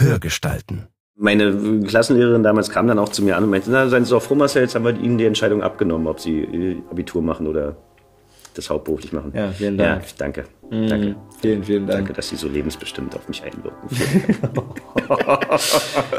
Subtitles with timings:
[0.00, 0.88] Hörgestalten.
[1.16, 4.22] Meine Klassenlehrerin damals kam dann auch zu mir an und meinte, na, seien Sie doch
[4.22, 7.76] froh, Marcel, jetzt haben wir Ihnen die Entscheidung abgenommen, ob Sie äh, Abitur machen oder
[8.54, 9.32] das hauptberuflich machen.
[9.34, 10.02] Ja, vielen Dank.
[10.02, 10.44] Ja, danke.
[10.70, 10.88] Mhm.
[10.88, 11.16] Danke.
[11.40, 11.98] Vielen, vielen Dank.
[11.98, 13.88] Danke, dass Sie so lebensbestimmt auf mich einwirken.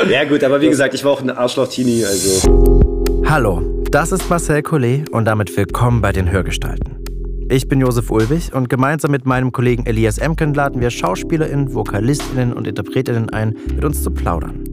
[0.11, 3.02] ja gut, aber wie gesagt, ich war auch ein Arschloch-Teenie, also...
[3.25, 7.01] Hallo, das ist Marcel Collet und damit willkommen bei den Hörgestalten.
[7.52, 12.53] Ich bin Josef Ulwig und gemeinsam mit meinem Kollegen Elias Emken laden wir SchauspielerInnen, VokalistInnen
[12.53, 14.63] und InterpretInnen ein, mit uns zu plaudern.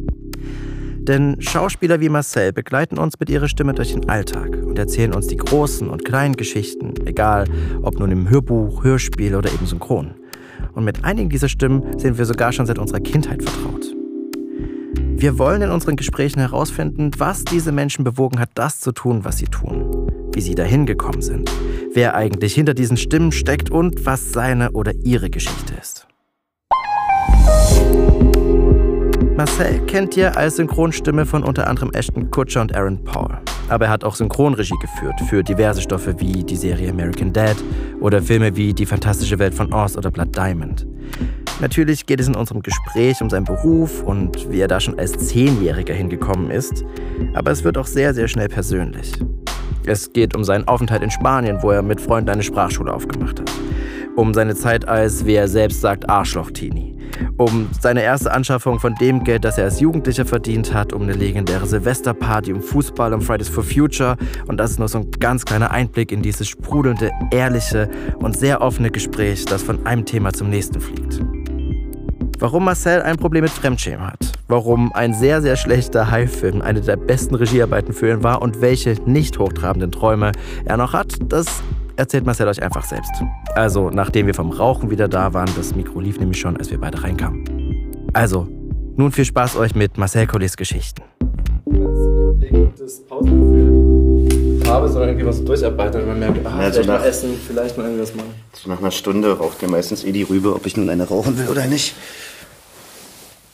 [0.99, 5.27] Denn Schauspieler wie Marcel begleiten uns mit ihrer Stimme durch den Alltag und erzählen uns
[5.27, 7.47] die großen und kleinen Geschichten, egal
[7.83, 10.15] ob nun im Hörbuch, Hörspiel oder eben synchron.
[10.73, 13.98] Und mit einigen dieser Stimmen sind wir sogar schon seit unserer Kindheit vertraut.
[15.21, 19.39] Wir wollen in unseren Gesprächen herausfinden, was diese Menschen bewogen hat, das zu tun, was
[19.39, 21.51] sie tun, wie sie dahin gekommen sind,
[21.93, 26.07] wer eigentlich hinter diesen Stimmen steckt und was seine oder ihre Geschichte ist.
[29.39, 33.39] Marcel kennt ihr als Synchronstimme von unter anderem Ashton Kutcher und Aaron Paul.
[33.69, 37.55] Aber er hat auch Synchronregie geführt für diverse Stoffe wie die Serie American Dad
[38.01, 40.89] oder Filme wie Die fantastische Welt von Oz oder Blood Diamond.
[41.61, 45.17] Natürlich geht es in unserem Gespräch um seinen Beruf und wie er da schon als
[45.17, 46.85] Zehnjähriger hingekommen ist.
[47.35, 49.13] Aber es wird auch sehr, sehr schnell persönlich.
[49.87, 53.53] Es geht um seinen Aufenthalt in Spanien, wo er mit Freunden eine Sprachschule aufgemacht hat.
[54.17, 56.98] Um seine Zeit als, wie er selbst sagt, Arschloch-Teenie.
[57.37, 61.13] Um seine erste Anschaffung von dem Geld, das er als Jugendlicher verdient hat, um eine
[61.13, 64.17] legendäre Silvesterparty, um Fußball, um Fridays for Future.
[64.47, 68.61] Und das ist nur so ein ganz kleiner Einblick in dieses sprudelnde, ehrliche und sehr
[68.61, 71.21] offene Gespräch, das von einem Thema zum nächsten fliegt.
[72.41, 76.97] Warum Marcel ein Problem mit Fremdschämen hat, warum ein sehr, sehr schlechter High-Film eine der
[76.97, 80.31] besten Regiearbeiten für ihn war und welche nicht hochtrabenden Träume
[80.65, 81.47] er noch hat, das
[81.99, 83.11] erzählt Marcel euch einfach selbst.
[83.55, 86.79] Also, nachdem wir vom Rauchen wieder da waren, das Mikro lief nämlich schon, als wir
[86.81, 87.45] beide reinkamen.
[88.15, 88.47] Also,
[88.97, 91.03] nun viel Spaß euch mit Marcel Collets Geschichten.
[94.65, 97.31] Farbe, sondern irgendwie was durcharbeiten und man merkt, ah, Ja, so vielleicht nach- mal essen,
[97.47, 98.35] vielleicht mal irgendwas machen.
[98.53, 101.39] So nach einer Stunde raucht mir meistens eh die Rübe, ob ich nun eine rauchen
[101.39, 101.95] will oder nicht.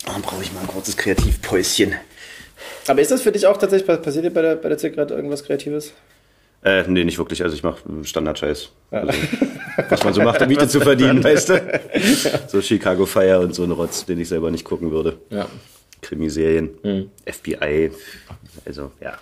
[0.07, 1.93] Dann brauche ich mal ein kurzes Kreativpäuschen.
[2.89, 5.45] Aber ist das für dich auch tatsächlich, passiert dir bei der, bei der Zigarette irgendwas
[5.45, 5.93] Kreatives?
[6.65, 7.43] Äh, nee, nicht wirklich.
[7.43, 8.71] Also ich mache Standard-Scheiß.
[8.91, 9.13] Also,
[9.91, 11.81] was man so macht, um Miete zu verdienen, weißt du?
[12.49, 15.19] So Chicago Fire und so ein Rotz, den ich selber nicht gucken würde.
[15.31, 15.47] Ja.
[16.01, 17.91] Krimiserien, FBI.
[18.67, 19.19] Also, ja,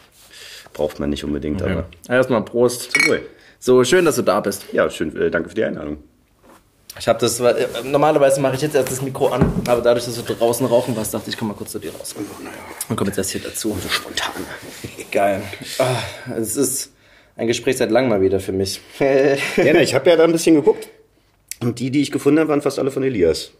[0.72, 2.90] braucht man nicht unbedingt, aber Erstmal Prost.
[3.58, 4.66] So, schön, dass du da bist.
[4.72, 5.98] Ja, schön, äh, danke für die Einladung.
[6.98, 10.22] Ich habe das, äh, normalerweise mache ich jetzt erst das Mikro an, aber dadurch, dass
[10.22, 12.14] du draußen rauchen warst, dachte ich, komm mal kurz zu dir raus.
[12.88, 13.76] Und komm jetzt erst hier dazu.
[13.82, 14.32] So spontan.
[15.10, 15.42] Geil.
[15.78, 15.96] Ah,
[16.36, 16.91] es ist
[17.42, 18.80] ein Gespräch seit langem mal wieder für mich.
[19.00, 20.88] Ja, ich habe ja da ein bisschen geguckt.
[21.60, 23.52] Und die, die ich gefunden habe, waren fast alle von Elias.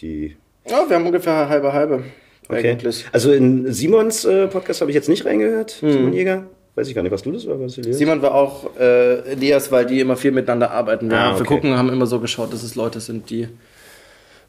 [0.00, 0.36] Die
[0.68, 2.04] Ja, wir haben ungefähr halbe halbe.
[2.48, 2.70] Okay.
[2.70, 3.04] Eigentlich.
[3.12, 6.44] Also in Simons äh, Podcast habe ich jetzt nicht reingehört, Simon Jäger.
[6.74, 7.98] Weiß ich gar nicht, was du das war, was Elias?
[7.98, 11.10] Simon war auch äh, Elias, weil die immer viel miteinander arbeiten.
[11.10, 11.44] Wir, Ah, wir okay.
[11.44, 13.48] gucken, haben immer so geschaut, dass es Leute sind, die,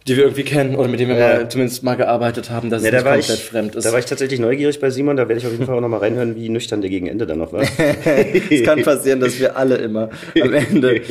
[0.08, 1.28] die wir irgendwie kennen oder mit denen wir Ja.
[1.40, 3.84] mal, zumindest mal gearbeitet haben, dass Ja, es da komplett ich, fremd ist.
[3.86, 5.18] da war ich tatsächlich neugierig bei Simon.
[5.18, 7.28] Da werde ich auf jeden Fall auch noch mal reinhören, wie nüchtern der gegen Ende
[7.28, 7.62] dann noch war.
[8.50, 10.10] es kann passieren, dass wir alle immer
[10.42, 11.02] am Ende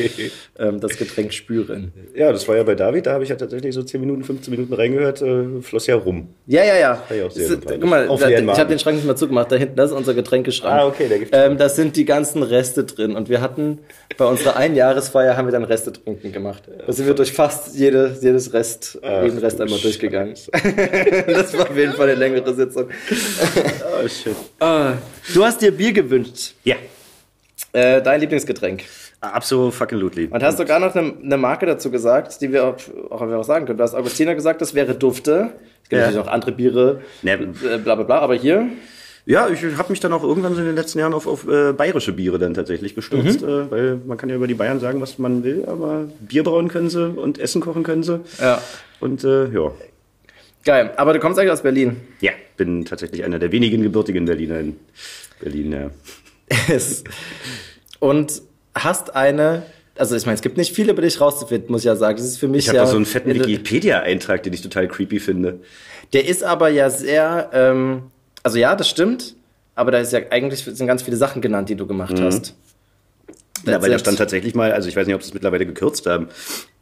[0.59, 1.93] ähm, das Getränk spüren.
[2.17, 3.07] ja, das war ja bei David.
[3.07, 5.23] Da habe ich ja tatsächlich so 10 Minuten, 15 Minuten reingehört.
[5.23, 6.29] Äh, floss ja rum.
[6.47, 7.03] Ja, ja, ja.
[7.31, 7.79] sympathisch.
[7.81, 9.53] Guck mal, da, ich habe den Schrank nicht mal zugemacht.
[9.53, 10.75] Da hinten, das ist unser Getränkeschrank.
[10.81, 13.15] Ah, okay, der gibt- ähm, Das sind die ganzen Reste drin.
[13.15, 13.79] Und wir hatten
[14.17, 16.63] bei unserer Einjahresfeier haben wir dann Reste trinken gemacht.
[16.87, 18.78] Da sind wir durch fast jede, jedes Rest,
[19.25, 20.35] jeden Rest einmal durchgegangen.
[21.27, 22.89] das war auf jeden Fall eine längere Sitzung.
[24.03, 24.35] Oh, shit.
[24.61, 24.95] Ah,
[25.35, 26.55] du hast dir Bier gewünscht.
[26.65, 26.77] Ja,
[27.73, 28.85] Äh, dein Lieblingsgetränk.
[29.21, 30.27] absolut fucking lootly.
[30.31, 32.77] Und hast sogar noch eine, eine Marke dazu gesagt, die wir auch,
[33.11, 33.79] auch, einfach auch sagen können.
[33.79, 35.51] Du hast Augustiner gesagt, das wäre Dufte.
[35.83, 36.07] Es gibt Ja.
[36.07, 38.69] natürlich noch andere Biere, Ne, äh, bla bla bla, aber hier
[39.31, 41.73] Ja, ich habe mich dann auch irgendwann so in den letzten Jahren auf, auf äh,
[41.75, 43.49] bayerische Biere dann tatsächlich gestürzt, Mhm.
[43.49, 46.69] äh, weil man kann ja über die Bayern sagen, was man will, aber Bier brauen
[46.69, 48.21] können sie und Essen kochen können sie.
[48.41, 48.63] Ja.
[49.01, 49.71] Und äh, ja,
[50.65, 50.93] Geil.
[50.97, 51.97] Aber du kommst eigentlich aus Berlin.
[52.21, 54.77] ja, bin tatsächlich einer der wenigen gebürtigen Berliner in
[55.41, 55.73] Berlin.
[55.73, 55.91] Ja.
[56.69, 57.05] Es-
[58.01, 58.41] Und
[58.75, 59.63] hast eine,
[59.97, 62.17] also ich meine, es gibt nicht viele über dich rauszufinden, muss ich ja sagen.
[62.17, 62.85] Das ist für mich Ich habe ja.
[62.85, 65.61] da so einen fetten Wikipedia-Eintrag, den ich total creepy finde.
[66.15, 68.03] Der ist aber ja sehr, ähm,
[68.49, 69.35] also ja, das stimmt,
[69.75, 72.55] aber da ist ja eigentlich sind ganz viele Sachen genannt, die du gemacht hast.
[73.67, 76.07] Ja, weil da stand tatsächlich mal, also ich weiß nicht, ob sie es mittlerweile gekürzt
[76.07, 76.29] haben,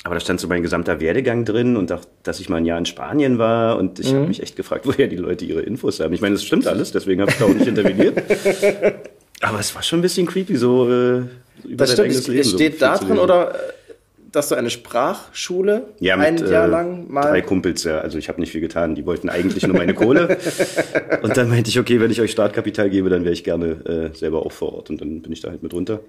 [0.04, 2.78] aber da stand so mein gesamter Werdegang drin und auch, dass ich mal ein Jahr
[2.78, 4.16] in Spanien war und ich Mhm.
[4.18, 6.12] habe mich echt gefragt, woher die Leute ihre Infos haben.
[6.14, 8.18] Ich meine, das stimmt alles, deswegen habe ich da auch nicht interveniert.
[9.40, 11.18] Aber es war schon ein bisschen creepy, so äh,
[11.64, 12.40] über Das dein stimmt, eigenes es, Leben.
[12.40, 13.85] es so steht viel da drin oder äh,
[14.32, 17.22] dass du eine Sprachschule Ja, mit, ein Jahr äh, lang mal.
[17.22, 17.98] Drei Kumpels, ja.
[17.98, 18.94] Also ich habe nicht viel getan.
[18.94, 20.36] Die wollten eigentlich nur meine Kohle.
[21.22, 24.16] und dann meinte ich, okay, wenn ich euch Startkapital gebe, dann wäre ich gerne äh,
[24.16, 24.90] selber auch vor Ort.
[24.90, 26.00] Und dann bin ich da halt mit runter.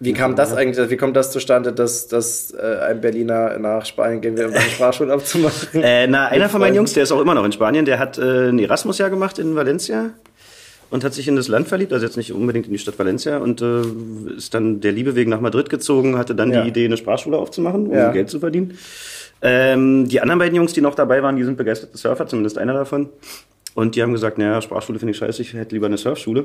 [0.00, 4.20] Wie kam das eigentlich, wie kommt das zustande, dass, dass äh, ein Berliner nach Spanien
[4.20, 5.82] gehen will, um eine Sprachschule abzumachen?
[5.82, 6.74] Äh, na, einer von meinen.
[6.74, 9.54] Jungs, der ist auch immer noch in Spanien, der hat äh, ein Erasmus-Jahr gemacht in
[9.54, 10.10] Valencia
[10.94, 13.38] und hat sich in das Land verliebt, also jetzt nicht unbedingt in die Stadt Valencia
[13.38, 13.80] und äh,
[14.36, 16.62] ist dann der Liebe wegen nach Madrid gezogen, hatte dann Ja.
[16.62, 18.12] die Idee, eine Sprachschule aufzumachen, um Ja.
[18.12, 18.78] Geld zu verdienen.
[19.42, 22.74] Ähm, die anderen beiden Jungs, die noch dabei waren, die sind begeisterte Surfer, zumindest einer
[22.74, 23.08] davon.
[23.74, 26.44] Und die haben gesagt, naja, Sprachschule finde ich scheiße, ich hätte lieber eine Surfschule.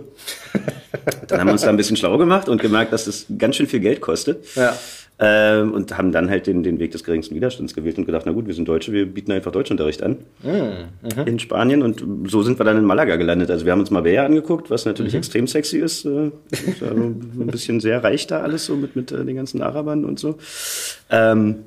[1.28, 3.68] dann haben wir uns da ein bisschen schlau gemacht und gemerkt, dass das ganz schön
[3.68, 4.44] viel Geld kostet.
[4.56, 4.76] Ja.
[5.22, 8.32] Ähm, und haben dann halt den, den Weg des geringsten Widerstands gewählt und gedacht, na
[8.32, 10.20] gut, wir sind Deutsche, wir bieten einfach Deutschunterricht an
[11.26, 13.52] in Spanien und so sind wir dann in Malaga gelandet.
[13.52, 16.06] Also wir haben uns Marbella angeguckt, was natürlich extrem sexy ist.
[16.06, 19.62] Äh, ist also ein bisschen sehr reich da alles so mit, mit äh, den ganzen
[19.62, 20.38] Arabern und so.
[21.10, 21.64] Ähm,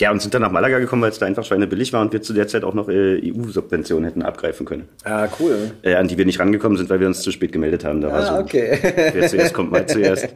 [0.00, 2.20] ja, und sind dann nach Malaga gekommen, weil es da einfach schweinebillig war und wir
[2.20, 5.70] zu der Zeit auch noch äh, EU-Subventionen hätten abgreifen können, Ah, cool.
[5.82, 8.00] äh, an die wir nicht rangekommen sind, weil wir uns zu spät gemeldet haben.
[8.00, 8.78] Da war so, Ah, okay.
[9.12, 10.28] Wer zuerst kommt, mal zuerst.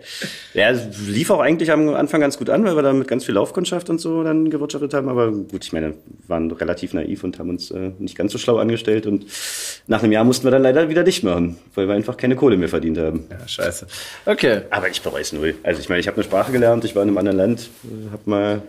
[0.54, 3.24] Ja, es lief auch eigentlich am Anfang ganz gut an, weil wir da mit ganz
[3.24, 5.08] viel Laufkundschaft und so dann gewirtschaftet haben.
[5.08, 5.94] Aber gut, ich meine, wir
[6.28, 9.06] waren relativ naiv und haben uns äh, nicht ganz so schlau angestellt.
[9.06, 9.26] Und
[9.88, 12.56] nach einem Jahr mussten wir dann leider wieder dicht machen, weil wir einfach keine Kohle
[12.56, 13.26] mehr verdient haben.
[13.30, 13.86] Ja, scheiße.
[14.24, 14.60] Okay.
[14.70, 15.54] Aber ich bereue es null.
[15.64, 17.70] Also ich meine, ich habe eine Sprache gelernt, ich war in einem anderen Land,
[18.12, 18.62] habe mal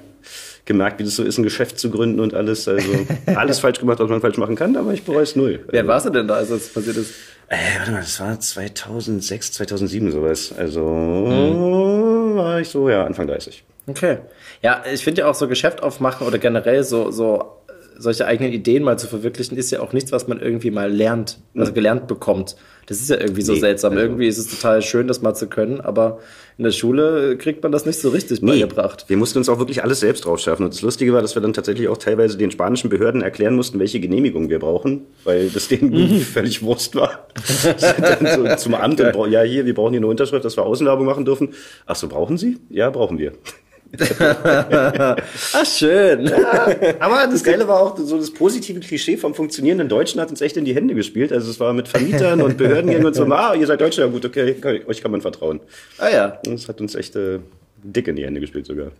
[0.66, 2.68] gemerkt, wie das so ist, ein Geschäft zu gründen und alles.
[2.68, 2.90] Also
[3.26, 5.66] alles falsch gemacht, was man falsch machen kann, aber ich bereue es null.
[5.70, 7.14] Wer warst du denn da, als das passiert ist?
[7.48, 10.54] Äh, warte mal, das war 2006, 2007 sowas.
[10.56, 10.82] Also
[12.36, 13.64] war ich so, ja, Anfang 30.
[13.88, 14.20] Okay.
[14.62, 17.59] Ja, ich finde ja auch so Geschäft aufmachen oder generell so, so
[18.00, 21.40] solche eigenen Ideen mal zu verwirklichen, ist ja auch nichts, was man irgendwie mal lernt,
[21.56, 22.56] also gelernt bekommt.
[22.88, 23.92] Das ist ja irgendwie so Nee, seltsam.
[23.92, 26.20] also- irgendwie ist es total schön, das mal zu können, aber
[26.58, 29.06] in der Schule kriegt man das nicht so richtig beigebracht.
[29.08, 30.64] Wir mussten uns auch wirklich alles selbst drauf schaffen.
[30.64, 33.80] Und das Lustige war, dass wir dann tatsächlich auch teilweise den spanischen Behörden erklären mussten,
[33.80, 37.28] welche Genehmigung wir brauchen, weil das denen völlig Wurst war.
[37.78, 41.26] so zum Amt und ja, hier, wir brauchen hier eine Unterschrift, dass wir Außenwerbung machen
[41.26, 41.50] dürfen.
[41.86, 42.58] Ach so, brauchen Sie?
[42.70, 43.34] Ja, brauchen wir.
[43.98, 46.32] Ach, schön.
[47.00, 50.58] Aber das Geile war auch, so das positive Klischee vom funktionierenden Deutschen hat uns echt
[50.58, 51.34] in die Hände gespielt.
[51.34, 54.26] Also es war mit Vermietern und Behördengängen und so, ah, ihr seid Deutsche, ja gut,
[54.26, 54.56] okay,
[54.88, 55.60] euch kann man vertrauen.
[55.98, 57.40] Ah ja, Und Das hat uns echt äh,
[57.84, 58.92] dick in die Hände gespielt sogar.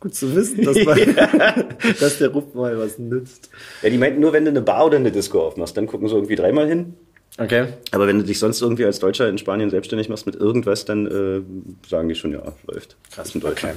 [0.00, 0.98] gut zu wissen, dass, man,
[2.00, 3.48] dass der Ruf mal was nützt.
[3.82, 6.14] Ja, die meinten nur, wenn du eine Bar oder eine Disco aufmachst, dann gucken sie
[6.14, 6.94] irgendwie dreimal hin.
[7.38, 7.66] Okay.
[7.90, 11.06] Aber wenn du dich sonst irgendwie als Deutscher in Spanien selbstständig machst mit irgendwas, dann
[11.06, 12.96] äh, sagen die schon, ja, läuft.
[13.10, 13.68] Krass, ein Deutscher.
[13.70, 13.76] Okay.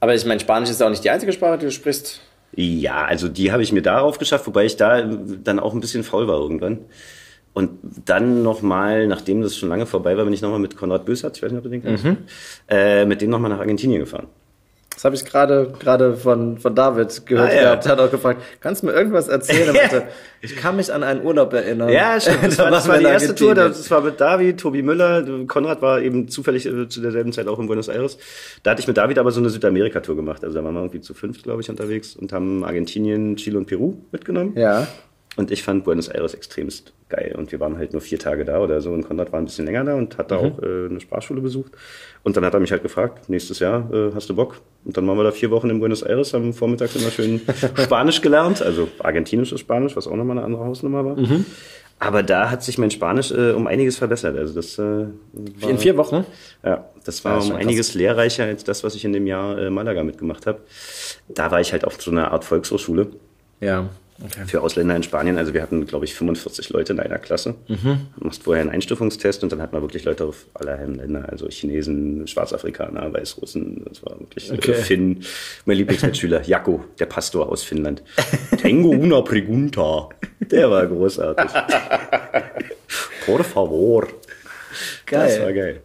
[0.00, 2.20] Aber ich meine, Spanisch ist ja auch nicht die einzige Sprache, die du sprichst.
[2.56, 6.02] Ja, also die habe ich mir darauf geschafft, wobei ich da dann auch ein bisschen
[6.02, 6.78] faul war irgendwann.
[7.52, 7.70] Und
[8.06, 11.42] dann nochmal, nachdem das schon lange vorbei war, bin ich nochmal mit Konrad Bösatz, ich
[11.42, 12.04] weiß nicht, ob du den kennst,
[12.68, 14.28] äh, mit dem nochmal nach Argentinien gefahren.
[15.00, 17.62] Das habe ich gerade gerade von, von David gehört Ah, ja.
[17.62, 17.86] gehabt.
[17.86, 19.68] Er hat auch gefragt, kannst du mir irgendwas erzählen?
[19.68, 20.02] Er meinte,
[20.42, 21.88] ich kann mich an einen Urlaub erinnern.
[21.88, 22.42] Ja, stimmt.
[22.42, 23.54] Das Da war, das war die erste Tour.
[23.54, 25.24] Das war mit David, Tobi Müller.
[25.46, 28.18] Konrad war eben zufällig äh, zu derselben Zeit auch in Buenos Aires.
[28.62, 30.44] Da hatte ich mit David aber so eine Südamerika-Tour gemacht.
[30.44, 33.64] Also da waren wir irgendwie zu fünf, glaube ich, unterwegs und haben Argentinien, Chile und
[33.64, 34.52] Peru mitgenommen.
[34.54, 34.86] Ja.
[35.36, 37.34] Und ich fand Buenos Aires extremst geil.
[37.38, 38.90] Und wir waren halt nur vier Tage da oder so.
[38.90, 41.72] Und Konrad war ein bisschen länger da und hat da auch äh, eine Sprachschule besucht.
[42.24, 44.60] Und dann hat er mich halt gefragt, nächstes Jahr äh, hast du Bock?
[44.84, 47.40] Und dann waren wir da vier Wochen in Buenos Aires, haben vormittags immer schön
[47.76, 48.60] Spanisch gelernt.
[48.60, 51.16] Also argentinisches Spanisch, was auch nochmal eine andere Hausnummer war.
[52.00, 54.36] Aber da hat sich mein Spanisch äh, um einiges verbessert.
[54.36, 56.24] Also das äh, war, In vier Wochen?
[56.64, 59.70] ja, das war Ja, um einiges lehrreicher als das, was ich in dem Jahr äh,
[59.70, 60.60] Malaga mitgemacht habe.
[61.28, 63.08] Da war ich halt auf so einer Art Volkshochschule
[63.60, 63.90] Ja.
[64.22, 64.44] Okay.
[64.46, 65.38] für Ausländer in Spanien.
[65.38, 67.54] Also wir hatten, glaube ich, 45 Leute in einer Klasse.
[67.68, 68.08] Mhm.
[68.18, 71.26] Du machst vorher einen Einstufungstest und dann hat man wirklich Leute auf allerlei Länder.
[71.30, 73.84] Also Chinesen, Schwarzafrikaner, Weißrussen.
[73.88, 74.74] Das war wirklich Okay.
[74.74, 75.24] Finn.
[75.64, 78.02] Mein Lieblingsmitschüler, Jakko, der Pastor aus Finnland.
[78.60, 80.08] Tengo una pregunta.
[80.40, 81.50] Der war großartig.
[83.26, 84.06] Por favor.
[85.10, 85.80] Das war Geil.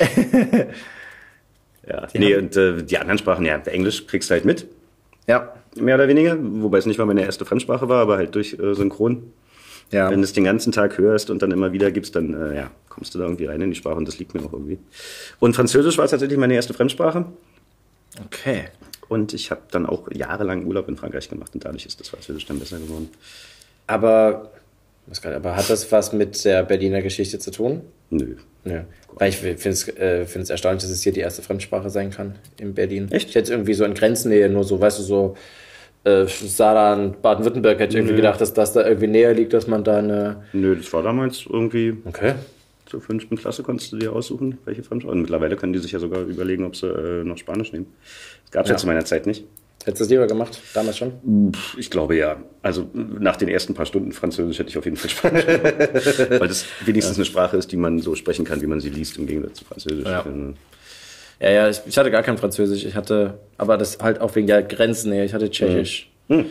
[0.00, 0.68] geil.
[1.88, 4.66] ja, nee, und äh, die anderen Sprachen, ja, Englisch kriegst du halt mit
[5.26, 5.54] Ja.
[5.76, 8.74] Mehr oder weniger, wobei es nicht mal meine erste Fremdsprache war, aber halt durch äh,
[8.74, 9.32] Synchron.
[9.90, 10.10] Ja.
[10.10, 12.70] Wenn du es den ganzen Tag hörst und dann immer wieder gibst, dann äh, ja,
[12.88, 14.78] kommst du da irgendwie rein in die Sprache und das liegt mir auch irgendwie.
[15.40, 17.24] Und Französisch war tatsächlich meine erste Fremdsprache
[18.26, 18.64] Okay.
[19.08, 22.44] und ich habe dann auch jahrelang Urlaub in Frankreich gemacht und dadurch ist das Französisch
[22.46, 23.08] dann besser geworden.
[23.86, 24.50] Aber,
[25.24, 27.80] aber hat das was mit der Berliner Geschichte zu tun?
[28.10, 28.36] Nö.
[28.64, 28.84] Ja.
[29.14, 32.36] Weil ich finde es äh, find's erstaunlich, dass es hier die erste Fremdsprache sein kann
[32.58, 33.08] in Berlin.
[33.10, 33.30] Echt?
[33.30, 35.36] Ich hätte irgendwie so in Grenznähe nur so, weißt du, so
[36.04, 39.84] äh, Saarland, Baden-Württemberg hätte ich irgendwie gedacht, dass das da irgendwie näher liegt, dass man
[39.84, 40.44] da eine.
[40.52, 42.34] Nö, das war damals irgendwie, Okay.
[42.86, 45.12] zur fünften Klasse konntest du dir aussuchen, welche Fremdsprache.
[45.12, 47.86] Und mittlerweile können die sich ja sogar überlegen, ob sie äh, noch Spanisch nehmen.
[48.44, 48.74] Das gab es ja.
[48.74, 49.44] ja zu meiner Zeit nicht.
[49.84, 51.52] Hättest du es lieber gemacht, damals schon?
[51.76, 52.36] Ich glaube ja.
[52.62, 55.64] Also nach den ersten paar Stunden Französisch hätte ich auf jeden Fall Spanisch gemacht.
[56.40, 57.20] Weil das wenigstens ja.
[57.20, 59.64] eine Sprache ist, die man so sprechen kann, wie man sie liest, im Gegensatz zu
[59.64, 60.04] Französisch.
[60.04, 60.24] Ja,
[61.40, 62.84] ja, ja ich, ich, hatte gar kein Französisch.
[62.84, 65.24] Ich hatte, aber das halt auch wegen der Grenznähe.
[65.24, 66.10] Ich hatte Tschechisch.
[66.26, 66.46] Mhm.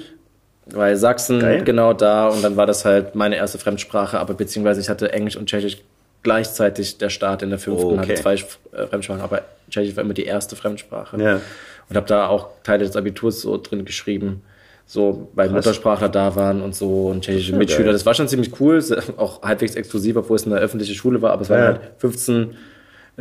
[0.66, 1.64] Weil Sachsen Geil.
[1.64, 5.38] genau da und dann war das halt meine erste Fremdsprache, aber beziehungsweise ich hatte Englisch
[5.38, 5.78] und Tschechisch
[6.24, 8.00] gleichzeitig der Start in der fünften, oh, okay.
[8.00, 11.22] hatte zwei Fremdsprachen, aber Tschechisch war immer die erste Fremdsprache.
[11.22, 11.42] Ja.
[11.90, 14.42] Und habe da auch Teile des Abiturs so drin geschrieben,
[14.86, 15.50] so weil.
[15.50, 17.86] Muttersprachler da waren und so und tschechische ja, Mitschüler.
[17.86, 17.94] Geil.
[17.94, 18.84] Das war schon ziemlich cool,
[19.18, 22.56] auch halbwegs exklusiv, obwohl es eine öffentliche Schule war, aber es waren halt 15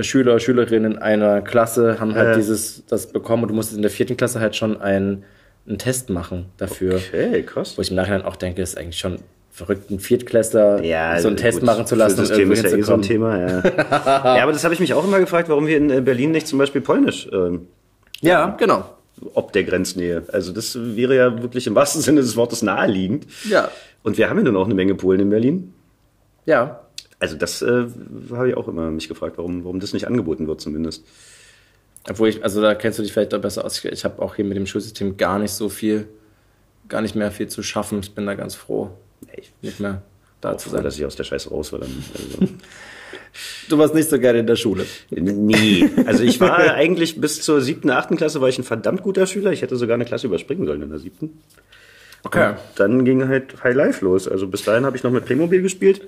[0.00, 2.37] Schüler, Schülerinnen einer Klasse haben halt ja.
[2.37, 5.25] dieses, das bekommen und du musstest in der vierten Klasse halt schon einen,
[5.66, 6.96] einen Test machen dafür.
[6.96, 7.78] Okay, krass.
[7.78, 9.20] Wo ich im Nachhinein auch denke, ist eigentlich schon
[9.50, 12.18] verrückten Viertklässler ja, so einen Test gut, machen zu lassen.
[12.18, 13.62] Das System ist ja eh so ein Thema, ja.
[14.37, 16.46] ja, aber das habe ich mich auch immer gefragt, warum wir in äh, Berlin nicht
[16.46, 17.66] zum Beispiel Polnisch ähm,
[18.20, 18.96] ja, genau.
[19.35, 20.25] Ob der Grenznähe.
[20.32, 23.26] Also das wäre ja wirklich im wahrsten Sinne des Wortes naheliegend.
[23.49, 23.70] Ja.
[24.02, 25.73] Und wir haben ja nun auch eine Menge Polen in Berlin.
[26.44, 26.80] Ja.
[27.18, 27.87] Also das äh,
[28.30, 31.04] habe ich auch immer mich gefragt, warum, warum das nicht angeboten wird zumindest.
[32.08, 33.82] Obwohl ich, also da kennst du dich vielleicht doch besser aus.
[33.85, 36.06] Ich habe auch hier mit dem Schulsystem gar nicht so viel,
[36.88, 37.99] gar nicht mehr viel zu schaffen.
[38.00, 38.90] Ich bin da ganz froh,
[39.35, 40.02] ich nicht mehr
[40.40, 40.80] da zu sein.
[40.80, 41.80] Froh, dass ich aus der Scheiße raus war.
[41.80, 42.52] Dann, also.
[43.68, 44.87] Du warst nicht so gerne in der Schule.
[45.11, 45.88] Nee.
[46.06, 49.52] Also ich war eigentlich bis zur siebten, achten Klasse war ich ein verdammt guter Schüler.
[49.52, 51.42] Ich hätte sogar eine Klasse überspringen sollen in der siebten.
[52.23, 52.50] Okay.
[52.50, 54.28] Und dann ging halt High Life los.
[54.28, 56.02] Also bis dahin habe ich noch mit Playmobil gespielt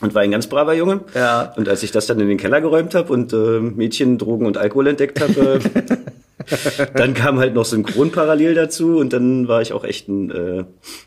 [0.00, 1.00] und war ein ganz braver Junge.
[1.14, 1.52] Ja.
[1.56, 4.56] Und als ich das dann in den Keller geräumt habe und äh, Mädchen, Drogen und
[4.56, 5.60] Alkohol entdeckt habe,
[6.94, 10.64] dann kam halt noch Synchron parallel dazu und dann war ich auch echt ein, äh,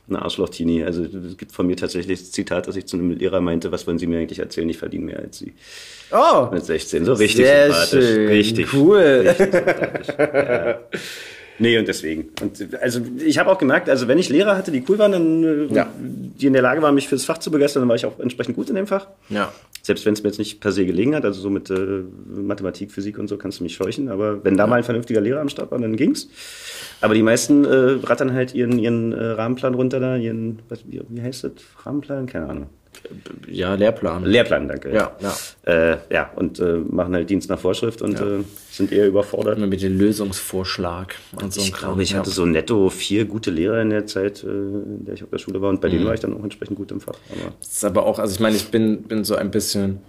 [0.09, 0.83] ein Arschloch-Teenie.
[0.83, 3.87] Also es gibt von mir tatsächlich das Zitat, dass ich zu einem Lehrer meinte, was
[3.87, 5.53] wollen Sie mir eigentlich erzählen, ich verdiene mehr als Sie.
[6.11, 6.47] Oh!
[6.51, 8.05] Mit 16, so richtig Sehr sympathisch.
[8.05, 8.27] Schön.
[8.27, 8.73] Richtig.
[8.73, 8.99] Cool.
[8.99, 10.07] Richtig sympathisch.
[10.21, 10.79] Ja.
[11.59, 12.29] Nee, und deswegen.
[12.41, 15.43] Und also ich habe auch gemerkt, also wenn ich Lehrer hatte, die cool waren, dann
[15.43, 15.89] äh, ja.
[15.97, 18.55] die in der Lage waren, mich fürs Fach zu begeistern, dann war ich auch entsprechend
[18.55, 19.07] gut in dem Fach.
[19.29, 19.51] Ja.
[19.83, 22.91] Selbst wenn es mir jetzt nicht per se gelegen hat, also so mit äh, Mathematik,
[22.91, 24.67] Physik und so kannst du mich scheuchen, aber wenn da ja.
[24.67, 26.29] mal ein vernünftiger Lehrer am Start war, dann ging's.
[26.99, 31.01] Aber die meisten äh, rattern halt ihren, ihren äh, Rahmenplan runter da, ihren, was, wie,
[31.09, 31.51] wie heißt das?
[31.83, 32.27] Rahmenplan?
[32.27, 32.69] Keine Ahnung.
[33.47, 34.25] Ja, Lehrplan.
[34.25, 34.93] Lehrplan, danke.
[34.93, 35.33] Ja, ja.
[35.71, 38.39] Äh, ja und äh, machen halt Dienst nach Vorschrift und ja.
[38.39, 39.57] äh, sind eher überfordert.
[39.57, 41.61] Immer mit dem Lösungsvorschlag und so.
[41.61, 45.15] Ich glaube, ich hatte so netto vier gute Lehrer in der Zeit, äh, in der
[45.15, 45.93] ich auf der Schule war und bei mhm.
[45.93, 47.15] denen war ich dann auch entsprechend gut im Fach.
[47.29, 49.99] Aber das ist aber auch, also ich meine, ich bin, bin so ein bisschen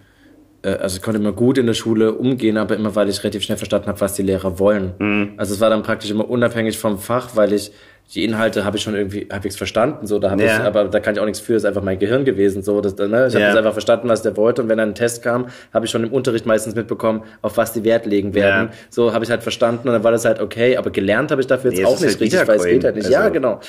[0.63, 3.43] äh, also ich konnte immer gut in der Schule umgehen, aber immer weil ich relativ
[3.43, 4.95] schnell verstanden habe, was die Lehrer wollen.
[4.99, 5.33] Mhm.
[5.37, 7.73] Also es war dann praktisch immer unabhängig vom Fach, weil ich
[8.15, 10.59] die Inhalte habe ich schon irgendwie halbwegs verstanden, so da habe ja.
[10.59, 12.97] ich, aber da kann ich auch nichts für, ist einfach mein Gehirn gewesen, so das,
[12.97, 13.07] ne?
[13.07, 13.55] ich habe ja.
[13.55, 16.13] einfach verstanden, was der wollte und wenn dann ein Test kam, habe ich schon im
[16.13, 18.69] Unterricht meistens mitbekommen, auf was die Wert legen werden.
[18.71, 18.77] Ja.
[18.91, 21.47] So habe ich halt verstanden und dann war das halt okay, aber gelernt habe ich
[21.47, 23.07] dafür jetzt nee, auch nicht halt richtig, weil es geht halt nicht.
[23.07, 23.19] Also.
[23.19, 23.61] Ja, genau.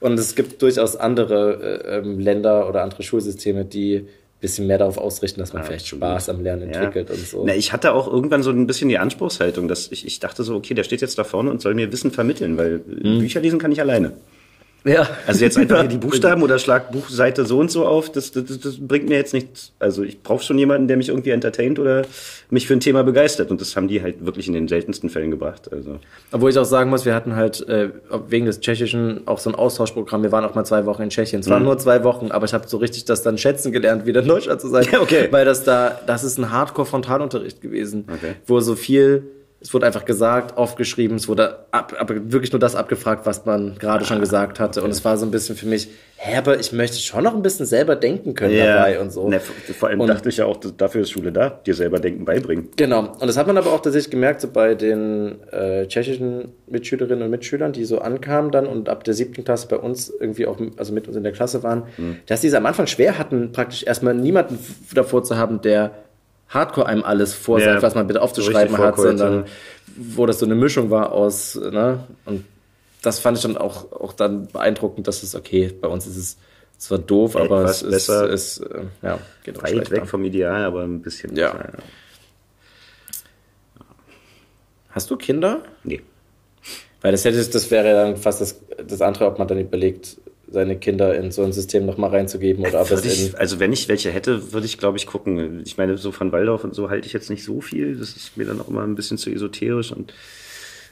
[0.00, 4.08] Und es gibt durchaus andere äh, ähm, Länder oder andere Schulsysteme, die
[4.44, 7.14] bisschen mehr darauf ausrichten, dass man ja, vielleicht Spaß am Lernen entwickelt ja.
[7.14, 7.44] und so.
[7.46, 10.54] Na, ich hatte auch irgendwann so ein bisschen die Anspruchshaltung, dass ich, ich dachte so,
[10.54, 13.20] okay, der steht jetzt da vorne und soll mir Wissen vermitteln, weil mhm.
[13.20, 14.12] Bücher lesen kann ich alleine.
[14.84, 15.08] Ja.
[15.26, 18.44] Also jetzt einfach hier die Buchstaben oder schlag Buchseite so und so auf, das, das,
[18.60, 19.72] das bringt mir jetzt nichts.
[19.78, 22.02] Also ich brauche schon jemanden, der mich irgendwie entertaint oder
[22.50, 23.50] mich für ein Thema begeistert.
[23.50, 25.72] Und das haben die halt wirklich in den seltensten Fällen gebracht.
[25.72, 25.98] Also.
[26.32, 27.90] Obwohl ich auch sagen muss, wir hatten halt äh,
[28.28, 30.22] wegen des Tschechischen auch so ein Austauschprogramm.
[30.22, 31.40] Wir waren auch mal zwei Wochen in Tschechien.
[31.40, 31.68] Es waren mhm.
[31.68, 34.60] nur zwei Wochen, aber ich habe so richtig das dann schätzen gelernt, wieder in Deutschland
[34.60, 34.84] zu sein.
[34.94, 35.28] Ja, okay.
[35.30, 38.34] Weil das da, das ist ein Hardcore-Frontalunterricht gewesen, okay.
[38.46, 39.24] wo so viel
[39.64, 43.76] es wurde einfach gesagt, aufgeschrieben, es wurde ab, aber wirklich nur das abgefragt, was man
[43.78, 44.80] gerade ah, schon gesagt hatte.
[44.80, 44.84] Okay.
[44.84, 47.40] Und es war so ein bisschen für mich, hä, aber ich möchte schon noch ein
[47.40, 48.76] bisschen selber denken können ja.
[48.76, 49.26] dabei und so.
[49.26, 52.26] Ne, vor allem und, dachte ich ja auch, dafür ist Schule da, dir selber denken
[52.26, 52.68] beibringen.
[52.76, 53.14] Genau.
[53.18, 57.30] Und das hat man aber auch tatsächlich gemerkt, so bei den äh, tschechischen Mitschülerinnen und
[57.30, 60.92] Mitschülern, die so ankamen dann und ab der siebten Klasse bei uns irgendwie auch, also
[60.92, 62.18] mit uns in der Klasse waren, mhm.
[62.26, 64.58] dass die es am Anfang schwer hatten, praktisch erstmal niemanden
[64.92, 66.03] davor zu haben, der
[66.54, 69.44] Hardcore einem alles vorsagt, ja, was man bitte aufzuschreiben hat, sondern
[69.96, 72.04] wo das so eine Mischung war aus, ne?
[72.24, 72.44] Und
[73.02, 76.36] das fand ich dann auch, auch dann beeindruckend, dass es okay, bei uns ist es
[76.78, 80.64] zwar doof, Etwas aber es besser, ist, ist äh, ja, geht weit weg vom Ideal,
[80.64, 81.36] aber ein bisschen.
[81.36, 81.52] Ja.
[81.52, 81.84] Besser, ja.
[84.90, 85.62] Hast du Kinder?
[85.82, 86.02] Nee.
[87.00, 90.18] Weil das hätte, das wäre dann fast das, das andere, ob man dann überlegt,
[90.50, 93.88] seine Kinder in so ein System nochmal reinzugeben oder ob es ich, Also wenn ich
[93.88, 95.62] welche hätte, würde ich glaube ich gucken.
[95.64, 97.96] Ich meine, so von Waldorf und so halte ich jetzt nicht so viel.
[97.96, 100.14] Das ist mir dann auch immer ein bisschen zu esoterisch und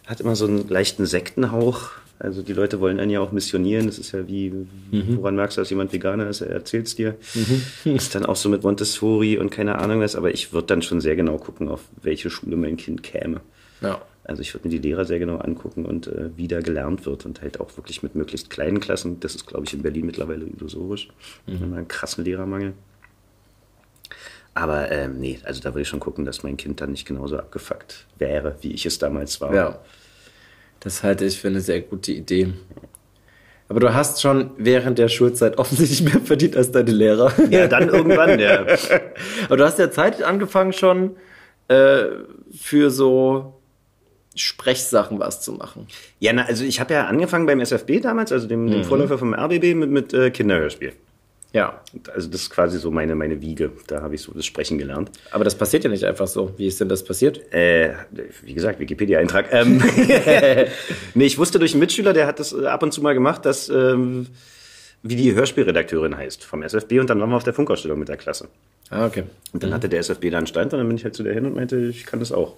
[0.06, 1.90] hat immer so einen leichten Sektenhauch.
[2.18, 3.86] Also die Leute wollen einen ja auch missionieren.
[3.86, 5.16] Das ist ja wie, mhm.
[5.16, 6.40] woran merkst du, dass jemand Veganer ist?
[6.40, 7.16] Er erzählt es dir.
[7.34, 7.94] Mhm.
[7.96, 10.14] ist dann auch so mit Montessori und keine Ahnung was.
[10.14, 13.40] Aber ich würde dann schon sehr genau gucken, auf welche Schule mein Kind käme.
[13.82, 14.00] Ja.
[14.24, 17.26] Also ich würde mir die Lehrer sehr genau angucken und äh, wie da gelernt wird
[17.26, 19.18] und halt auch wirklich mit möglichst kleinen Klassen.
[19.18, 21.08] Das ist, glaube ich, in Berlin mittlerweile illusorisch.
[21.46, 21.52] Mhm.
[21.52, 22.74] Wir haben einen krassen Lehrermangel.
[24.54, 27.38] Aber ähm, nee, also da würde ich schon gucken, dass mein Kind dann nicht genauso
[27.38, 29.54] abgefuckt wäre, wie ich es damals war.
[29.54, 29.78] Ja.
[30.80, 32.52] Das halte ich für eine sehr gute Idee.
[33.68, 37.32] Aber du hast schon während der Schulzeit offensichtlich mehr verdient als deine Lehrer.
[37.50, 38.66] Ja, dann irgendwann, ja.
[39.46, 41.16] Aber du hast ja Zeit angefangen schon
[41.68, 42.04] äh,
[42.54, 43.61] für so
[44.34, 45.86] Sprechsachen was zu machen.
[46.18, 48.84] Ja, na, also ich habe ja angefangen beim SFB damals, also dem, dem mhm.
[48.84, 50.92] Vorläufer vom RBB mit, mit äh, Kinderhörspiel.
[51.52, 51.80] Ja.
[52.14, 53.72] Also das ist quasi so meine, meine Wiege.
[53.86, 55.10] Da habe ich so das Sprechen gelernt.
[55.30, 56.54] Aber das passiert ja nicht einfach so.
[56.56, 57.52] Wie ist denn das passiert?
[57.52, 57.94] Äh,
[58.42, 59.52] wie gesagt, Wikipedia-Eintrag.
[59.52, 59.82] Ähm,
[61.14, 63.44] nee, ich wusste durch einen Mitschüler, der hat das äh, ab und zu mal gemacht,
[63.44, 64.28] dass ähm,
[65.02, 68.16] wie die Hörspielredakteurin heißt vom SFB und dann waren wir auf der Funkausstellung mit der
[68.16, 68.48] Klasse.
[68.88, 69.24] Ah, okay.
[69.52, 69.74] Und dann mhm.
[69.74, 71.54] hatte der SFB da einen Stand und dann bin ich halt zu der hin und
[71.54, 72.56] meinte, ich kann das auch.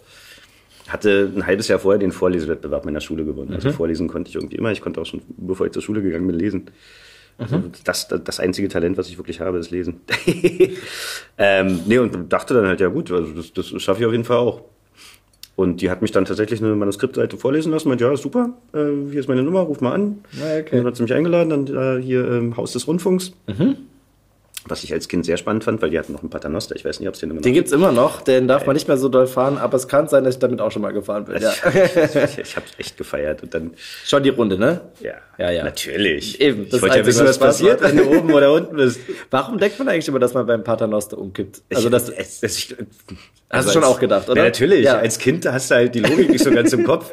[0.88, 3.54] Hatte ein halbes Jahr vorher den Vorlesewettbewerb meiner Schule gewonnen.
[3.54, 3.66] Also mhm.
[3.66, 4.70] Also vorlesen konnte ich irgendwie immer.
[4.70, 6.70] Ich konnte auch schon, bevor ich zur Schule gegangen bin, lesen.
[7.38, 7.72] Also mhm.
[7.84, 10.00] das, das einzige Talent, was ich wirklich habe, ist Lesen.
[11.38, 14.24] ähm, nee, und dachte dann halt, ja gut, also das, das schaffe ich auf jeden
[14.24, 14.62] Fall auch.
[15.56, 19.20] Und die hat mich dann tatsächlich eine Manuskriptseite vorlesen lassen, meinte, ja, super, äh, hier
[19.20, 20.24] ist meine Nummer, ruf mal an.
[20.36, 20.78] Okay.
[20.78, 23.32] dann hat sie mich eingeladen, dann äh, hier ähm, Haus des Rundfunks.
[23.46, 23.76] Mhm.
[24.66, 26.75] Was ich als Kind sehr spannend fand, weil die hatten noch einen Paternoster.
[26.75, 28.75] Ich weiß nicht, ob es den immer noch Den gibt's immer noch, den darf man
[28.75, 30.92] nicht mehr so doll fahren, aber es kann sein, dass ich damit auch schon mal
[30.92, 31.42] gefahren bin.
[31.42, 31.52] Ja.
[31.52, 33.73] ich, ich habe echt gefeiert und dann.
[34.04, 34.80] Schon die Runde, ne?
[35.00, 35.14] Ja.
[35.38, 35.64] Ja, ja.
[35.64, 36.40] Natürlich.
[36.40, 36.64] Eben.
[36.64, 39.00] Das ich wollte ja wissen, was passiert, wenn du oben oder unten bist.
[39.30, 41.62] Warum denkt man eigentlich immer, dass man beim Paternoster umkippt?
[41.75, 42.76] Also, das, ich, das, ich,
[43.50, 44.38] Hast du schon auch gedacht, oder?
[44.38, 44.85] Ja, natürlich.
[44.85, 44.99] Ja.
[44.99, 47.12] Als Kind hast du halt die Logik nicht so ganz im Kopf.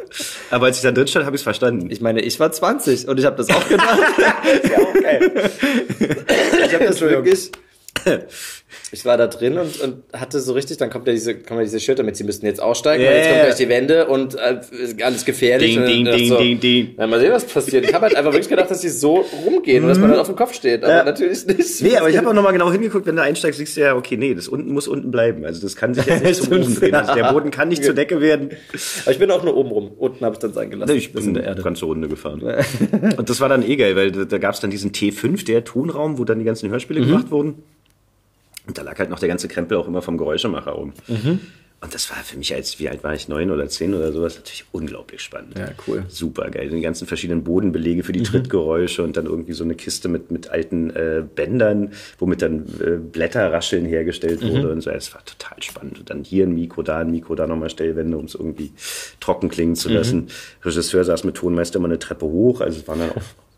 [0.49, 1.89] Aber als ich da drin stand, habe ich es verstanden.
[1.91, 3.99] Ich meine, ich war 20 und ich habe das auch gedacht.
[4.63, 5.51] ja, auch geil.
[6.65, 7.40] ich habe das wirklich
[8.91, 11.65] ich war da drin und, und hatte so richtig, dann kommt ja diese, kommen ja
[11.65, 13.11] diese Schilder mit, sie müssten jetzt aussteigen, yeah.
[13.11, 14.59] weil jetzt kommt gleich die Wände und äh,
[15.03, 15.75] alles gefährlich.
[15.75, 16.95] Ding, ding, ding, so, ding, ding.
[16.97, 17.85] Ja, mal sehen, was passiert.
[17.85, 20.27] Ich habe halt einfach wirklich gedacht, dass die so rumgehen und dass man dann auf
[20.27, 21.03] dem Kopf steht, aber ja.
[21.03, 21.81] natürlich nicht.
[21.81, 24.17] Nee, aber ich habe auch nochmal genau hingeguckt, wenn du einsteigst, siehst du ja, okay,
[24.17, 25.45] nee, das unten muss unten bleiben.
[25.45, 26.95] Also das kann sich jetzt nicht zum Oben drehen.
[26.95, 28.51] Also der Boden kann nicht zur Decke werden.
[29.03, 29.91] Aber ich bin auch nur oben rum.
[29.97, 30.95] Unten habe ich dann sein gelassen.
[30.95, 31.61] Ich bin in der Erde.
[31.61, 32.41] ganze Runde gefahren.
[33.17, 35.63] und das war dann eh geil, weil da, da gab es dann diesen T5, der
[35.63, 37.05] Tonraum, wo dann die ganzen Hörspiele mhm.
[37.05, 37.63] gemacht wurden.
[38.71, 40.93] Und da lag halt noch der ganze Krempel auch immer vom Geräuschemacher rum.
[41.09, 41.41] Mhm.
[41.81, 44.37] Und das war für mich als, wie alt war ich, neun oder zehn oder sowas,
[44.37, 45.57] natürlich unglaublich spannend.
[45.57, 46.05] Ja, cool.
[46.07, 46.69] Super geil.
[46.69, 48.25] Die ganzen verschiedenen Bodenbelege für die mhm.
[48.25, 52.91] Trittgeräusche und dann irgendwie so eine Kiste mit, mit alten äh, Bändern, womit dann äh,
[52.95, 54.71] Blätterrascheln hergestellt wurde mhm.
[54.71, 54.89] und so.
[54.89, 55.99] Es war total spannend.
[55.99, 58.71] Und dann hier ein Mikro, da ein Mikro, da nochmal Stellwände, um es irgendwie
[59.19, 60.19] trocken klingen zu lassen.
[60.19, 60.27] Mhm.
[60.63, 63.21] Regisseur saß mit Tonmeister immer eine Treppe hoch, also es waren dann auch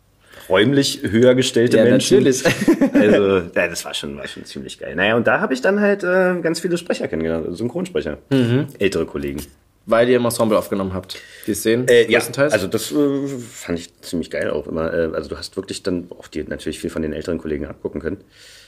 [0.50, 2.24] räumlich höher gestellte ja, Menschen.
[2.24, 2.46] Natürlich.
[2.94, 4.96] also, ja, das war schon, war schon ziemlich geil.
[4.96, 8.68] Naja, und da habe ich dann halt äh, ganz viele Sprecher kennengelernt, also Synchronsprecher, mhm.
[8.80, 9.42] ältere Kollegen.
[9.86, 11.18] Weil ihr im Ensemble aufgenommen habt.
[11.46, 11.88] Die Szenen?
[11.90, 14.94] Äh, ja, also das äh, fand ich ziemlich geil auch immer.
[14.94, 18.00] Äh, also du hast wirklich dann auch dir natürlich viel von den älteren Kollegen abgucken
[18.00, 18.18] können.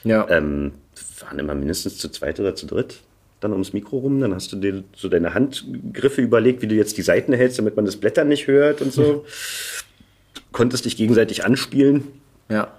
[0.04, 0.28] Ja.
[0.30, 0.74] Ähm,
[1.22, 3.00] waren immer mindestens zu zweit oder zu dritt
[3.46, 4.20] dann ums Mikro rum.
[4.20, 7.76] Dann hast du dir so deine Handgriffe überlegt, wie du jetzt die Seiten hältst, damit
[7.76, 9.26] man das Blättern nicht hört und so.
[10.56, 12.06] konntest dich gegenseitig anspielen.
[12.50, 12.70] Ja.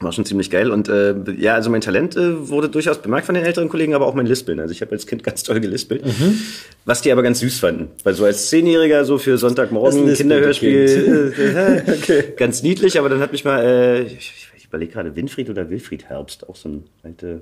[0.00, 0.70] War schon ziemlich geil.
[0.70, 4.06] Und äh, ja, also mein Talent äh, wurde durchaus bemerkt von den älteren Kollegen, aber
[4.06, 4.60] auch mein Lispeln.
[4.60, 6.04] Also ich habe als Kind ganz toll gelispelt.
[6.04, 6.38] Mhm.
[6.84, 7.88] Was die aber ganz süß fanden.
[8.04, 11.34] Weil so als Zehnjähriger, so für Sonntagmorgen Kinderhörspiel,
[11.86, 12.24] äh, okay.
[12.36, 12.98] ganz niedlich.
[12.98, 16.56] Aber dann hat mich mal, äh, ich, ich überlege gerade, Winfried oder Wilfried Herbst, auch
[16.56, 17.40] so ein alte,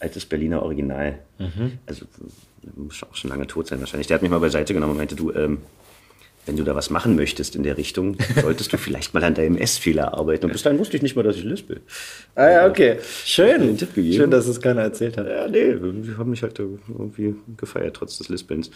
[0.00, 1.20] altes Berliner Original.
[1.38, 1.78] Mhm.
[1.86, 2.06] Also
[2.74, 4.08] muss auch schon lange tot sein wahrscheinlich.
[4.08, 5.58] Der hat mich mal beiseite genommen und meinte, du, ähm,
[6.46, 9.56] wenn du da was machen möchtest in der Richtung, solltest du vielleicht mal an deinem
[9.56, 10.46] S-Fehler arbeiten.
[10.46, 11.80] Und bis dahin wusste ich nicht mal, dass ich lispel.
[12.34, 12.98] Ah ja, okay.
[13.24, 13.78] Schön.
[13.78, 15.28] Schön, dass es keiner erzählt hat.
[15.28, 18.70] Ja, nee, die haben mich halt irgendwie gefeiert, trotz des Lispelns.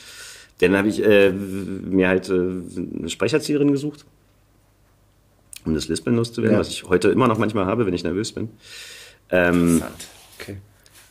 [0.61, 4.07] Dann habe ich äh, mir halt äh, eine Sprecherzieherin gesucht,
[5.65, 6.61] um das Lispeln loszuwerden, ja.
[6.61, 8.49] was ich heute immer noch manchmal habe, wenn ich nervös bin.
[9.31, 10.07] Ähm, Interessant.
[10.41, 10.57] Okay.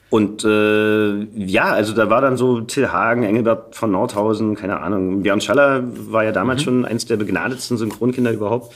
[0.10, 5.24] Und äh, ja, also da war dann so Till Hagen, Engelbert von Nordhausen, keine Ahnung.
[5.24, 6.64] Björn Schaller war ja damals mhm.
[6.64, 8.74] schon eins der begnadetsten Synchronkinder überhaupt.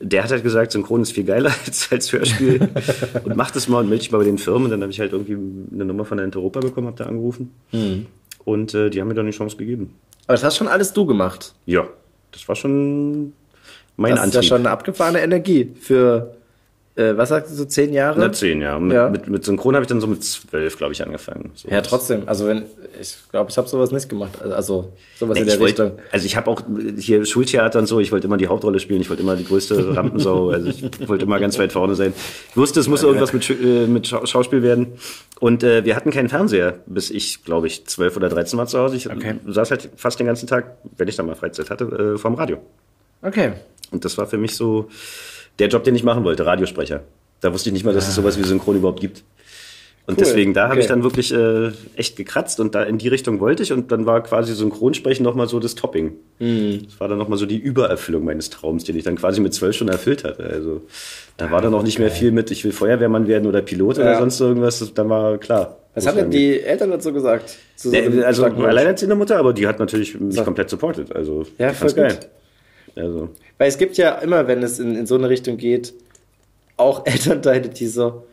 [0.00, 2.70] Der hat halt gesagt, Synchron ist viel geiler als, als Hörspiel.
[3.24, 4.64] und mach das mal und melde dich mal bei den Firmen.
[4.64, 5.36] Und dann habe ich halt irgendwie
[5.72, 7.54] eine Nummer von der Europa bekommen, habe da angerufen.
[7.72, 8.06] Mhm.
[8.44, 9.94] Und äh, die haben mir dann die Chance gegeben.
[10.26, 11.54] Aber das hast schon alles du gemacht?
[11.66, 11.86] Ja,
[12.32, 13.34] das war schon
[13.96, 14.34] mein das Antrieb.
[14.34, 16.34] Das ist ja schon eine abgefahrene Energie für
[17.00, 18.18] äh, was sagst du, so zehn Jahre?
[18.20, 18.78] Na, zehn, ja.
[18.78, 19.08] Mit, Ja.
[19.08, 21.50] Mit, mit Synchron habe ich dann so mit zwölf, glaube ich, angefangen.
[21.54, 22.22] So Ja, trotzdem.
[22.26, 22.64] Also wenn
[23.00, 24.42] ich glaube, ich habe sowas nicht gemacht.
[24.42, 25.98] Also sowas in Nee, der ich wollte, Richtung.
[26.12, 26.62] also ich habe auch
[26.98, 29.96] hier Schultheater und so, ich wollte immer die Hauptrolle spielen, ich wollte immer die größte
[29.96, 32.12] Rampensau, also ich wollte immer ganz weit vorne sein.
[32.50, 34.88] Ich wusste, es muss irgendwas mit, äh, mit Schau- Schauspiel werden.
[35.40, 38.78] Und äh, wir hatten keinen Fernseher, bis ich, glaube ich, zwölf oder dreizehn war zu
[38.78, 38.96] Hause.
[38.96, 39.36] Ich Okay.
[39.46, 42.58] saß halt fast den ganzen Tag, wenn ich dann mal Freizeit hatte, äh, vorm Radio.
[43.22, 43.52] Okay.
[43.90, 44.88] Und das war für mich so
[45.60, 47.02] der Job, den ich machen wollte, Radiosprecher.
[47.40, 49.22] Da wusste ich nicht mal, dass es sowas wie Synchron überhaupt gibt.
[50.06, 50.24] Und Cool.
[50.24, 50.80] deswegen, da habe Okay.
[50.80, 54.06] ich dann wirklich äh, echt gekratzt und da in die Richtung wollte ich und dann
[54.06, 56.14] war quasi Synchronsprechen nochmal so das Topping.
[56.40, 56.82] Mhm.
[56.86, 59.76] Das war dann nochmal so die Übererfüllung meines Traums, den ich dann quasi mit zwölf
[59.76, 60.42] schon erfüllt hatte.
[60.42, 60.80] Also
[61.36, 64.12] da war dann auch nicht mehr viel mit, ich will Feuerwehrmann werden oder Pilot oder
[64.12, 64.18] Ja.
[64.18, 64.92] sonst irgendwas.
[64.94, 65.76] Dann war klar.
[65.94, 67.56] Was haben denn die Eltern dazu gesagt?
[67.76, 70.44] Zu so Nee, also alleinerziehende Mutter, aber die hat natürlich mich So.
[70.44, 71.14] komplett supportet.
[71.14, 72.14] Also Ja, voll geil.
[72.14, 72.28] gut.
[72.96, 75.94] Also Weil es gibt ja immer, wenn es in, in so eine Richtung geht,
[76.76, 78.24] auch Elternteile, die so,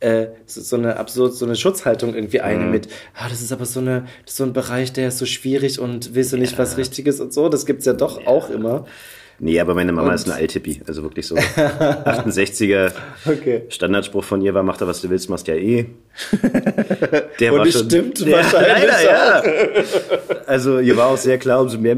[0.00, 3.64] äh, so, so eine absurd, so eine Schutzhaltung irgendwie einnehmen mit, ah, das ist aber
[3.64, 6.58] so eine, das ist so ein Bereich, der ist so schwierig und willst du nicht
[6.58, 7.48] was Richtiges und so.
[7.48, 8.86] Das gibt's ja doch auch immer.
[9.38, 11.34] Nee, aber meine Mama Und- ist eine Althippie, also wirklich so
[12.04, 12.92] 68er.
[13.26, 13.62] Okay.
[13.68, 15.86] Standardspruch von ihr war, mach da was du willst, machst ja eh.
[17.40, 19.42] Der Und es stimmt wahrscheinlich Leider, ja.
[20.46, 21.96] Also ihr war auch sehr klar, umso mehr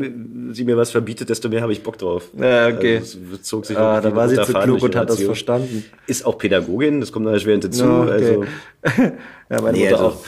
[0.51, 2.25] sie mir was verbietet, desto mehr habe ich Bock drauf.
[2.37, 2.97] Ja, okay.
[2.99, 5.85] Also, es zog sich Ah, da war sie zu klug und hat das verstanden.
[6.07, 7.85] Ist auch Pädagogin, das kommt noch erschwerend hinzu.
[7.85, 8.13] Ja, okay.
[8.83, 9.03] Also
[9.51, 10.25] Ja, meine Nee, Mutter also- auch.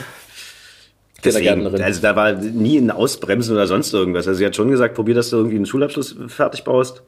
[1.23, 4.27] Deswegen, also da war nie ein Ausbremsen oder sonst irgendwas.
[4.27, 7.03] Also sie hat schon gesagt, probier, dass du irgendwie einen Schulabschluss fertig baust.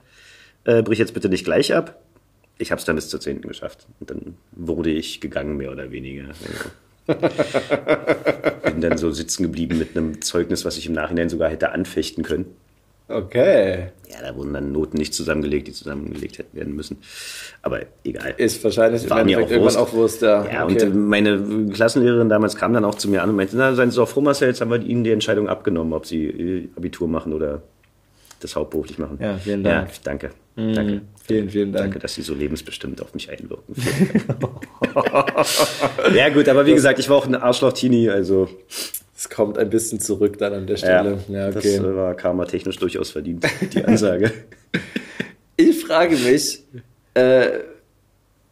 [0.65, 1.99] Äh, brich jetzt bitte nicht gleich ab.
[2.57, 3.41] Ich habe es dann bis zur 10.
[3.41, 3.87] geschafft.
[3.99, 6.25] Und dann wurde ich gegangen, mehr oder weniger.
[6.27, 6.43] Also,
[8.63, 12.23] bin dann so sitzen geblieben mit einem Zeugnis, was ich im Nachhinein sogar hätte anfechten
[12.23, 12.45] können.
[13.13, 13.89] Okay.
[14.09, 16.97] Ja, da wurden dann Noten nicht zusammengelegt, die zusammengelegt hätten werden müssen.
[17.61, 18.35] Aber egal.
[18.37, 20.45] Ist wahrscheinlich War im Endeffekt auch irgendwann auch Wurst, ja.
[20.45, 20.85] Ja, okay.
[20.85, 23.97] und meine Klassenlehrerin damals kam dann auch zu mir an und meinte, na, seien Sie
[23.97, 27.33] doch froh, Marcel, jetzt haben wir Ihnen die Entscheidung abgenommen, ob Sie äh, Abitur machen
[27.33, 27.63] oder
[28.39, 29.17] das hauptberuflich machen.
[29.19, 29.89] Ja, vielen Dank.
[29.89, 30.29] Ja, danke.
[30.55, 31.01] Danke.
[31.25, 31.85] Vielen, vielen Dank.
[31.85, 33.73] Danke, dass Sie so lebensbestimmt auf mich einwirken.
[36.13, 38.49] ja, gut, aber wie gesagt, ich war auch ein Arschloch-Teenie, also
[39.23, 41.17] Es kommt ein bisschen zurück dann an der ja, Stelle.
[41.29, 41.77] Ja, das okay.
[41.77, 44.33] äh, war karma-technisch durchaus verdient, die Ansage.
[45.55, 46.65] Ich frage mich,
[47.13, 47.59] äh,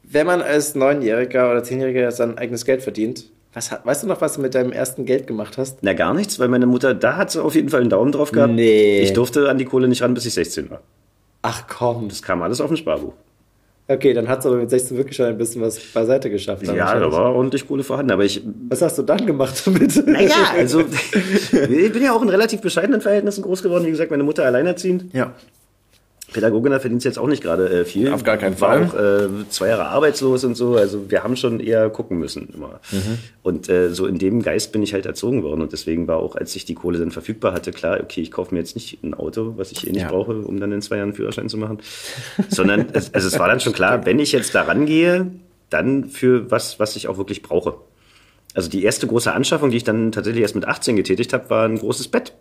[0.03, 4.35] wenn man als Neunjähriger oder Zehnjähriger sein eigenes Geld verdient, was, weißt du noch, was
[4.35, 5.79] du mit deinem ersten Geld gemacht hast?
[5.83, 8.31] Na, gar nichts, weil meine Mutter, da hat sie auf jeden Fall einen Daumen drauf
[8.31, 8.53] gehabt.
[8.53, 9.01] Nee.
[9.01, 10.79] Ich durfte an die Kohle nicht ran, bis ich 16 war.
[11.41, 12.07] Ach komm.
[12.07, 13.13] Das kam alles auf dem Sparbuch.
[13.93, 16.65] Okay, dann hat es aber mit 16 wirklich schon ein bisschen was beiseite geschafft.
[16.65, 20.07] Ja, da war ordentlich Kohle vorhanden, aber ich Was hast du dann gemacht damit?
[20.07, 20.81] Naja, also
[21.51, 23.85] ich bin ja auch in relativ bescheidenen Verhältnissen groß geworden.
[23.85, 25.13] Wie gesagt, meine Mutter alleinerziehend.
[25.13, 25.33] Ja.
[26.33, 28.11] Pädagogin, da verdient jetzt auch nicht gerade äh, viel.
[28.11, 29.27] Auf gar keinen War Fall.
[29.27, 30.75] auch äh, zwei Jahre arbeitslos und so.
[30.75, 32.79] Also wir haben schon eher gucken müssen immer.
[32.91, 33.17] Mhm.
[33.43, 35.61] Und äh, so in dem Geist bin ich halt erzogen worden.
[35.61, 38.53] Und deswegen war auch, als ich die Kohle dann verfügbar hatte, klar, okay, ich kaufe
[38.53, 40.09] mir jetzt nicht ein Auto, was ich eh nicht Ja.
[40.09, 41.79] brauche, um dann in zwei Jahren einen Führerschein zu machen.
[42.49, 45.31] Sondern es, also es war dann schon klar, wenn ich jetzt da rangehe,
[45.69, 47.75] dann für was, was ich auch wirklich brauche.
[48.53, 51.65] Also die erste große Anschaffung, die ich dann tatsächlich erst mit 18 getätigt habe, war
[51.65, 52.33] ein großes Bett.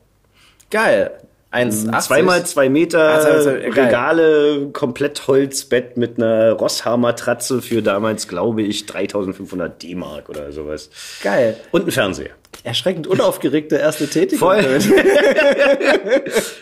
[0.70, 1.10] Geil.
[1.52, 1.98] 1,80.
[2.00, 3.72] Zweimal zwei Meter, zwei- geil.
[3.86, 10.90] Regale, komplett Holzbett mit einer Rosshaar-Matratze für damals, glaube ich, 3500 D-Mark oder sowas.
[11.22, 11.56] Geil.
[11.72, 12.30] Und ein Fernseher.
[12.62, 14.38] Erschreckend unaufgeregte erste Tätigkeit.
[14.38, 14.64] Voll.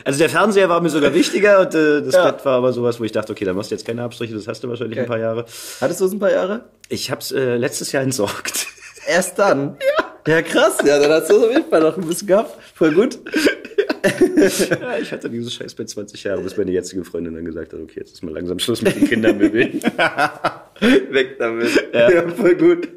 [0.05, 2.31] Also der Fernseher war mir sogar wichtiger und äh, das Ja.
[2.31, 4.49] Bett war aber sowas, wo ich dachte, okay, da machst du jetzt keine Abstriche, das
[4.49, 5.05] hast du wahrscheinlich Okay.
[5.07, 5.45] ein paar Jahre.
[5.81, 6.65] Hattest du es ein paar Jahre?
[6.89, 8.67] Ich hab's äh, letztes Jahr entsorgt.
[9.07, 9.77] Erst dann?
[10.27, 10.35] Ja.
[10.35, 10.77] Ja, krass.
[10.85, 12.53] Ja, dann hast du es auf jeden Fall noch ein bisschen gehabt.
[12.75, 13.19] Voll gut.
[14.81, 18.01] Ja, ich hatte dieses Scheißbett 20 Jahre, bis meine jetzige Freundin dann gesagt hat, okay,
[18.01, 19.81] jetzt ist mal langsam Schluss mit den Kindern bewegen.
[20.81, 21.69] Weg damit.
[21.93, 22.29] Ja.
[22.29, 22.89] voll gut.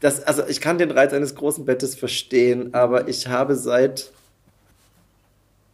[0.00, 4.12] Das, also ich kann den Reiz eines großen Bettes verstehen, aber ich habe seit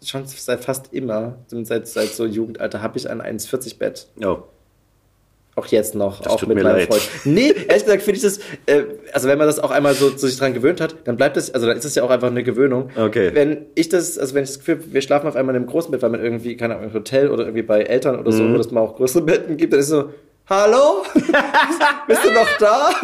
[0.02, 4.06] schon seit fast immer, seit, seit so Jugendalter, habe ich ein 1,40 Bett.
[4.22, 4.42] Oh.
[5.56, 6.88] Auch jetzt noch, Das auch mit meinem leid.
[6.88, 7.02] Freund.
[7.24, 10.26] Nee, ehrlich gesagt finde ich das, äh, also wenn man das auch einmal so, so
[10.26, 12.42] sich dran gewöhnt hat, dann bleibt das, also dann ist das ja auch einfach eine
[12.42, 12.90] Gewöhnung.
[12.96, 13.30] Okay.
[13.34, 15.92] Wenn ich das, also wenn ich das Gefühl, wir schlafen auf einmal in einem großen
[15.92, 18.36] Bett, weil man irgendwie, keine Ahnung, im Hotel oder irgendwie bei Eltern oder Mhm.
[18.36, 20.10] so, wo es mal auch größere Betten gibt, dann ist so,
[20.46, 21.04] Hallo?
[22.06, 22.90] Bist du noch da?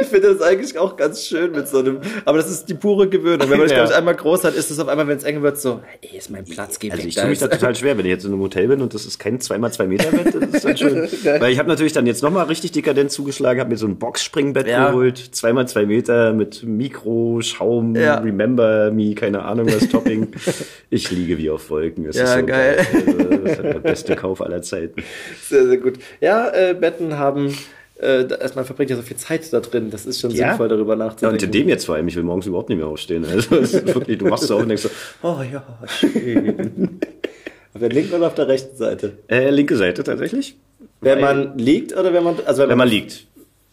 [0.00, 3.08] Ich finde das eigentlich auch ganz schön mit so einem, aber das ist die pure
[3.08, 3.48] Gewöhnung.
[3.50, 3.76] Wenn man das, Ja.
[3.78, 6.16] glaube ich, einmal groß hat, ist es auf einmal, wenn es eng wird, so, ey,
[6.18, 8.32] ist mein Platz, geh Also ich tue mich da total schwer, wenn ich jetzt in
[8.32, 11.08] einem Hotel bin und das ist kein 2x2 Meter Bett, das ist dann schön.
[11.24, 11.40] Geil.
[11.40, 14.66] Weil ich habe natürlich dann jetzt nochmal richtig dekadent zugeschlagen, habe mir so ein Boxspringbett
[14.68, 14.90] Ja.
[14.90, 18.18] geholt, 2x2 Meter mit Mikro, Schaum, Ja.
[18.18, 20.28] Remember Me, keine Ahnung was, Topping.
[20.90, 22.06] Ich liege wie auf Wolken.
[22.06, 22.86] Es Ja, so geil.
[22.94, 25.02] Also, Das ist der beste Kauf aller Zeiten.
[25.48, 25.94] Sehr, sehr gut.
[26.20, 27.56] Ja, äh, Betten haben
[27.98, 29.90] äh, da- man verbringt ja so viel Zeit da drin.
[29.90, 30.48] Das ist schon Ja.
[30.48, 31.34] sinnvoll, darüber Ja, nachzudenken.
[31.34, 33.24] und in dem jetzt vor allem, ich will morgens überhaupt nicht mehr aufstehen.
[33.30, 34.90] Also wirklich, du machst es auf und denkst so,
[35.22, 36.98] oh ja, schön.
[37.74, 39.12] Auf der linken oder auf der rechten Seite?
[39.28, 40.56] Äh, linke Seite tatsächlich.
[41.00, 43.26] Wenn Weil- man liegt oder wenn man, also wenn, Wenn man liegt.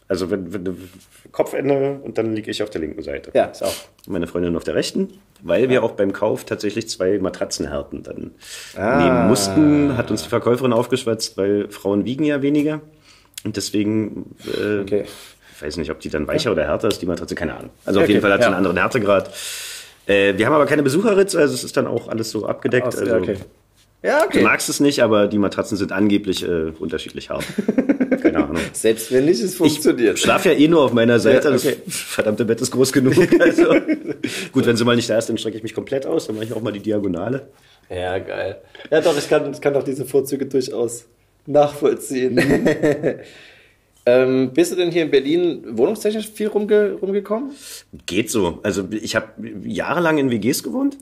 [0.10, 0.90] Also wenn, wenn
[1.32, 3.32] Kopfende und dann liege ich auf der linken Seite.
[3.34, 3.74] ja, ist auch.
[4.08, 5.10] Meine Freundin auf der rechten,
[5.42, 8.32] weil wir auch beim Kauf tatsächlich zwei Matratzenhärten dann
[8.78, 9.04] Ah.
[9.04, 12.80] nehmen mussten, hat uns die Verkäuferin aufgeschwatzt, weil Frauen wiegen ja weniger.
[13.44, 15.06] Und deswegen, äh, Okay.
[15.56, 17.72] ich weiß nicht, ob die dann weicher oder härter ist, die Matratze, keine Ahnung.
[17.86, 18.48] Also auf Okay, jeden Fall hat sie ja.
[18.48, 19.30] einen anderen Härtegrad.
[20.06, 22.88] Äh, wir haben aber keine Besucherritze, also es ist dann auch alles so abgedeckt.
[22.88, 23.26] Aus- also,
[24.08, 24.40] ja, okay.
[24.40, 27.44] Du magst es nicht, aber die Matratzen sind angeblich äh, unterschiedlich hart.
[28.22, 28.62] Keine Ahnung.
[28.72, 30.18] Selbst wenn nicht, es Ich funktioniert.
[30.18, 31.50] schlafe ja eh nur auf meiner Seite.
[31.50, 31.76] Ja, okay.
[31.86, 33.14] Das verdammte Bett ist groß genug.
[33.40, 33.76] Also,
[34.52, 36.28] gut, wenn sie mal nicht da ist, dann strecke ich mich komplett aus.
[36.28, 37.48] Dann mache ich auch mal die Diagonale.
[37.90, 38.58] Ja, geil.
[38.90, 41.06] Ja, doch, ich kann, ich kann auch diese Vorzüge durchaus
[41.46, 42.38] nachvollziehen.
[44.06, 47.52] ähm, bist du denn hier in Berlin wohnungstechnisch viel rumge rumgekommen?
[48.06, 48.60] Geht so.
[48.64, 49.28] Also ich habe
[49.64, 50.98] jahrelang in WGs gewohnt.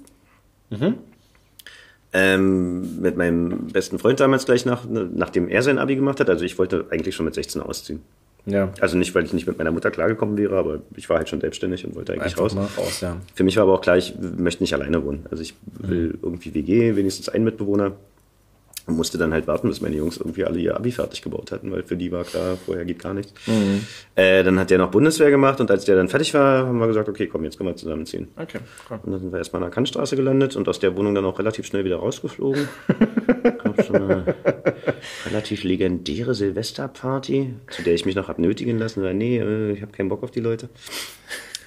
[2.18, 6.30] Ähm, mit meinem besten Freund damals gleich nach, nachdem er sein Abi gemacht hat.
[6.30, 8.04] Also ich wollte eigentlich schon mit 16 ausziehen.
[8.46, 8.72] Ja.
[8.80, 11.42] Also nicht, weil ich nicht mit meiner Mutter klargekommen wäre, aber ich war halt schon
[11.42, 12.56] selbstständig und wollte eigentlich raus.
[12.56, 13.18] mal raus, ja.
[13.34, 15.26] Für mich war aber auch klar, ich möchte nicht alleine wohnen.
[15.30, 17.94] Also ich will irgendwie WG, wenigstens einen Mitbewohner.
[18.88, 21.72] Und musste dann halt warten, bis meine Jungs irgendwie alle ihr Abi fertig gebaut hatten,
[21.72, 23.34] weil für die war klar, vorher geht gar nichts.
[24.14, 26.88] Äh, dann hat der noch Bundeswehr gemacht und als der dann fertig war, haben wir
[26.88, 28.28] gesagt, okay, komm, jetzt können wir zusammenziehen.
[28.36, 29.00] Okay, cool.
[29.04, 31.40] Und dann sind wir erstmal an der Kantstraße gelandet und aus der Wohnung dann auch
[31.40, 32.68] relativ schnell wieder rausgeflogen.
[33.64, 34.36] Gab so eine
[35.26, 39.82] relativ legendäre Silvesterparty, zu der ich mich noch hab nötigen lassen, weil nee, äh, ich
[39.82, 40.70] habe keinen Bock auf die Leute.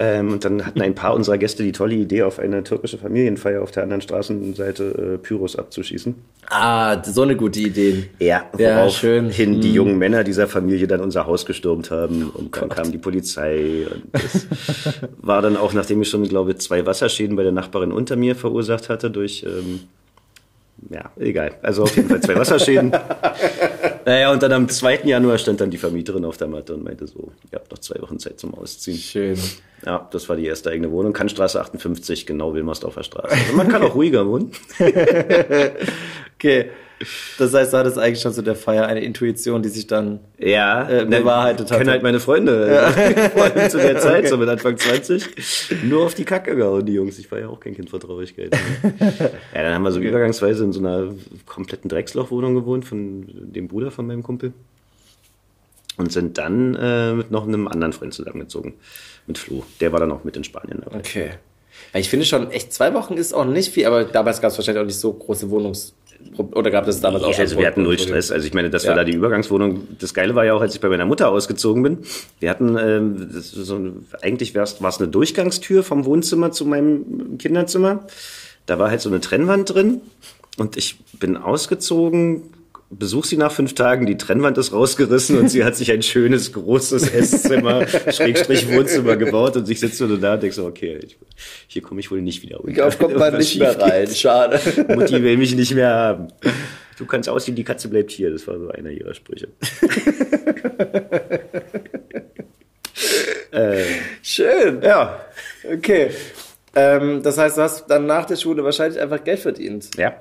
[0.01, 3.61] Ähm, und dann hatten ein paar unserer Gäste die tolle Idee, auf eine türkische Familienfeier
[3.63, 4.85] auf der anderen Straßenseite
[5.15, 6.15] äh, Pyros abzuschießen.
[6.51, 8.05] Ah, so eine gute Idee.
[8.21, 9.29] Ja, Ja, worauf schön.
[9.31, 9.75] hin die Hm.
[9.75, 14.05] jungen Männer dieser Familie dann unser Haus gestürmt haben und dann kam die Polizei und
[14.13, 14.47] das
[15.21, 18.37] war dann auch, nachdem ich schon, glaube ich, zwei Wasserschäden bei der Nachbarin unter mir
[18.37, 19.81] verursacht hatte durch, ähm,
[20.91, 22.93] ja, egal, also auf jeden Fall zwei Wasserschäden.
[24.09, 25.01] naja, und dann am 2.
[25.05, 28.01] Januar stand dann die Vermieterin auf der Matte und meinte so, ihr habt noch zwei
[28.01, 28.97] Wochen Zeit zum Ausziehen.
[28.97, 29.39] Schön.
[29.85, 33.35] Ja, das war die erste eigene Wohnung, Kantstraße 58, genau Wilmersdorfer Straße.
[33.35, 34.53] Also man kann auch ruhiger wohnen.
[36.41, 36.71] Okay.
[37.39, 40.89] Das heißt, du hattest eigentlich schon zu der Feier eine Intuition, die sich dann Ja,
[40.89, 41.91] Äh, bewahrheitet Kennen hatte.
[41.93, 42.91] halt meine Freunde.
[43.35, 45.85] Vor allem zu der Zeit, so mit Anfang 20.
[45.85, 47.19] Nur auf die Kacke gehauen, die Jungs.
[47.19, 48.57] Ich war ja auch kein Kind vor Traurigkeit.
[49.55, 51.13] Ja, dann haben wir so übergangsweise in so einer
[51.47, 54.53] kompletten Dreckslochwohnung gewohnt von dem Bruder von meinem Kumpel.
[55.97, 58.75] Und sind dann äh, mit noch einem anderen Freund zusammengezogen.
[59.27, 59.65] Mit Flo.
[59.81, 60.99] Der war dann auch mit in Spanien dabei.
[60.99, 61.31] Okay.
[61.93, 64.59] Ja, ich finde schon, echt zwei Wochen ist auch nicht viel, aber damals gab es
[64.59, 65.95] wahrscheinlich auch nicht so große Wohnungs...
[66.37, 67.41] Oder gab es damals auch schon...
[67.43, 68.31] also wir hatten null Stress.
[68.31, 68.99] Also ich meine, das war Ja.
[68.99, 69.89] da die Übergangswohnung.
[69.99, 71.99] Das Geile war ja auch, als ich bei meiner Mutter ausgezogen bin.
[72.39, 78.07] Wir hatten, ähm, so ein, eigentlich war es eine Durchgangstür vom Wohnzimmer zu meinem Kinderzimmer.
[78.67, 80.01] Da war halt so eine Trennwand drin.
[80.59, 82.43] Und ich bin ausgezogen,
[82.91, 86.53] besuch sie nach fünf Tagen, die Trennwand ist rausgerissen und sie hat sich ein schönes,
[86.53, 91.19] großes Esszimmer, Schrägstrich Wohnzimmer gebaut und ich sitze nur da und denke so, okay, ich,
[91.67, 92.77] hier komme ich wohl nicht wieder unter.
[92.77, 94.07] Darauf kommt man nicht mehr rein.
[94.07, 94.17] geht.
[94.17, 94.61] Schade.
[94.95, 96.29] Mutti will mich nicht mehr haben.
[96.99, 98.33] Du kannst aussehen, die Katze bleibt hier.
[98.33, 99.47] Das war so einer ihrer Sprüche.
[104.21, 104.83] Schön.
[104.83, 105.21] Ja.
[105.73, 106.11] Okay.
[106.75, 109.91] Ähm, das heißt, du hast dann nach der Schule wahrscheinlich einfach Geld verdient.
[109.97, 110.21] Ja.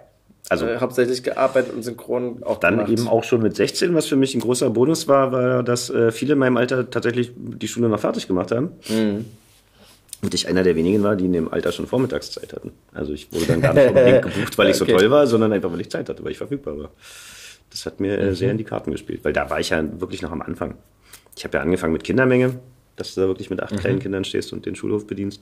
[0.50, 2.92] Also Äh, hauptsächlich gearbeitet und synchron auch dann gemacht.
[2.92, 6.12] eben auch schon mit 16, was für mich ein großer Bonus war, war, dass äh,
[6.12, 8.72] viele in meinem Alter tatsächlich die Schule noch fertig gemacht haben.
[10.22, 12.72] Und ich einer der wenigen war, die in dem Alter schon Vormittagszeit hatten.
[12.94, 14.94] Also ich wurde dann gar nicht unbedingt gebucht, weil ich so Okay.
[14.94, 16.90] toll war, sondern einfach, weil ich Zeit hatte, weil ich verfügbar war.
[17.70, 20.22] Das hat mir äh, sehr in die Karten gespielt, weil da war ich ja wirklich
[20.22, 20.76] noch am Anfang.
[21.36, 22.58] Ich habe ja angefangen mit Kindermenge,
[22.96, 25.42] dass du da wirklich mit acht kleinen Kindern stehst und den Schulhof bedienst.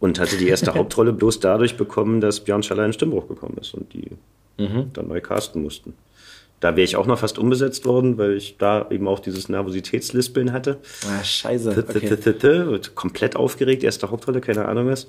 [0.00, 3.74] Und hatte die erste Hauptrolle bloß dadurch bekommen, dass Björn Schaller in Stimmbruch gekommen ist
[3.74, 4.10] und die
[4.92, 5.94] dann neu casten mussten.
[6.60, 10.52] Da wäre ich auch noch fast umbesetzt worden, weil ich da eben auch dieses Nervositätslispeln
[10.52, 10.78] hatte.
[11.06, 11.70] Ah, scheiße.
[11.70, 11.84] Okay.
[12.94, 15.08] komplett aufgeregt, erste Hauptrolle, keine Ahnung was.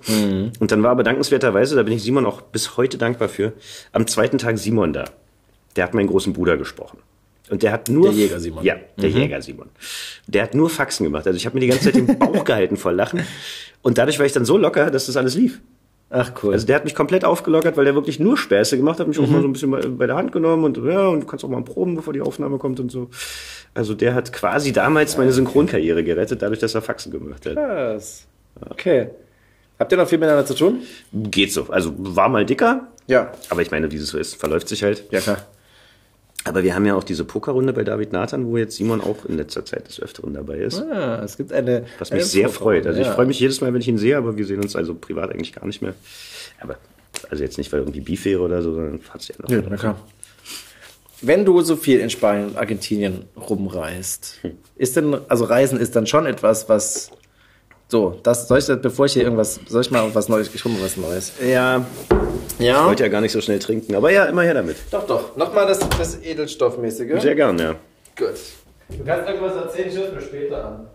[0.59, 3.53] Und dann war aber dankenswerterweise, da bin ich Simon auch bis heute dankbar für,
[3.93, 5.05] am zweiten Tag Simon da.
[5.77, 6.97] Der hat meinen großen Bruder gesprochen.
[7.49, 8.09] Und der hat nur.
[8.09, 8.63] Der Jäger Simon.
[8.63, 9.69] Ja, der Jäger Simon.
[10.27, 11.27] Der hat nur Faxen gemacht.
[11.27, 13.21] Also ich habe mir die ganze Zeit den Bauch gehalten vor Lachen.
[13.81, 15.61] Und dadurch war ich dann so locker, dass das alles lief.
[16.09, 16.53] Ach cool.
[16.53, 19.27] Also der hat mich komplett aufgelockert, weil der wirklich nur Späße gemacht hat, mich auch
[19.27, 21.49] mal so ein bisschen bei, bei der Hand genommen und ja, und du kannst auch
[21.49, 23.09] mal proben, bevor die Aufnahme kommt und so.
[23.73, 27.55] Also der hat quasi damals meine Synchronkarriere gerettet, dadurch, dass er Faxen gemacht hat.
[27.55, 28.27] Krass.
[28.69, 29.09] Okay.
[29.79, 30.81] Habt ihr noch viel miteinander zu tun?
[31.11, 31.67] Geht so.
[31.69, 33.31] Also war mal dicker, Ja.
[33.49, 35.03] aber ich meine, wie es so ist, verläuft sich halt.
[35.11, 35.39] Ja, klar.
[36.47, 39.35] Aber wir haben ja auch diese Pokerrunde bei David Nathan, wo jetzt Simon auch in
[39.35, 40.79] letzter Zeit des Öfteren dabei ist.
[40.79, 41.85] Ah, es gibt eine.
[41.97, 42.85] Was mich eine sehr freut.
[42.85, 43.13] Also ich ja.
[43.13, 45.53] freue mich jedes Mal, wenn ich ihn sehe, aber wir sehen uns also privat eigentlich
[45.53, 45.95] gar nicht mehr.
[46.61, 46.77] Aber
[47.31, 49.49] also jetzt nicht, weil irgendwie Beef wäre oder so, sondern hat's ja noch.
[49.49, 49.99] Ja, na klar.
[51.21, 54.41] Wenn du so viel in Spanien und Argentinien rumreist,
[54.75, 57.09] ist denn, also Reisen ist dann schon etwas, was.
[57.87, 60.81] So, das soll ich, bevor ich hier irgendwas, soll ich mal was Neues, ich mal
[60.81, 61.33] was Neues.
[61.45, 61.85] Ja,
[62.57, 62.85] ich Ja.
[62.87, 64.77] wollte ja gar nicht so schnell trinken, aber ja, immer her damit.
[64.89, 65.35] Doch, doch.
[65.37, 67.21] Nochmal das, das Edelstoffmäßige.
[67.21, 67.75] Sehr gern, ja.
[68.17, 68.33] Gut.
[68.89, 70.87] Du kannst irgendwas erzählen, ich höre mir später an.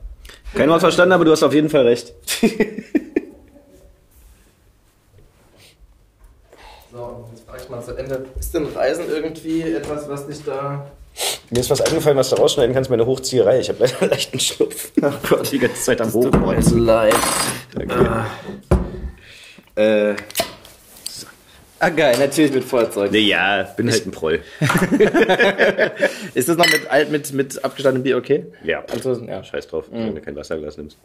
[0.54, 2.12] Kein Wort verstanden, aber du hast auf jeden Fall recht.
[6.92, 8.26] So, jetzt frage ich mal zu Ende.
[8.38, 10.90] Ist denn Reisen irgendwie etwas, was dich da.
[11.50, 13.58] Mir ist was eingefallen, was du rausschneiden kannst, meine Hochzieherei.
[13.60, 14.92] Ich habe leider leicht einen Schnupf.
[15.02, 16.62] Ach Gott, die ganze Zeit am Tut mir Hochbräunen.
[16.62, 17.14] so leid.
[17.76, 18.22] Okay.
[19.76, 20.14] Äh.
[21.82, 23.10] Ah, geil, natürlich mit Feuerzeug.
[23.10, 24.40] Nee, ja, bin halt ein Proll.
[26.34, 28.44] Ist das noch mit, alt- mit, mit abgestandenem Bier okay?
[28.62, 29.42] Ja, Also, ja.
[29.42, 30.98] scheiß drauf, wenn du kein Wasserglas nimmst.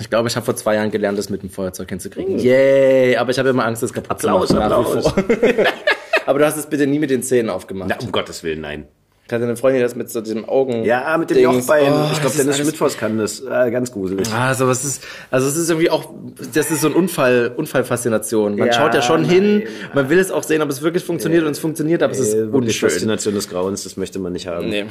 [0.00, 2.38] Ich glaube, ich habe vor zwei Jahren gelernt, das mit dem Feuerzeug hinzukriegen.
[2.40, 3.16] Yay!
[3.16, 4.72] Aber ich habe immer Angst, das kaputt Applaus, zu machen.
[4.72, 5.12] Applaus.
[5.12, 5.24] vor.
[6.26, 7.90] Aber du hast es bitte nie mit den Zähnen aufgemacht.
[7.90, 8.88] Na, um Gottes Willen, nein.
[9.28, 10.84] Ich hatte eine Freundin, das mit so diesem Augen.
[10.84, 11.38] Ja, mit dem.
[11.38, 11.92] Jochbein.
[11.92, 13.40] Oh, ich glaube, ist Dennis Schmidtfoss kann das.
[13.40, 14.28] Äh, ganz gruselig.
[14.32, 16.10] Ah, so was ist, also es ist irgendwie auch,
[16.54, 18.56] das ist so ein Unfall, Unfallfaszination.
[18.56, 19.30] Man Ja, schaut ja schon nein.
[19.30, 19.62] hin,
[19.94, 22.34] man will es auch sehen, ob es wirklich funktioniert und es funktioniert, aber es ist
[22.34, 22.88] Äh, unschön.
[22.88, 24.68] Faszination des Grauens, das möchte man nicht haben.
[24.68, 24.86] Nee.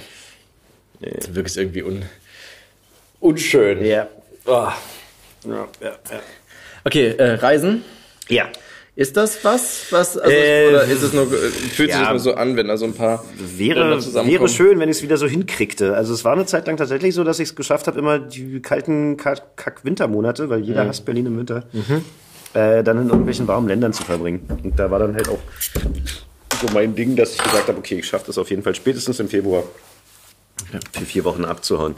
[1.31, 2.01] Wirklich irgendwie un,
[3.21, 3.85] unschön.
[3.85, 4.07] Ja.
[4.45, 4.67] Oh.
[5.47, 6.19] Ja, ja, ja.
[6.83, 7.83] Okay, äh, Reisen.
[8.27, 8.47] Ja.
[8.97, 9.87] Ist das was?
[9.91, 11.99] was also, Äh, oder ist es nur, fühlt sich ja.
[12.01, 13.25] das nur so an, wenn da so ein paar
[13.57, 15.95] Wäre, wäre schön, wenn ich es wieder so hinkriegte.
[15.95, 18.61] Also es war eine Zeit lang tatsächlich so, dass ich es geschafft habe, immer die
[18.61, 21.63] kalten Kack- Kack-Wintermonate, weil jeder hasst Berlin im Winter,
[22.53, 24.47] äh, dann in irgendwelchen warmen Ländern zu verbringen.
[24.63, 25.39] Und da war dann halt auch
[26.61, 29.19] so mein Ding, dass ich gesagt habe, okay, ich schaffe das auf jeden Fall spätestens
[29.19, 29.63] im Februar
[30.93, 31.95] für vier Wochen abzuhauen.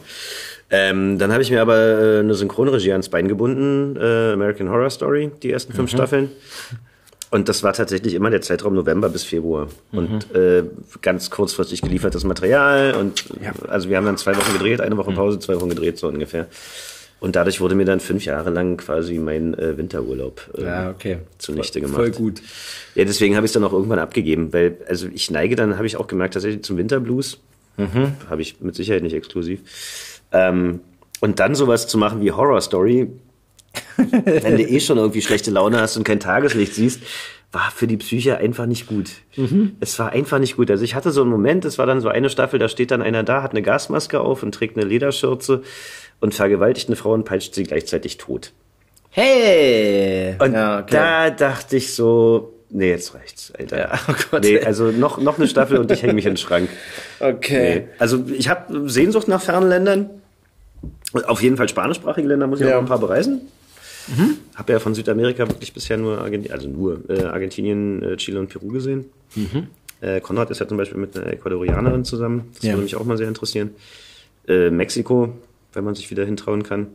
[0.70, 4.90] Ähm, dann habe ich mir aber äh, eine Synchronregie ans Bein gebunden, äh, American Horror
[4.90, 6.32] Story, die ersten fünf Staffeln.
[7.30, 9.68] Und das war tatsächlich immer der Zeitraum November bis Februar.
[9.92, 10.64] Und äh,
[11.02, 12.96] ganz kurzfristig geliefertes Material.
[12.96, 13.26] Und
[13.68, 16.48] also wir haben dann zwei Wochen gedreht, eine Woche Pause, zwei Wochen gedreht, so ungefähr.
[17.20, 21.18] Und dadurch wurde mir dann fünf Jahre lang quasi mein äh, Winterurlaub äh, Ja, okay.
[21.40, 21.98] zunichte gemacht.
[21.98, 22.42] voll gut.
[22.96, 25.88] Ja, deswegen habe ich es dann auch irgendwann abgegeben, weil also ich neige dann, habe
[25.88, 27.40] ich auch gemerkt, tatsächlich zum Winterblues.
[28.30, 29.60] Habe ich mit Sicherheit nicht exklusiv.
[30.32, 30.80] Ähm,
[31.20, 33.08] und dann sowas zu machen wie Horror Story,
[33.98, 37.02] wenn du eh schon irgendwie schlechte Laune hast und kein Tageslicht siehst,
[37.52, 39.10] war für die Psyche einfach nicht gut.
[39.80, 40.70] Es war einfach nicht gut.
[40.70, 43.02] Also ich hatte so einen Moment, es war dann so eine Staffel, da steht dann
[43.02, 45.62] einer da, hat eine Gasmaske auf und trägt eine Lederschürze
[46.20, 48.52] und vergewaltigt eine Frau und peitscht sie gleichzeitig tot.
[49.12, 50.36] Hey!
[50.40, 50.88] Und ja, okay.
[50.92, 53.78] da dachte ich so, nee, jetzt reicht's, Alter.
[53.80, 54.44] Ja, oh Gott.
[54.44, 56.70] Nee, also noch, noch eine Staffel und ich hänge mich in den Schrank.
[57.20, 57.80] okay.
[57.80, 57.88] Nee.
[57.98, 60.10] Also ich habe Sehnsucht nach fernen Ländern.
[61.26, 62.76] Auf jeden Fall spanischsprachige Länder muss ich Ja.
[62.76, 63.42] auch ein paar bereisen.
[64.56, 68.48] Habe ja von Südamerika wirklich bisher nur Argentinien, also nur äh, Argentinien, äh, Chile und
[68.50, 69.06] Peru gesehen.
[70.02, 72.50] Äh, Konrad ist ja zum Beispiel mit einer Ecuadorianerin zusammen.
[72.56, 72.74] Das Ja.
[72.74, 73.72] würde mich auch mal sehr interessieren.
[74.48, 75.34] Äh, Mexiko,
[75.74, 76.88] wenn man sich wieder hintrauen kann.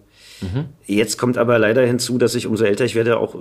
[0.87, 3.39] Jetzt kommt aber leider hinzu, dass ich umso älter ich werde, auch äh,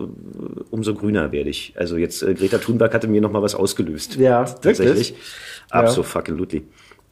[0.70, 1.74] umso grüner werde ich.
[1.76, 4.18] Also jetzt äh, Greta Thunberg hatte mir noch mal was ausgelöst.
[4.18, 4.88] Ja, tatsächlich.
[4.88, 5.14] wirklich?
[5.72, 6.64] Absolutely.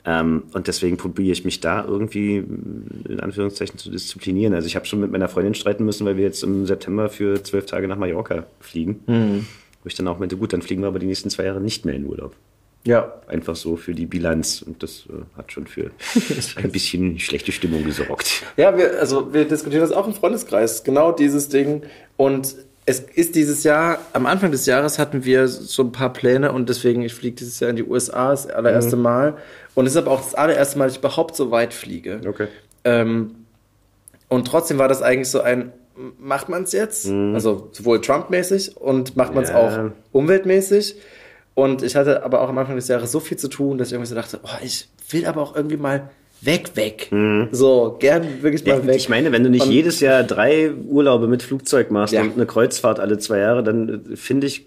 [0.10, 4.56] Ähm, und deswegen probiere ich mich da irgendwie in Anführungszeichen zu disziplinieren.
[4.56, 7.44] Also ich habe schon mit meiner Freundin streiten müssen, weil wir jetzt im September für
[7.44, 9.02] zwölf Tage nach Mallorca fliegen.
[9.06, 11.86] Wo ich dann auch meinte, gut, dann fliegen wir aber die nächsten zwei Jahre nicht
[11.86, 12.34] mehr in Urlaub.
[12.86, 13.14] Ja.
[13.28, 14.64] Einfach so für die Bilanz.
[14.64, 15.92] Und das äh, hat schon für
[16.56, 18.44] ein bisschen schlechte Stimmung gesorgt.
[18.58, 21.84] Ja, wir, also wir diskutieren das auch im Freundeskreis, genau dieses Ding.
[22.18, 26.52] Und es ist dieses Jahr, am Anfang des Jahres hatten wir so ein paar Pläne
[26.52, 29.38] und deswegen, ich fliege dieses Jahr in die USA das allererste Mal.
[29.80, 32.20] Und es ist aber auch das allererste Mal, dass ich überhaupt so weit fliege.
[32.28, 32.48] Okay.
[32.84, 33.46] Ähm,
[34.28, 35.72] und trotzdem war das eigentlich so ein,
[36.20, 37.08] macht man es jetzt?
[37.08, 39.56] Also sowohl Trump-mäßig und macht man es Mhm.
[39.56, 39.86] Ja.
[39.86, 40.98] auch umweltmäßig.
[41.54, 43.94] Und ich hatte aber auch am Anfang des Jahres so viel zu tun, dass ich
[43.94, 46.10] irgendwie so dachte, oh, ich will aber auch irgendwie mal
[46.42, 47.10] weg, weg.
[47.52, 48.82] So, gern wirklich mal Mhm.
[48.84, 48.96] Ja, weg.
[48.96, 52.22] ich meine, wenn du nicht Und- jedes Jahr drei Urlaube mit Flugzeug machst Ja.
[52.22, 54.66] und eine Kreuzfahrt alle zwei Jahre, dann äh, finde ich,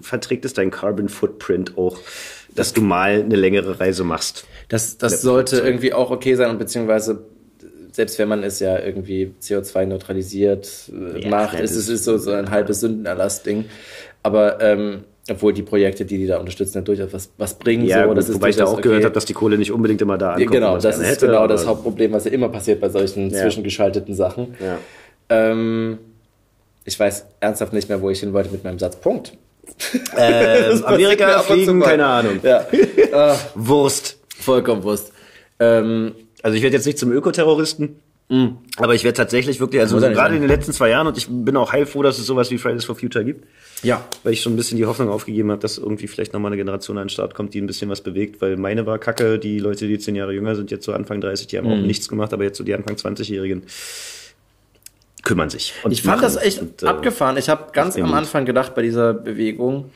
[0.00, 1.98] verträgt es dein Carbon Footprint auch,
[2.54, 4.44] dass du mal eine längere Reise machst.
[4.68, 5.68] Das, das sollte Flugzeug.
[5.70, 7.24] irgendwie auch okay sein und beziehungsweise
[7.92, 12.16] selbst wenn man es ja irgendwie CO2 neutralisiert äh, Ja, macht, ist es ist so,
[12.16, 13.66] so ein halbes Sündenerlass-Ding.
[14.22, 17.84] Aber ähm, obwohl die Projekte, die die da unterstützen, ja durchaus was, was bringen.
[17.84, 19.04] Ja, so, gut, das ist wobei ich da auch durchaus gehört okay.
[19.06, 20.50] habe, dass die Kohle nicht unbedingt immer da Ja, ankommt.
[20.50, 23.30] genau, man es das ist hätte, genau das Hauptproblem, was ja immer passiert bei solchen
[23.30, 23.40] Ja.
[23.42, 24.54] zwischengeschalteten Sachen.
[24.60, 24.78] Ja.
[25.28, 25.98] Ähm,
[26.84, 28.96] ich weiß ernsthaft nicht mehr, wo ich hin wollte mit meinem Satz.
[28.96, 29.32] Punkt.
[30.16, 32.40] Äh, mir Amerika fliegen, keine Ahnung.
[32.42, 32.66] Ja.
[33.12, 34.18] Ah, Wurst.
[34.40, 35.12] Vollkommenwurst.
[35.60, 38.00] Ähm, Also ich werde jetzt nicht zum Ökoterroristen,
[38.78, 41.54] aber ich werde tatsächlich wirklich, also gerade in den letzten zwei Jahren, und ich bin
[41.56, 43.46] auch heilfroh, dass es sowas wie Fridays for Future gibt,
[43.82, 44.02] ja.
[44.24, 46.96] weil ich schon ein bisschen die Hoffnung aufgegeben habe, dass irgendwie vielleicht nochmal eine Generation
[46.96, 49.86] an den Start kommt, die ein bisschen was bewegt, weil meine war kacke, die Leute,
[49.86, 51.72] die zehn Jahre jünger sind, jetzt so Anfang 30, die haben Mhm.
[51.72, 53.64] auch nichts gemacht, aber jetzt so die Anfang 20-Jährigen
[55.22, 55.74] kümmern sich.
[55.84, 57.36] und Ich fand das echt Und, äh, abgefahren.
[57.36, 58.12] Ich habe ganz am.
[58.14, 59.90] Anfang gedacht bei dieser Bewegung,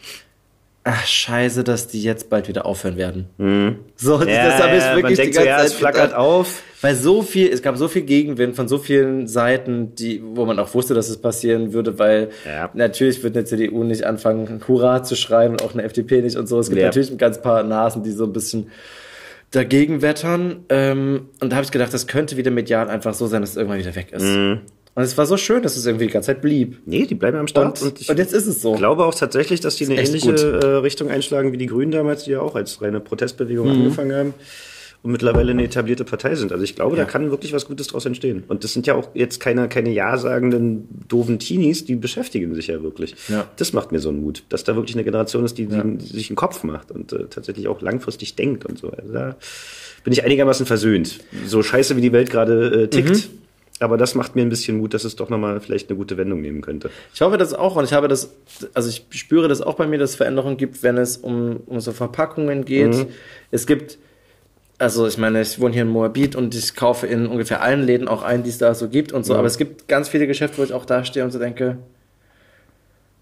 [0.84, 3.26] ach scheiße, dass die jetzt bald wieder aufhören werden.
[3.97, 4.28] So, Mhm.
[4.28, 6.20] Ja, das habe ich wirklich man denkt die so, ganze ja, Zeit es flackert gedacht.
[6.20, 6.62] auf.
[6.83, 10.59] Weil so viel, es gab so viel Gegenwind von so vielen Seiten, die, wo man
[10.59, 12.70] auch wusste, dass es passieren würde, weil Ja.
[12.74, 16.47] natürlich wird eine CDU nicht anfangen, Hurra zu schreien und auch eine FDP nicht und
[16.49, 16.59] so.
[16.61, 16.87] Es gibt Ja.
[16.89, 18.68] natürlich ein ganz paar Nasen, die so ein bisschen
[19.51, 20.64] dagegen wettern.
[20.68, 23.57] Ähm, und da habe ich gedacht, das könnte wieder medial einfach so sein, dass es
[23.57, 24.22] irgendwann wieder weg ist.
[24.24, 24.61] Mhm.
[24.95, 26.79] Und es war so schön, dass es irgendwie die ganze Zeit blieb.
[26.87, 27.83] Nee, die bleiben am Start.
[27.83, 28.72] Und, ich und jetzt ist es so.
[28.74, 30.64] glaube auch tatsächlich, dass die eine ähnliche gut.
[30.64, 33.72] äh, Richtung einschlagen wie die Grünen damals, die ja auch als reine Protestbewegung Mhm.
[33.83, 34.35] angefangen haben
[35.03, 36.53] und mittlerweile eine etablierte Partei sind.
[36.53, 37.05] Also ich glaube, Ja.
[37.05, 38.44] da kann wirklich was Gutes draus entstehen.
[38.49, 42.82] Und das sind ja auch jetzt keine, keine ja-sagenden doofen Teenies, die beschäftigen sich ja
[42.82, 43.14] wirklich.
[43.28, 43.47] Ja.
[43.57, 46.07] Das macht mir so einen Mut, dass da wirklich eine Generation ist, die, die, die
[46.07, 48.90] sich einen Kopf macht und äh, tatsächlich auch langfristig denkt und so.
[48.90, 49.36] Also da
[50.05, 51.18] bin ich einigermaßen versöhnt.
[51.47, 53.11] So scheiße, wie die Welt gerade äh, tickt.
[53.11, 53.22] Mhm.
[53.78, 56.40] Aber das macht mir ein bisschen Mut, dass es doch nochmal vielleicht eine gute Wendung
[56.40, 56.88] nehmen könnte.
[57.12, 58.32] Ich hoffe das auch und ich habe das,
[58.72, 61.80] also ich spüre das auch bei mir, dass es Veränderungen gibt, wenn es um, um
[61.80, 62.94] so Verpackungen geht.
[62.94, 63.07] Mhm.
[63.51, 63.99] Es gibt,
[64.79, 68.09] also ich meine, ich wohne hier in Moabit und ich kaufe in ungefähr allen Läden
[68.09, 69.39] auch ein, die es da so gibt und so, Ja.
[69.39, 71.79] aber es gibt ganz viele Geschäfte, wo ich auch da stehe und so denke,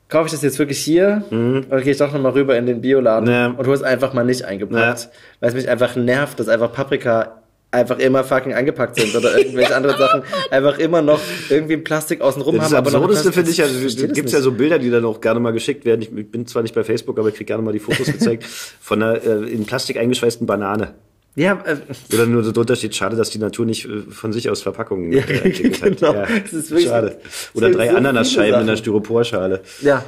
[0.09, 3.29] kaufe ich das jetzt wirklich hier oder gehe ich doch nochmal rüber in den Bioladen
[3.29, 3.35] Mhm.
[3.35, 3.47] Ja.
[3.49, 5.11] und hole es einfach mal nicht eingepackt, Ja.
[5.41, 7.41] weil es mich einfach nervt, dass einfach Paprika
[7.71, 11.19] einfach immer fucking eingepackt sind oder irgendwelche andere Sachen einfach immer noch
[11.51, 12.75] irgendwie im Plastik außenrum Das haben.
[12.77, 14.33] aber noch Absurdeste finde ich, also es das gibt nicht.
[14.33, 16.03] ja so Bilder, die dann auch gerne mal geschickt werden.
[16.03, 18.45] Ich bin zwar nicht bei Facebook, aber ich kriege gerne mal die Fotos gezeigt
[18.81, 20.95] von einer äh, in Plastik eingeschweißten Banane.
[21.37, 21.77] Ja, äh,
[22.13, 25.13] Oder nur so drunter steht, schade, dass die Natur nicht äh, von sich aus Verpackungen
[25.13, 25.99] äh, entwickelt hat.
[25.99, 26.15] genau.
[26.15, 27.19] Ja, Es ist wirklich- schade.
[27.55, 28.77] Oder drei so Ananasscheiben in der.
[28.77, 29.63] Styroporschale.
[29.83, 30.05] ja.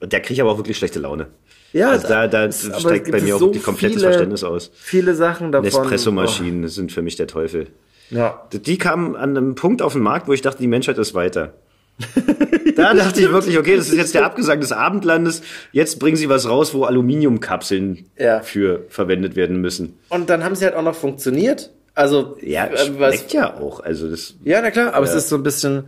[0.00, 1.28] Und der kriegt aber auch wirklich schlechte Laune.
[1.72, 4.70] Ja, also da, da es- steigt bei mir auch so die komplettes viele- Verständnis aus.
[4.74, 5.64] Viele Sachen davon.
[5.64, 7.68] Nespresso-Maschinen das sind für mich der Teufel.
[8.12, 8.42] Oh, ja.
[8.52, 11.54] Die kamen an einem Punkt auf den Markt, wo ich dachte, die Menschheit ist weiter.
[12.76, 15.42] da dachte ich wirklich, okay, das ist jetzt der Abgesang des Abendlandes.
[15.72, 18.40] Jetzt bringen sie was raus, wo Aluminiumkapseln Ja.
[18.40, 19.98] für verwendet werden müssen.
[20.08, 21.70] Und dann haben sie halt auch noch funktioniert.
[21.94, 23.80] Also, Ja, äh, was, schmeckt ja auch.
[23.80, 25.12] Also das, ja, na klar, aber Ja.
[25.12, 25.84] es ist so ein bisschen.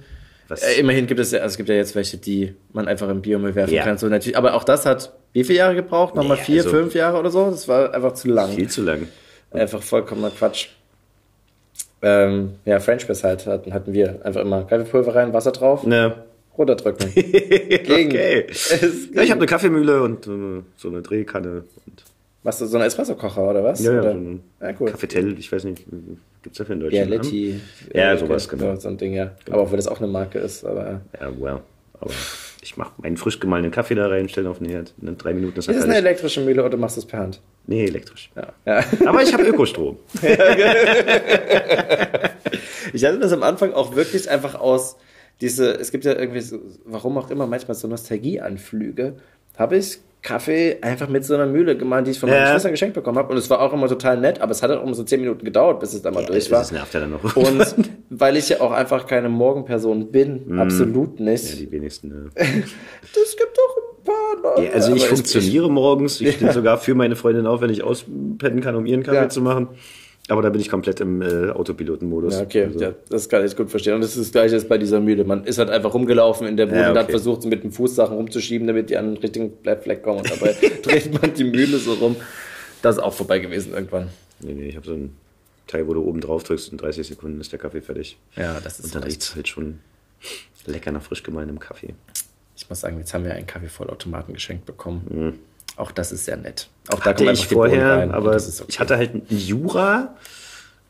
[0.49, 3.09] was, Äh, immerhin gibt es ja, also es gibt ja jetzt welche, die man einfach
[3.09, 3.83] im Biomüll werfen Ja.
[3.83, 3.99] kann.
[3.99, 6.15] So natürlich, aber auch das hat wie viele Jahre gebraucht?
[6.15, 7.51] Nochmal Nee, vier, also- fünf Jahre oder so?
[7.51, 8.53] Das war einfach zu lang.
[8.53, 9.09] viel zu lang.
[9.51, 10.69] Einfach vollkommener Quatsch.
[12.09, 14.21] Ähm, ja, French Press halt hatten, hatten wir.
[14.25, 16.15] Einfach immer Kaffeepulver rein, Wasser drauf, Ne.
[16.57, 17.11] runterdrücken.
[17.15, 18.09] Ging.
[18.09, 18.47] Okay.
[18.49, 18.71] Es
[19.13, 22.05] Ja, ich habe eine Kaffeemühle und äh, so eine Drehkanne und
[22.45, 23.83] Was, so ein Espresso-Kocher oder was?
[23.83, 24.13] ja, ja, oder?
[24.13, 24.91] so ein ja, cool.
[24.91, 25.85] Cafetel, ich weiß nicht,
[26.43, 27.33] gibt's dafür in Ja, Deutschland?
[27.93, 28.77] Ja, äh, sowas, genau.
[28.77, 29.33] So ein Ding, ja.
[29.51, 31.01] Aber auch wenn das auch eine Marke ist, aber.
[31.21, 31.61] Ja, well.
[32.01, 32.11] Aber
[32.67, 34.93] ich mache meinen frisch gemahlenen Kaffee da rein, stelle auf den Herd.
[35.01, 37.21] In drei Minuten ist er Ist es eine elektrische Mühle oder machst du es per
[37.21, 37.41] Hand?
[37.67, 38.31] Nee, elektrisch.
[38.35, 38.53] Ja.
[38.65, 38.85] ja.
[39.07, 39.99] Aber ich habe Ökostrom.
[42.93, 44.97] Ich hatte das am Anfang auch wirklich einfach aus
[45.41, 49.17] diese, es gibt ja irgendwie, so, warum auch immer, manchmal so Nostalgieanflüge,
[49.59, 52.51] habe ich Kaffee einfach mit so einer Mühle gemahlen, die ich von meiner Ja.
[52.53, 53.33] Schwester geschenkt bekommen habe.
[53.33, 55.45] Und es war auch immer total nett, aber es hat auch immer so zehn Minuten
[55.45, 56.59] gedauert, bis es dann mal durch war.
[56.59, 57.37] das nervt ja dann noch.
[57.37, 57.75] Und
[58.11, 61.27] weil ich ja auch einfach keine Morgenperson bin, absolut Mhm.
[61.27, 61.61] ja, nicht.
[61.61, 62.09] die wenigsten.
[62.09, 62.31] Ne.
[62.37, 64.69] Das gibt doch ein paar Leute.
[64.69, 66.21] Ja, also ich funktioniere morgens.
[66.21, 69.29] Ich stehe sogar für meine Freundin auf, wenn ich auspennen kann, um ihren Kaffee Ja.
[69.29, 69.69] zu machen.
[70.29, 72.35] Aber da bin ich komplett im äh, Autopilotenmodus.
[72.35, 73.95] Ja, okay, Also, ja, das kann ich gut verstehen.
[73.95, 75.25] Und das ist das Gleiche ist bei dieser Mühle.
[75.25, 77.13] Man ist halt einfach rumgelaufen in der Bude Ja, und hat okay.
[77.13, 80.19] versucht, mit dem Fuß Sachen rumzuschieben, damit die an den richtigen Fleck kommen.
[80.19, 82.17] Und dabei dreht man die Mühle so rum.
[82.83, 84.09] Das ist auch vorbei gewesen irgendwann.
[84.41, 85.17] Nee, nee, ich habe so ein
[85.69, 88.19] Teil, wo du oben drauf drückst, in 30 Sekunden ist der Kaffee fertig.
[88.37, 89.79] Ja, das Und dann riecht es halt schon
[90.67, 91.95] lecker nach frisch gemahlenem Kaffee.
[92.57, 95.39] Ich muss sagen, jetzt haben wir einen Kaffeevollautomaten geschenkt bekommen.
[95.77, 96.69] Auch das ist sehr nett.
[96.89, 98.65] Auch da Hatte kommt ich vorher, rein aber okay.
[98.69, 100.15] ich hatte halt einen Jura.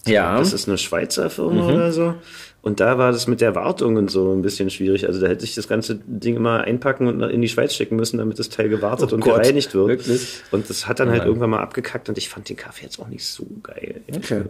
[0.07, 1.75] ja, Das ist eine Schweizer Firma Mhm.
[1.75, 2.15] oder so.
[2.63, 5.07] Und da war das mit der Wartung und so ein bisschen schwierig.
[5.07, 8.19] Also da hätte ich das ganze Ding immer einpacken und in die Schweiz schicken müssen,
[8.19, 9.87] damit das Teil gewartet Oh und Gott, gereinigt wird.
[9.89, 10.43] wirklich?
[10.51, 11.29] Und das hat dann halt Nein.
[11.29, 14.01] irgendwann mal abgekackt und ich fand den Kaffee jetzt auch nicht so geil.
[14.13, 14.43] Okay.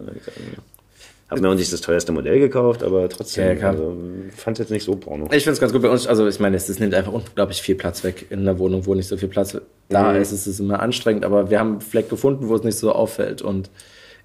[1.29, 3.97] Habe mir auch nicht das teuerste Modell gekauft, aber trotzdem, Ja, also,
[4.35, 5.25] fand jetzt nicht so porno.
[5.25, 6.07] Ich finde es ganz gut bei uns.
[6.07, 8.95] Also ich meine, es, es nimmt einfach unglaublich viel Platz weg in einer Wohnung, wo
[8.95, 9.57] nicht so viel Platz
[9.89, 10.21] da Mhm.
[10.21, 10.31] ist.
[10.31, 13.41] Es ist immer anstrengend, aber wir haben einen Fleck gefunden, wo es nicht so auffällt.
[13.41, 13.69] Und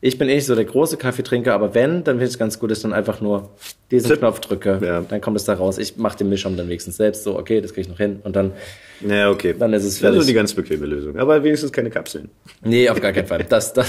[0.05, 2.59] Ich bin eh nicht so der große Kaffeetrinker, aber wenn, dann finde ich es ganz
[2.59, 3.50] gut, dass ich dann einfach nur
[3.92, 4.18] diesen Zip.
[4.18, 4.80] Knopf drücke.
[4.82, 5.00] Ja.
[5.00, 5.78] Dann kommt es da raus.
[5.78, 8.18] Ich mache den Mischung dann wenigstens selbst so, okay, das kriege ich noch hin.
[8.24, 8.50] Und dann,
[9.00, 9.55] Ja, okay.
[9.57, 10.20] Dann ist es Das fertig.
[10.22, 11.16] ist die ganz bequeme Lösung.
[11.18, 12.30] Aber wenigstens keine Kapseln.
[12.64, 13.44] nee, auf gar keinen Fall.
[13.48, 13.84] Das, da,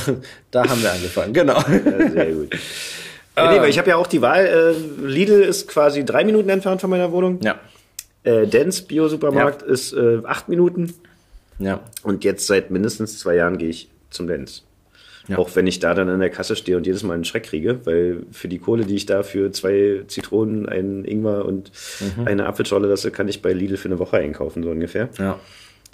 [0.52, 1.34] da haben wir angefangen.
[1.34, 1.58] Genau.
[1.58, 2.50] Ja, sehr gut.
[3.36, 4.46] Ja, nee, weil ich habe ja auch die Wahl.
[4.46, 7.40] Äh, Lidl ist quasi drei Minuten entfernt von meiner Wohnung.
[7.42, 7.60] Ja.
[8.24, 10.94] Äh, Dens Bio-Supermarkt ist äh, acht Minuten.
[11.58, 11.80] Ja.
[12.04, 14.64] Und jetzt seit mindestens zwei Jahren gehe ich zum Dens.
[15.30, 15.38] Ja.
[15.38, 17.80] Auch wenn ich da dann an der Kasse stehe und jedes Mal einen Schreck kriege,
[17.86, 21.72] weil für die Kohle, die ich da für zwei Zitronen, einen Ingwer und
[22.18, 22.28] Mhm.
[22.28, 25.08] eine Apfelschorle lasse, kann ich bei Lidl für eine Woche einkaufen, so ungefähr.
[25.18, 25.40] Ja.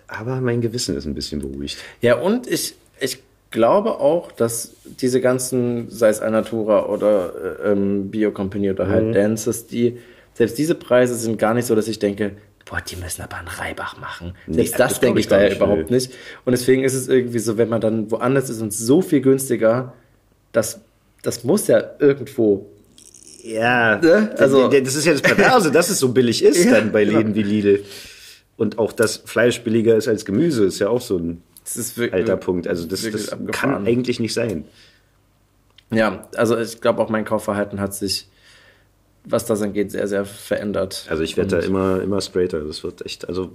[0.07, 1.77] Aber mein Gewissen ist ein bisschen beruhigt.
[2.01, 3.19] Ja, und ich, ich
[3.51, 8.89] glaube auch, dass diese ganzen, sei es Alnatura oder äh, ähm, Bio Company oder Mhm.
[8.89, 9.97] halt Dances, die,
[10.33, 12.31] selbst diese Preise sind gar nicht so, dass ich denke,
[12.69, 14.33] boah, die müssen aber einen Reibach machen.
[14.47, 16.11] Selbst Nee, das, das denke ich da ja überhaupt nicht.
[16.45, 19.93] Und deswegen ist es irgendwie so, wenn man dann woanders ist und so viel günstiger,
[20.51, 20.81] das,
[21.23, 22.67] das muss ja irgendwo.
[23.43, 24.31] Ja, Ne?
[24.37, 27.05] Also- also das ist ja das Perverse, dass es so billig ist Ja, dann bei
[27.05, 27.17] genau.
[27.17, 27.83] Läden wie Lidl.
[28.57, 31.97] Und auch, dass Fleisch billiger ist als Gemüse, ist ja auch so ein Das ist
[31.97, 32.67] wirklich, alter Punkt.
[32.67, 34.65] Also das, das kann eigentlich nicht sein.
[35.91, 38.27] Ja, also ich glaube auch mein Kaufverhalten hat sich,
[39.29, 41.05] was das angeht, sehr, sehr verändert.
[41.09, 42.61] Also ich werde da immer, immer straighter.
[42.61, 43.49] Das wird echt, also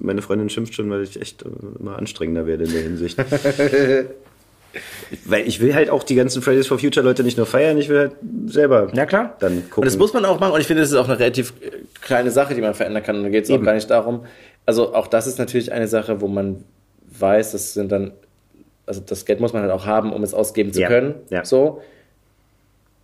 [0.00, 1.46] meine Freundin schimpft schon, weil ich echt äh,
[1.78, 3.18] immer anstrengender werde in der Hinsicht.
[5.24, 7.88] weil ich will halt auch die ganzen Fridays for Future Leute nicht nur feiern, ich
[7.88, 8.12] will halt
[8.46, 9.36] selber Ja, klar.
[9.40, 9.82] dann gucken.
[9.82, 10.52] Und das muss man auch machen.
[10.54, 11.52] Und ich finde, das ist auch eine relativ
[12.00, 13.16] kleine Sache, die man verändern kann.
[13.16, 14.24] Und da geht es auch gar nicht darum.
[14.66, 16.64] Also auch das ist natürlich eine Sache, wo man
[17.18, 18.12] weiß, das sind dann,
[18.86, 20.88] also das Geld muss man halt auch haben, um es ausgeben zu Ja.
[20.88, 21.14] können.
[21.30, 21.44] Ja.
[21.44, 21.82] So.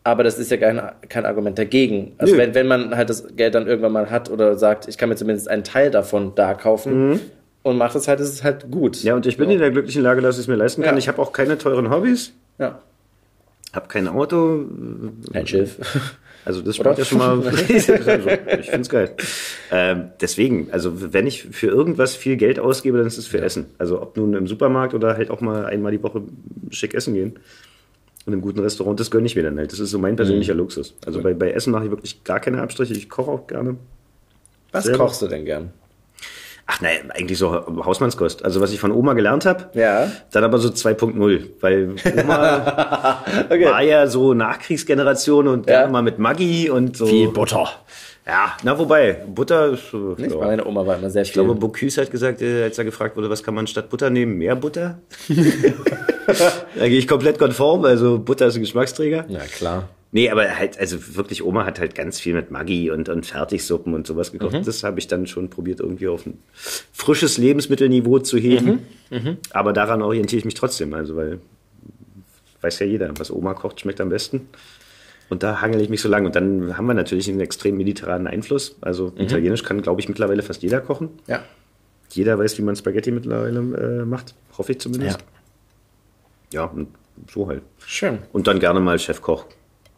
[0.06, 2.12] Aber das ist ja kein, kein Argument dagegen.
[2.18, 2.38] Also Nö.
[2.38, 5.16] wenn, wenn man halt das Geld dann irgendwann mal hat oder sagt, ich kann mir
[5.16, 7.18] zumindest einen Teil davon da kaufen
[7.64, 9.02] und macht es halt, ist es halt gut.
[9.02, 9.06] Mhm.
[9.08, 9.54] ja, und ich bin so.
[9.54, 10.94] in der glücklichen Lage, dass ich es mir leisten kann.
[10.94, 10.98] Ja.
[10.98, 12.78] Ich habe auch keine teuren Hobbys, Ja.
[13.72, 14.66] habe kein Auto.
[15.32, 15.76] Kein Schiff.
[16.44, 17.42] Also das spart ja schon mal.
[17.68, 19.10] ich find's geil.
[19.72, 23.66] Ähm, deswegen, also wenn ich für irgendwas viel Geld ausgebe, dann ist es für Essen.
[23.78, 26.22] Also ob nun im Supermarkt oder halt auch mal einmal die Woche
[26.70, 27.40] schick essen gehen.
[28.26, 29.70] Und im guten Restaurant, das gönne ich mir dann halt.
[29.72, 30.58] Das ist so mein persönlicher Mhm.
[30.60, 30.94] Luxus.
[31.06, 32.92] Also bei, bei Essen mache ich wirklich gar keine Abstriche.
[32.92, 33.76] Ich koche auch gerne.
[34.72, 35.04] Was Selber?
[35.04, 35.70] kochst du denn gern?
[36.68, 38.44] Ach nein, eigentlich so Hausmannskost.
[38.44, 40.10] Also was ich von Oma gelernt habe, Ja.
[40.32, 41.44] dann aber so 2.0.
[41.60, 43.64] Weil Oma Okay.
[43.66, 45.78] war ja so Nachkriegsgeneration und Ja.
[45.82, 47.06] gerne mal mit Maggi und so.
[47.06, 47.68] Viel Butter.
[48.26, 50.16] Ja, na wobei, Butter ist so.
[50.18, 50.32] Nicht?
[50.32, 50.38] ja.
[50.38, 51.60] Meine Oma war immer sehr Ich glaube, viel.
[51.60, 54.36] Bocuse hat gesagt, äh, als er gefragt wurde, was kann man statt Butter nehmen?
[54.36, 54.98] Mehr Butter?
[56.76, 59.26] da gehe ich komplett konform, also Butter ist ein Geschmacksträger.
[59.28, 59.88] Ja, klar.
[60.10, 63.94] Nee, aber halt, also wirklich, Oma hat halt ganz viel mit Maggi und, und Fertigsuppen
[63.94, 64.54] und sowas gekocht.
[64.54, 64.64] Mhm.
[64.64, 66.38] Das habe ich dann schon probiert, irgendwie auf ein
[66.92, 68.86] frisches Lebensmittelniveau zu heben.
[69.10, 69.36] Mhm.
[69.50, 71.38] Aber daran orientiere ich mich trotzdem, also weil
[72.66, 74.48] weiß ja jeder, was Oma kocht, schmeckt am besten.
[75.28, 76.24] Und da hangel ich mich so lang.
[76.26, 78.76] Und dann haben wir natürlich einen extrem mediterranen Einfluss.
[78.80, 79.22] Also Mhm.
[79.22, 81.08] Italienisch kann, glaube ich, mittlerweile fast jeder kochen.
[81.26, 81.42] Ja.
[82.10, 84.34] Jeder weiß, wie man Spaghetti mittlerweile äh, macht.
[84.56, 85.18] Hoffe ich zumindest.
[86.52, 86.66] Ja.
[86.66, 86.88] und
[87.30, 87.62] so halt.
[87.84, 88.18] Schön.
[88.32, 89.46] Und dann gerne mal Chefkoch.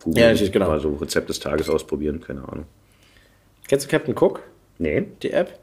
[0.02, 0.68] googeln, Ja, natürlich, genau.
[0.68, 2.64] Mal so Rezept des Tages ausprobieren, keine Ahnung.
[3.68, 4.40] Kennst du Captain Cook,
[4.78, 5.06] Nee.
[5.22, 5.58] die App?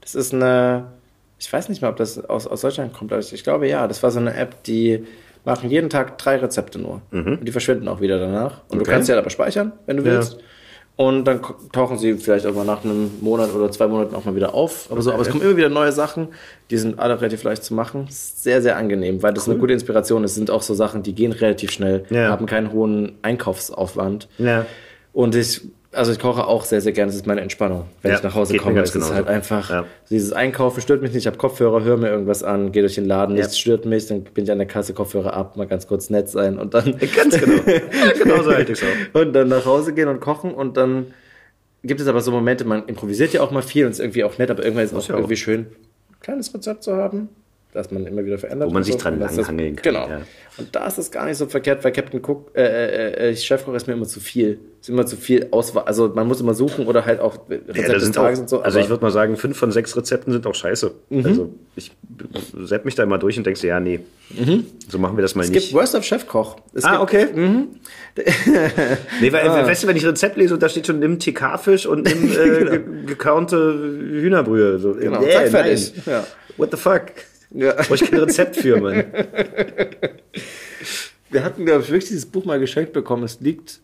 [0.00, 0.92] Das ist eine,
[1.40, 3.88] ich weiß nicht mal, ob das aus, aus Deutschland kommt, aber ich glaube ja.
[3.88, 5.04] Das war so eine App, die
[5.48, 7.02] machen jeden Tag drei Rezepte nur.
[7.10, 8.62] Und die verschwinden auch wieder danach.
[8.68, 8.90] Und du Okay.
[8.92, 10.12] kannst sie halt aber speichern, wenn du Ja.
[10.12, 10.38] willst.
[10.96, 11.40] Und dann
[11.72, 14.88] tauchen sie vielleicht auch mal nach einem Monat oder zwei Monaten auch mal wieder auf.
[14.90, 16.28] Aber so, aber es kommen immer wieder neue Sachen.
[16.72, 18.06] Die sind alle relativ leicht zu machen.
[18.10, 20.32] Sehr, sehr angenehm, weil das eine gute Inspiration ist.
[20.32, 22.30] Es sind auch so Sachen, die gehen relativ schnell, Ja.
[22.30, 24.28] haben keinen hohen Einkaufsaufwand.
[24.38, 24.66] Ja.
[25.12, 25.62] Und ich,
[25.92, 27.08] also ich koche auch sehr, sehr gerne.
[27.10, 28.74] Das ist meine Entspannung, wenn Ja, ich nach Hause komme.
[28.74, 29.14] ganz Es ist genauso.
[29.14, 29.84] halt einfach, Ja.
[30.10, 31.20] dieses Einkaufen stört mich nicht.
[31.22, 33.42] Ich habe Kopfhörer, höre mir irgendwas an, gehe durch den Laden, Ja.
[33.42, 34.06] nichts stört mich.
[34.06, 36.96] Dann bin ich an der Kasse, Kopfhörer ab, mal ganz kurz nett sein und dann,
[37.16, 37.62] Ganz genau.
[38.18, 38.84] genau so halte ich es
[39.14, 39.20] auch.
[39.20, 41.06] und dann nach Hause gehen und kochen und dann
[41.84, 44.36] gibt es aber so Momente, man improvisiert ja auch mal viel und ist irgendwie auch
[44.38, 45.18] nett, aber irgendwann ist es auch ja auch.
[45.20, 47.28] irgendwie schön, ein kleines Rezept zu haben,
[47.72, 48.68] das man immer wieder verändert.
[48.70, 49.00] Wo man sich so.
[49.00, 50.08] dran langhangeln kann, Genau.
[50.08, 50.20] ja.
[50.56, 53.74] Und da ist es gar nicht so verkehrt, weil Captain Cook, äh, äh, äh, Chefkoch
[53.74, 54.58] ist mir immer zu viel.
[54.80, 55.84] Ist immer zu viel Auswahl.
[55.84, 58.60] Also man muss immer suchen oder halt auch Rezepte Ja, des Tages auch, und so.
[58.62, 60.92] also ich würde mal sagen, fünf von sechs Rezepten sind auch scheiße.
[61.24, 61.92] Also ich
[62.64, 64.00] sepp mich da immer durch und denkst, ja, nee,
[64.88, 65.60] so machen wir das mal es nicht.
[65.68, 66.56] gibt Worst of Chefkoch.
[66.74, 67.26] Es Ah, okay.
[69.20, 69.66] nee, weil, Ah.
[69.66, 72.64] weißt du, wenn ich Rezept lese und da steht schon nimm TK-Fisch und nimm äh,
[72.64, 73.56] ge gekörnte
[74.10, 74.78] Hühnerbrühe.
[74.78, 75.92] So, Genau, zack, fertig.
[76.06, 76.26] Ja.
[76.56, 77.02] What the fuck?
[77.50, 77.72] Ja.
[77.74, 79.04] Brauche ich kein Rezept für, Mann.
[81.30, 83.24] Wir hatten, glaube ich, wirklich dieses Buch mal geschenkt bekommen.
[83.24, 83.80] Es liegt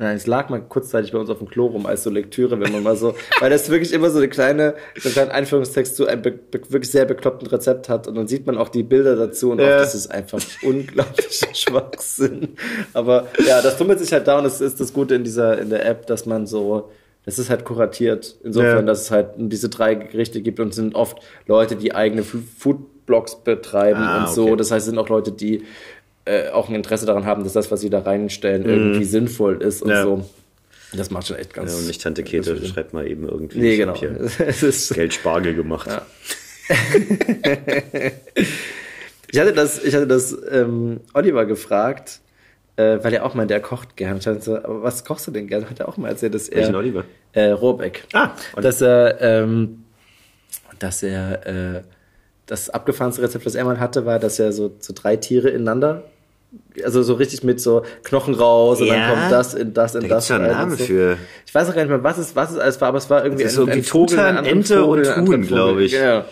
[0.00, 2.70] Nein, es lag mal kurzzeitig bei uns auf dem Klo rum als so Lektüre, wenn
[2.70, 6.06] man mal so, weil das wirklich immer so eine kleine, so einen kleinen Einführungstext zu
[6.06, 9.58] einem wirklich sehr bekloppten Rezept hat und dann sieht man auch die Bilder dazu und
[9.58, 9.74] Ja.
[9.74, 12.50] auch das ist einfach unglaublicher Schwachsinn.
[12.92, 15.68] Aber ja, das tummelt sich halt da und das ist das Gute in dieser, in
[15.68, 16.92] der App, dass man so,
[17.24, 18.36] das ist halt kuratiert.
[18.44, 18.82] Insofern, Ja.
[18.82, 23.36] dass es halt diese drei Gerichte gibt und sind oft Leute, die eigene Fu- Foodblogs
[23.42, 24.46] betreiben Ah, und so.
[24.48, 24.56] okay.
[24.56, 25.64] Das heißt, es sind auch Leute, die
[26.24, 29.82] äh, auch ein Interesse daran haben, dass das, was sie da reinstellen, irgendwie sinnvoll ist
[29.82, 29.90] und.
[29.90, 30.02] Ja.
[30.02, 30.28] so.
[30.92, 31.72] Das macht schon echt ganz.
[31.72, 33.58] Ja, und nicht Tante Käthe, schreibt mal eben irgendwie.
[33.58, 33.94] Nee, genau.
[34.94, 35.88] Geldspargel gemacht.
[35.90, 36.02] Ja.
[39.30, 42.20] ich hatte das, ich hatte das ähm, Oliver gefragt,
[42.76, 44.18] äh, weil er auch meinte, er kocht gern.
[44.18, 45.68] Ich so, aber was kochst du denn gern?
[45.68, 46.58] Hat er auch mal erzählt, dass er.
[46.58, 47.04] Welchen Oliver?
[47.32, 48.04] Äh, Rohrbeck.
[48.14, 48.30] Ah,
[48.60, 49.84] dass er, ähm,
[50.78, 51.82] dass er äh,
[52.48, 56.02] das abgefahrenste Rezept, das er mal hatte, war, dass er so, so drei Tiere ineinander,
[56.82, 58.94] also so richtig mit so Knochen raus und Ja.
[58.94, 60.28] dann kommt das in das in Da das.
[60.28, 60.84] ja einen Namen so.
[60.84, 61.16] für.
[61.46, 63.22] Ich weiß auch gar nicht mehr, was es, was es alles war, aber es war
[63.22, 65.46] irgendwie Das Vogel, Truthahn, ein anderer Ente Vogel, und ein Huhn, Vogel.
[65.46, 65.92] glaub ich.
[65.92, 66.24] Ja.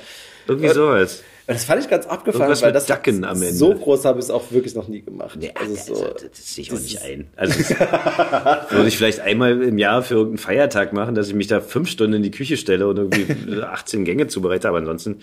[0.48, 1.22] Irgendwie sowas.
[1.48, 3.54] Das fand ich ganz abgefahren, Irgendwas weil das Dacken am Ende.
[3.54, 5.38] so groß habe ich es auch wirklich noch nie gemacht.
[5.40, 7.28] Nee, also also, so, das sehe ich auch nicht ein.
[7.36, 7.70] Also das
[8.70, 11.88] würde ich vielleicht einmal im Jahr für irgendeinen Feiertag machen, dass ich mich da fünf
[11.88, 14.66] Stunden in die Küche stelle und irgendwie 18 Gänge zubereite.
[14.68, 15.20] Aber ansonsten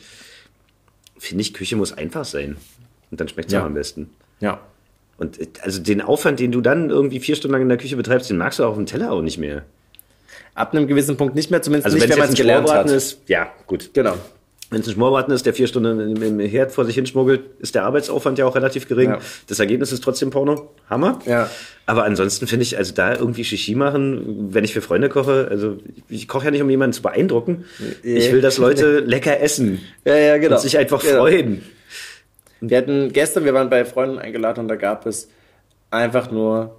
[1.24, 2.58] finde ich, Küche muss einfach sein.
[3.12, 3.62] Und dann schmeckt es Ja.
[3.62, 4.10] auch am besten.
[4.40, 4.60] ja.
[5.16, 7.96] Und äh, also den Aufwand, den du dann irgendwie vier Stunden lang in der Küche
[7.96, 9.64] betreibst, den magst du auf dem Teller auch nicht mehr.
[10.56, 12.90] Ab einem gewissen Punkt nicht mehr, zumindest Also nicht, wenn man es gelernt hat.
[12.90, 13.92] Ist, ja, gut.
[13.94, 14.16] Genau.
[14.74, 17.84] Wenn es ein Schmorbraten ist, der vier Stunden im, Herd vor sich hinschmuggelt, ist der
[17.86, 19.12] Arbeitsaufwand ja auch relativ gering.
[19.12, 19.20] Ja.
[19.48, 20.72] Das Ergebnis ist trotzdem Porno.
[20.90, 21.20] Hammer.
[21.26, 21.48] Ja.
[21.86, 25.78] Aber ansonsten finde ich, also da irgendwie Shishi machen, wenn ich für Freunde koche, also
[26.10, 27.66] ich koche ja nicht, um jemanden zu beeindrucken.
[28.02, 30.56] Ich will, dass Leute lecker essen Ja, ja, genau.
[30.56, 31.20] und sich einfach Genau.
[31.20, 31.62] freuen.
[32.62, 35.30] Wir hatten gestern, wir waren bei Freunden eingeladen und da gab es
[35.92, 36.78] einfach nur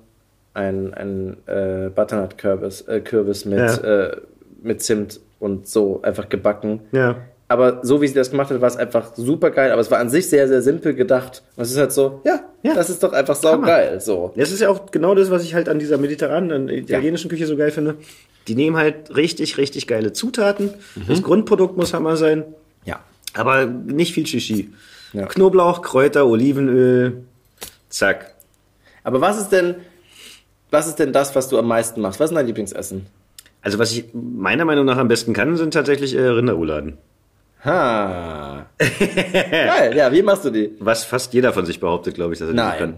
[0.55, 3.75] ein, ein äh, Butternut-Kürbis äh, Kürbis mit, Ja.
[3.77, 4.17] äh,
[4.63, 6.81] mit Zimt und so einfach gebacken.
[6.93, 7.17] Ja.
[7.47, 9.71] Aber so wie sie das gemacht hat, war es einfach super geil.
[9.71, 11.43] Aber es war an sich sehr, sehr simpel gedacht.
[11.57, 12.75] Und es ist halt so, ja, Ja.
[12.75, 14.01] das ist doch einfach saugeil.
[14.01, 14.33] So.
[14.37, 17.29] Das ist ja auch genau das, was ich halt an dieser mediterranen, an der italienischen
[17.31, 17.97] Küche so geil finde.
[18.49, 20.71] Die nehmen halt richtig, richtig geile Zutaten.
[21.09, 22.45] Das Grundprodukt muss Hammer sein.
[22.85, 23.01] Ja.
[23.35, 24.71] Aber nicht viel Shishi.
[25.13, 25.27] Ja.
[25.27, 27.25] Knoblauch, Kräuter, Olivenöl,
[27.89, 28.35] zack.
[29.05, 29.77] Aber was ist denn,
[30.71, 32.21] was ist denn das, was du am meisten machst?
[32.21, 33.07] Was ist dein Lieblingsessen?
[33.63, 36.99] Also was ich meiner Meinung nach am besten kann, sind tatsächlich äh, Rinderrouladen.
[37.65, 38.67] Ha.
[38.79, 39.97] geil.
[39.97, 40.73] Ja, wie machst du die?
[40.81, 42.79] Was fast jeder von sich behauptet, glaube ich, dass er die Nein.
[42.79, 42.97] kann.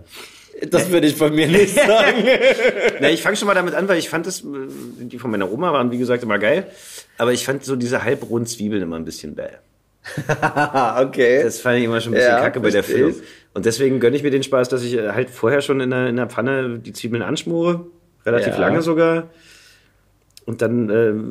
[0.71, 2.25] Das würde ich von mir nicht sagen.
[3.01, 4.45] Na, ich fange schon mal damit an, weil ich fand das, äh,
[5.01, 6.67] die von meiner Oma waren wie gesagt immer geil,
[7.19, 9.49] aber ich fand so diese halbrunden Zwiebeln immer ein bisschen bäh.
[10.99, 11.43] Okay.
[11.43, 13.15] Das fand ich immer schon ein bisschen Ja, kacke bei der Füllung.
[13.55, 16.09] Und deswegen gönne ich mir den Spaß, dass ich äh, halt vorher schon in der,
[16.09, 17.87] in der Pfanne die Zwiebeln anschmore,
[18.25, 18.61] relativ Ja.
[18.61, 19.25] lange sogar.
[20.47, 20.89] Und dann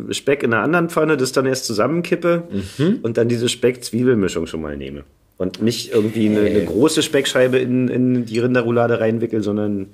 [0.09, 2.43] äh, Speck in einer anderen Pfanne, das dann erst zusammenkippe
[2.78, 2.99] Mhm.
[3.01, 5.03] und dann diese Speck-Zwiebelmischung schon mal nehme.
[5.38, 9.88] Und nicht irgendwie eine, eine große Speckscheibe in, in die Rinderroulade reinwickel, sondern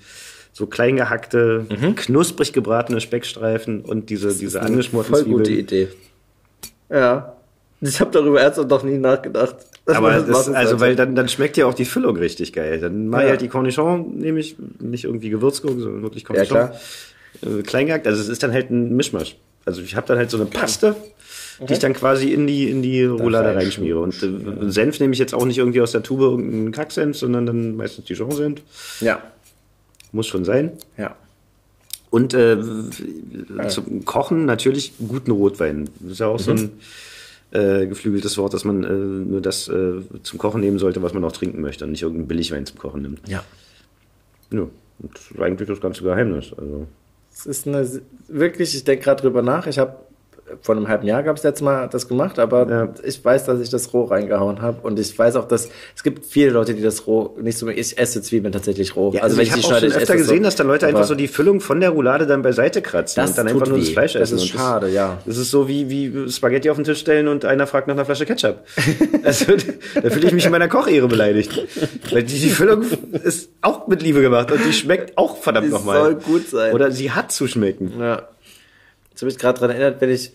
[0.54, 1.96] so klein gehackte, Mhm.
[1.96, 5.38] knusprig gebratene Speckstreifen und diese, diese angeschmorten Voll Zwiebeln.
[5.44, 5.88] gute Idee.
[6.90, 7.34] Ja.
[7.80, 9.56] Ich habe darüber ernsthaft noch nie nachgedacht.
[9.88, 12.80] Aber das, also, weil dann, dann schmeckt ja auch die Füllung richtig geil.
[12.80, 13.30] Dann mache ich Ja.
[13.32, 16.58] halt die Cornichon, nehme ich, nicht irgendwie Gewürzgurken, sondern wirklich Ja, Cornichon.
[16.58, 16.76] klar.
[17.42, 18.08] Äh, klein gehackt.
[18.08, 19.36] Also es ist dann halt ein Mischmasch.
[19.66, 20.96] Also ich habe dann halt so eine Paste,
[21.68, 24.00] die ich dann quasi in die, in die Roulade rein reinschmiere.
[24.00, 27.46] Und äh, Senf nehme ich jetzt auch nicht irgendwie aus der Tube irgendeinen Kacksenf, sondern
[27.46, 28.62] dann meistens Dijon-Senf.
[29.02, 29.22] Ja.
[30.12, 30.72] Muss schon sein.
[30.98, 31.16] Ja.
[32.10, 32.58] Und äh,
[33.70, 35.90] zum Kochen natürlich guten Rotwein.
[36.00, 36.72] Das ist ja auch so ein
[37.52, 41.24] äh, geflügeltes Wort, dass man äh, nur das äh, zum Kochen nehmen sollte, was man
[41.24, 43.28] auch trinken möchte und nicht irgendeinen Billigwein zum Kochen nimmt.
[43.30, 43.44] Ja.
[44.52, 46.52] Ja, und das ist eigentlich das ganze Geheimnis.
[46.58, 46.88] Also,
[47.32, 47.88] Es ist eine,
[48.28, 49.68] wirklich, ich denke gerade drüber nach.
[49.68, 49.98] Ich habe
[50.62, 52.94] vor einem halben Jahr gab es letztes Mal das gemacht, aber Ja.
[53.04, 56.26] ich weiß, dass ich das roh reingehauen habe und ich weiß auch, dass es gibt
[56.26, 57.68] viele Leute, die das roh nicht so.
[57.70, 59.12] Ich esse Zwiebeln tatsächlich roh.
[59.14, 60.44] ja, also, ich habe auch schon öfter gesehen, so.
[60.44, 63.38] dass dann Leute einfach so die Füllung von der Roulade dann beiseite kratzen Das und
[63.38, 64.36] dann einfach nur das Fleisch Das essen.
[64.38, 65.20] ist Und schade, ja.
[65.26, 68.06] Das ist so wie, wie Spaghetti auf den Tisch stellen und einer fragt nach einer
[68.06, 68.58] Flasche Ketchup.
[69.24, 69.46] Also,
[70.02, 71.52] da fühle ich mich in meiner Kochehre beleidigt.
[72.12, 72.84] Weil die, die Füllung
[73.24, 76.02] ist auch mit Liebe gemacht und die schmeckt auch verdammt nochmal.
[76.02, 76.74] soll gut sein.
[76.74, 77.94] Oder sie hat zu schmecken.
[78.00, 78.28] Ja.
[79.12, 80.32] Jetzt habe ich gerade dran erinnert, wenn ich,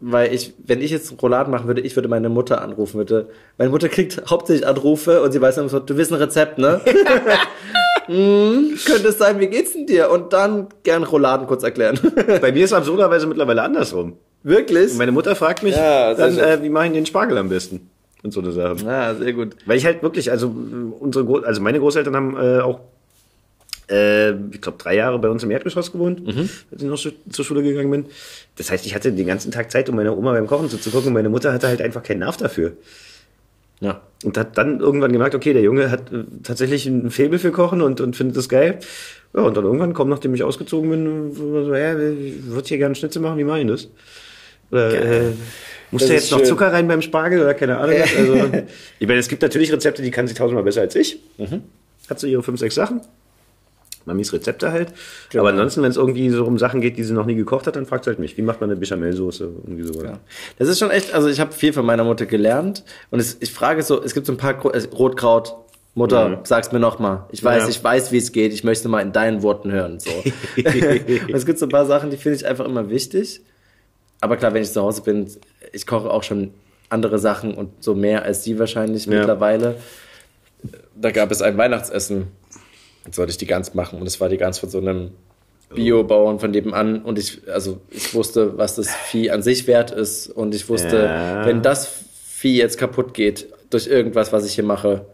[0.00, 3.28] weil ich, wenn ich jetzt Rouladen machen würde, ich würde meine Mutter anrufen, würde.
[3.56, 6.80] Meine Mutter kriegt hauptsächlich Anrufe und sie weiß dann so, du willst ein Rezept, ne?
[8.06, 10.10] hm, könnte es sein, wie geht's denn dir?
[10.10, 11.98] Und dann gern Rouladen kurz erklären.
[12.40, 14.14] Bei mir ist absurderweise mittlerweile andersrum.
[14.42, 14.94] Wirklich?
[14.94, 17.90] Meine Mutter fragt mich, Ja, dann, äh, wie mache ich den Spargel am besten?
[18.22, 18.76] Und so eine Sache.
[18.84, 19.56] Ja, sehr gut.
[19.66, 20.52] Weil ich halt wirklich, also
[21.00, 22.80] unsere, Gro- also meine Großeltern haben äh, auch
[23.90, 26.48] äh, ich glaube, drei Jahre bei uns im Erdgeschoss gewohnt, mhm.
[26.70, 26.98] als ich noch
[27.30, 28.06] zur Schule gegangen bin.
[28.56, 31.12] Das heißt, ich hatte den ganzen Tag Zeit, um meiner Oma beim Kochen zuzugucken.
[31.12, 32.72] Meine Mutter hatte halt einfach keinen Nerv dafür.
[33.80, 34.00] Ja.
[34.24, 37.80] Und hat dann irgendwann gemerkt, okay, der Junge hat äh, tatsächlich ein Faible für Kochen
[37.80, 38.80] und, und findet das geil.
[39.34, 42.94] Ja, und dann irgendwann kommt, nachdem ich ausgezogen bin, so, ja, ich würde hier gerne
[42.94, 43.88] Schnitzel machen, wie mache ich das?
[44.70, 45.32] Oder, äh,
[45.90, 47.96] muss da jetzt noch Zucker rein beim Spargel oder keine Ahnung?
[48.18, 48.50] Also,
[48.98, 51.20] ich meine, es gibt natürlich Rezepte, die kann sie tausendmal besser als ich.
[51.38, 51.62] Mhm.
[52.10, 53.00] Hat so ihre fünf, sechs Sachen.
[54.04, 54.92] Mamis Rezepte halt.
[55.30, 55.42] Genau.
[55.42, 57.76] Aber ansonsten, wenn es irgendwie so um Sachen geht, die sie noch nie gekocht hat,
[57.76, 59.48] dann fragt sie halt mich, wie macht man eine Bechamelsoße?
[59.64, 60.02] Irgendwie so.
[60.02, 60.18] Ja.
[60.58, 63.52] Das ist schon echt, also ich habe viel von meiner Mutter gelernt und es, ich
[63.52, 65.54] frage so, es gibt so ein paar Rotkraut,
[65.94, 66.38] Mutter, mhm.
[66.44, 67.24] sag's mir nochmal.
[67.32, 67.68] Ich weiß, ja.
[67.68, 68.52] ich weiß, wie es geht.
[68.52, 69.98] Ich möchte mal in deinen Worten hören.
[69.98, 70.10] So.
[71.32, 73.40] es gibt so ein paar Sachen, die finde ich einfach immer wichtig.
[74.20, 75.28] Aber klar, wenn ich zu Hause bin,
[75.72, 76.52] ich koche auch schon
[76.88, 79.18] andere Sachen und so mehr als sie wahrscheinlich ja.
[79.18, 79.76] mittlerweile.
[80.94, 82.28] Da gab es ein Weihnachtsessen
[83.08, 85.12] Jetzt sollte ich die Gans machen und es war die Gans von so einem
[85.74, 90.28] Biobauern von nebenan und ich, also ich wusste, was das Vieh an sich wert ist
[90.28, 91.46] und ich wusste, ja.
[91.46, 91.90] wenn das
[92.26, 95.06] Vieh jetzt kaputt geht durch irgendwas, was ich hier mache,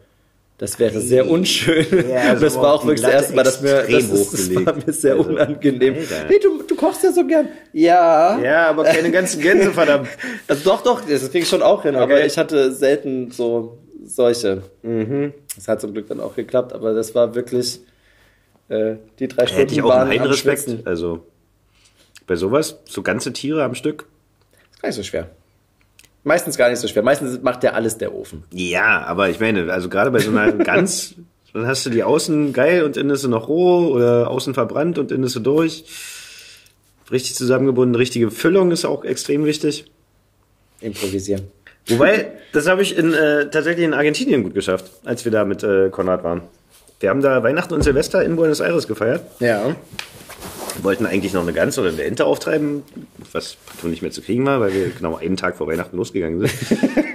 [0.59, 1.87] das wäre sehr unschön.
[2.11, 4.75] Ja, also das war auch wirklich das erste Mal, dass mir das, ist, das war
[4.75, 5.95] mir sehr also, unangenehm.
[5.95, 6.27] Alter.
[6.27, 7.47] Hey, du, du kochst ja so gern.
[7.73, 8.41] Ja.
[8.41, 10.09] Ja, aber keine ganzen Gänse, verdammt.
[10.49, 12.03] Also doch, doch, das kriege ich schon auch hin, okay.
[12.03, 14.63] aber ich hatte selten so solche.
[14.83, 15.33] Mhm.
[15.55, 17.81] Das hat zum Glück dann auch geklappt, aber das war wirklich
[18.69, 20.87] äh, die drei Stunden Hätte ich auch einen Respekt.
[20.87, 21.27] Also
[22.27, 24.07] bei sowas, so ganze Tiere am Stück.
[24.73, 25.31] Ist gar nicht so schwer.
[26.23, 27.03] Meistens gar nicht so schwer.
[27.03, 28.45] Meistens macht der alles der Ofen.
[28.51, 31.15] Ja, aber ich meine, also gerade bei so einer ganz,
[31.53, 34.99] dann hast du die außen geil und innen ist sie noch roh oder außen verbrannt
[34.99, 35.85] und innen ist sie durch.
[37.11, 39.85] Richtig zusammengebunden, richtige Füllung ist auch extrem wichtig.
[40.81, 41.49] Improvisieren.
[41.89, 45.63] Wobei, das habe ich in, äh, tatsächlich in Argentinien gut geschafft, als wir da mit
[45.63, 46.43] äh, Konrad waren.
[47.01, 49.23] Wir haben da Weihnachten und Silvester in Buenos Aires gefeiert.
[49.41, 49.67] Ja.
[49.67, 52.83] Wir wollten eigentlich noch eine Gans oder eine Ente auftreiben,
[53.33, 56.41] was partout nicht mehr zu kriegen war, weil wir genau einen Tag vor Weihnachten losgegangen
[56.41, 56.53] sind.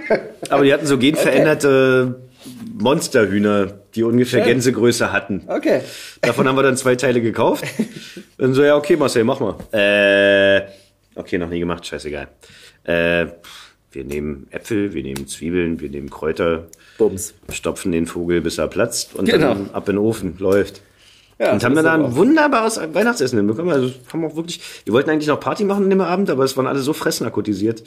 [0.48, 2.30] Aber die hatten so genveränderte okay.
[2.78, 4.54] Monsterhühner, die ungefähr Schön.
[4.54, 5.42] Gänsegröße hatten.
[5.46, 5.82] Okay.
[6.22, 7.64] Davon haben wir dann zwei Teile gekauft.
[8.38, 9.56] Und so, ja, okay, Marcel, mach mal.
[9.72, 10.68] Äh,
[11.14, 12.28] okay, noch nie gemacht, scheißegal.
[12.84, 13.26] Äh,
[13.92, 16.68] wir nehmen Äpfel, wir nehmen Zwiebeln, wir nehmen Kräuter.
[16.98, 17.34] Bums.
[17.50, 19.54] Stopfen den Vogel, bis er platzt und genau.
[19.54, 20.82] dann ab in den Ofen, läuft.
[21.40, 23.72] Ja, und haben dann da ein wunderbares Weihnachtsessen hinbekommen.
[23.72, 26.54] Also haben auch wirklich, wir wollten eigentlich noch Party machen an dem Abend, aber es
[26.58, 27.82] waren alle so fressnarkotisiert,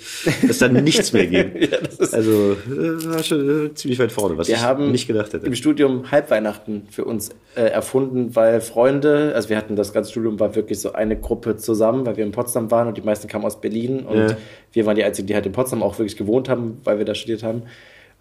[0.48, 1.52] dass dann nichts mehr ging.
[1.62, 1.78] ja,
[2.12, 5.46] also das war schon äh, ziemlich weit vorne, was wir ich haben nicht gedacht hätte.
[5.46, 10.40] Im Studium Halbweihnachten für uns äh, erfunden, weil Freunde, also wir hatten das ganze Studium
[10.40, 13.46] war wirklich so eine Gruppe zusammen, weil wir in Potsdam waren und die meisten kamen
[13.46, 14.38] aus Berlin und ja.
[14.72, 17.14] wir waren die einzigen, die halt in Potsdam auch wirklich gewohnt haben, weil wir da
[17.14, 17.62] studiert haben.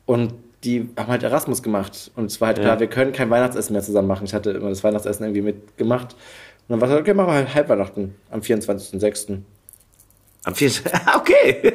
[0.05, 0.35] Und
[0.65, 2.11] die haben halt Erasmus gemacht.
[2.15, 2.65] Und es war halt ja.
[2.65, 4.25] klar, wir können kein Weihnachtsessen mehr zusammen machen.
[4.25, 6.13] Ich hatte immer das Weihnachtsessen irgendwie mitgemacht.
[6.13, 9.39] Und dann war es halt, okay, machen wir halt Halbweihnachten am 24.06.
[10.45, 10.93] Am 24.
[11.17, 11.73] okay.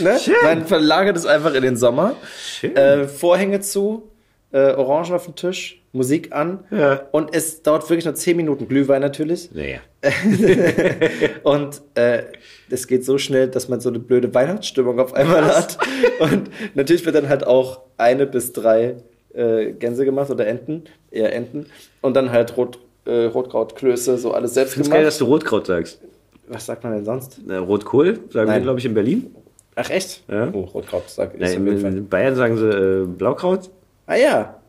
[0.00, 0.18] ne?
[0.22, 0.34] Schön.
[0.42, 2.16] Man verlagert es einfach in den Sommer.
[2.36, 2.76] Schön.
[2.76, 4.10] Äh, Vorhänge zu,
[4.52, 6.64] äh, Orange auf dem Tisch, Musik an.
[6.70, 7.02] Ja.
[7.12, 8.66] Und es dauert wirklich nur 10 Minuten.
[8.66, 9.50] Glühwein natürlich.
[9.52, 9.78] Naja.
[11.44, 12.24] und äh,
[12.70, 15.56] es geht so schnell, dass man so eine blöde Weihnachtsstimmung auf einmal Was?
[15.56, 15.78] hat.
[16.20, 18.96] Und natürlich wird dann halt auch eine bis drei
[19.34, 21.66] äh, Gänse gemacht oder Enten, eher Enten.
[22.00, 24.90] Und dann halt Rot, äh, Rotkrautklöße, so alles selbst gemacht.
[24.90, 26.00] geil, dass du Rotkraut sagst.
[26.48, 27.40] Was sagt man denn sonst?
[27.46, 28.60] Na, Rotkohl, sagen Nein.
[28.60, 29.34] wir, glaube ich, in Berlin.
[29.76, 30.22] Ach echt?
[30.28, 30.50] Ja.
[30.52, 31.40] Oh, Rotkraut sag ich.
[31.40, 33.70] Nein, in Bayern sagen sie äh, Blaukraut.
[34.06, 34.60] Ah ja.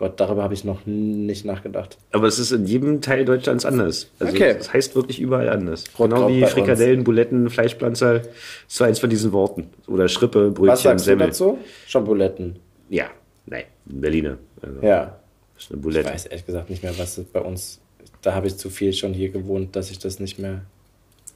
[0.00, 1.98] Gott, darüber habe ich noch nicht nachgedacht.
[2.12, 4.10] Aber es ist in jedem Teil Deutschlands anders.
[4.18, 4.54] Also okay.
[4.56, 5.84] Das heißt wirklich überall anders.
[5.98, 8.22] Rotkraut genau wie Frikadellen, Buletten, Fleischpflanzer.
[8.66, 9.68] So eins von diesen Worten.
[9.86, 11.26] Oder Schrippe, Brötchen, Was sagst Semmel.
[11.26, 11.58] du dazu?
[11.86, 12.56] Schon Buletten.
[12.88, 13.08] Ja,
[13.44, 14.38] nein, Berliner.
[14.62, 15.18] Also, ja.
[15.54, 16.08] Das ist eine Bulette.
[16.08, 17.78] Ich weiß ehrlich gesagt nicht mehr, was bei uns.
[18.22, 20.62] Da habe ich zu viel schon hier gewohnt, dass ich das nicht mehr.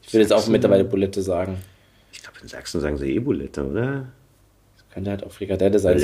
[0.07, 1.59] Ich will jetzt auch mittlerweile Bulette sagen.
[2.15, 4.07] Ich glaube, in Sachsen sagen sie eh Bulette, oder?
[4.95, 5.99] Könnte halt auch Frikadelle sein.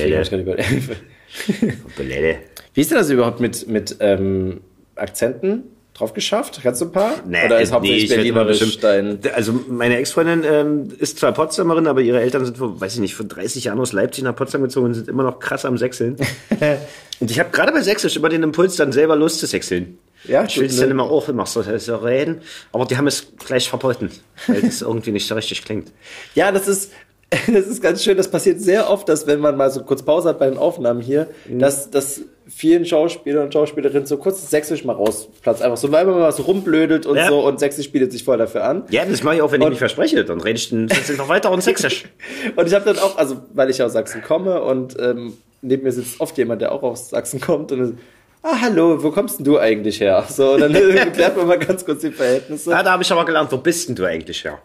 [1.96, 2.38] Bulette.
[2.74, 4.60] Wie ist denn das überhaupt mit, mit ähm,
[4.96, 5.62] Akzenten?
[6.00, 6.60] drauf geschafft?
[6.62, 7.14] Kannst du ein paar?
[7.26, 9.18] Nee, Oder ist hauptsächlich nee, berlinerisch dein...
[9.34, 13.14] Also meine Ex-Freundin ähm, ist zwar Potsdamerin, aber ihre Eltern sind vor, weiß ich nicht,
[13.14, 16.16] vor 30 Jahren aus Leipzig nach Potsdam gezogen und sind immer noch krass am Sechseln.
[17.20, 19.98] und ich habe gerade bei Sächsisch immer den Impuls, dann selber loszusechseln.
[20.24, 20.82] Ja, ich will es ne?
[20.82, 24.10] dann immer auch immer so, so reden, aber die haben es gleich verboten,
[24.46, 25.92] weil es irgendwie nicht so richtig klingt.
[26.34, 26.92] Ja, das ist,
[27.46, 30.30] das ist ganz schön, das passiert sehr oft, dass wenn man mal so kurz Pause
[30.30, 31.60] hat bei den Aufnahmen hier, mhm.
[31.60, 35.62] dass, dass vielen Schauspielern und Schauspielerinnen so kurz Sächsisch mal rausplatzt.
[35.62, 37.28] Einfach so, weil man mal so rumblödelt und ja.
[37.28, 38.82] so und Sächsisch bietet sich voll dafür an.
[38.90, 40.24] Ja, das mache ich auch, wenn und, ich mich verspreche.
[40.24, 42.06] Dann rede ich dann noch weiter und Sächsisch.
[42.56, 45.92] und ich habe dann auch, also weil ich aus Sachsen komme und ähm, neben mir
[45.92, 47.98] sitzt oft jemand, der auch aus Sachsen kommt und
[48.42, 50.24] ah, hallo, wo kommst denn du eigentlich her?
[50.28, 50.72] So, und dann
[51.12, 52.70] klärt man mal ganz kurz die Verhältnisse.
[52.70, 54.58] Ja, da habe ich aber gelernt, wo bist denn du eigentlich her?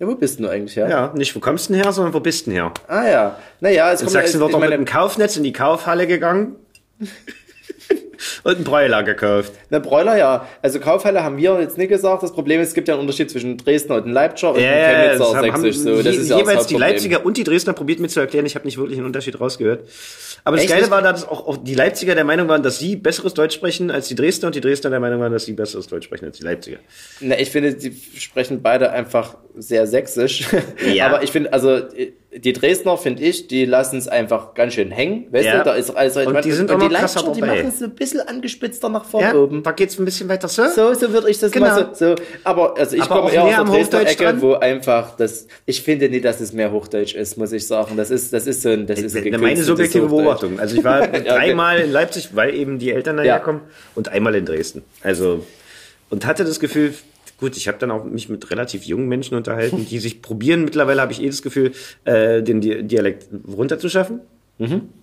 [0.00, 0.88] Ja, wo bist denn du eigentlich her?
[0.88, 2.72] Ja, nicht wo kommst du denn her, sondern wo bist du denn her?
[2.86, 6.06] Ah ja, naja, es In kommt Sachsen wird doch mit dem Kaufnetz in die Kaufhalle
[6.06, 6.54] gegangen
[8.44, 9.52] und einen Bräuler gekauft.
[9.70, 10.46] Na, Bräuler, ja.
[10.62, 12.22] Also Kaufhalle haben wir jetzt nicht gesagt.
[12.22, 15.36] Das Problem ist, es gibt ja einen Unterschied zwischen Dresdner und Leipziger und das Chemnitzer
[15.36, 15.82] haben, haben Sächsisch.
[15.82, 16.76] So, das je, ist ja jeweils die.
[16.76, 18.46] Leipziger und die Dresdner probiert mir zu erklären.
[18.46, 19.88] Ich habe nicht wirklich einen Unterschied rausgehört.
[20.44, 22.96] Aber das Echt Geile war, dass auch, auch die Leipziger der Meinung waren, dass sie
[22.96, 25.86] besseres Deutsch sprechen als die Dresdner und die Dresdner der Meinung waren, dass sie besseres
[25.86, 26.78] Deutsch sprechen als die Leipziger.
[27.20, 30.46] Na, ich finde, die sprechen beide einfach sehr sächsisch.
[30.92, 31.06] Ja.
[31.08, 31.82] Aber ich finde, also
[32.30, 35.26] die Dresdner, finde ich, die lassen es einfach ganz schön hängen.
[35.32, 35.58] Weißt Ja.
[35.58, 37.62] du, da ist also Und die sind und auch die krasser Leipziger, die dabei.
[37.62, 39.62] machen es ein bisschen angespitzter nach vorne Ja, oben.
[39.62, 40.66] da geht's ein bisschen weiter so.
[40.68, 41.66] So, so würde ich das Genau.
[41.68, 42.14] mal so, so.
[42.44, 44.42] Aber also ich komme eher aus der Dresdner Ecke, dran?
[44.42, 45.46] wo einfach das.
[45.64, 47.96] Ich finde nicht, dass es mehr Hochdeutsch ist, muss ich sagen.
[47.96, 50.22] Das ist, das ist so ein, das ist ein meine subjektive Hochdeutsch.
[50.22, 50.60] Beobachtung.
[50.60, 53.38] Also ich war dreimal in Leipzig, weil eben die Eltern daher Ja.
[53.38, 53.62] kommen
[53.94, 54.82] und einmal in Dresden.
[55.02, 55.46] Also
[56.10, 56.92] und hatte das Gefühl,
[57.38, 60.64] gut, ich habe dann auch mich mit relativ jungen Menschen unterhalten, die sich probieren.
[60.64, 61.72] Mittlerweile habe ich eh das Gefühl,
[62.04, 64.20] äh, den Di Dialekt runterzuschaffen.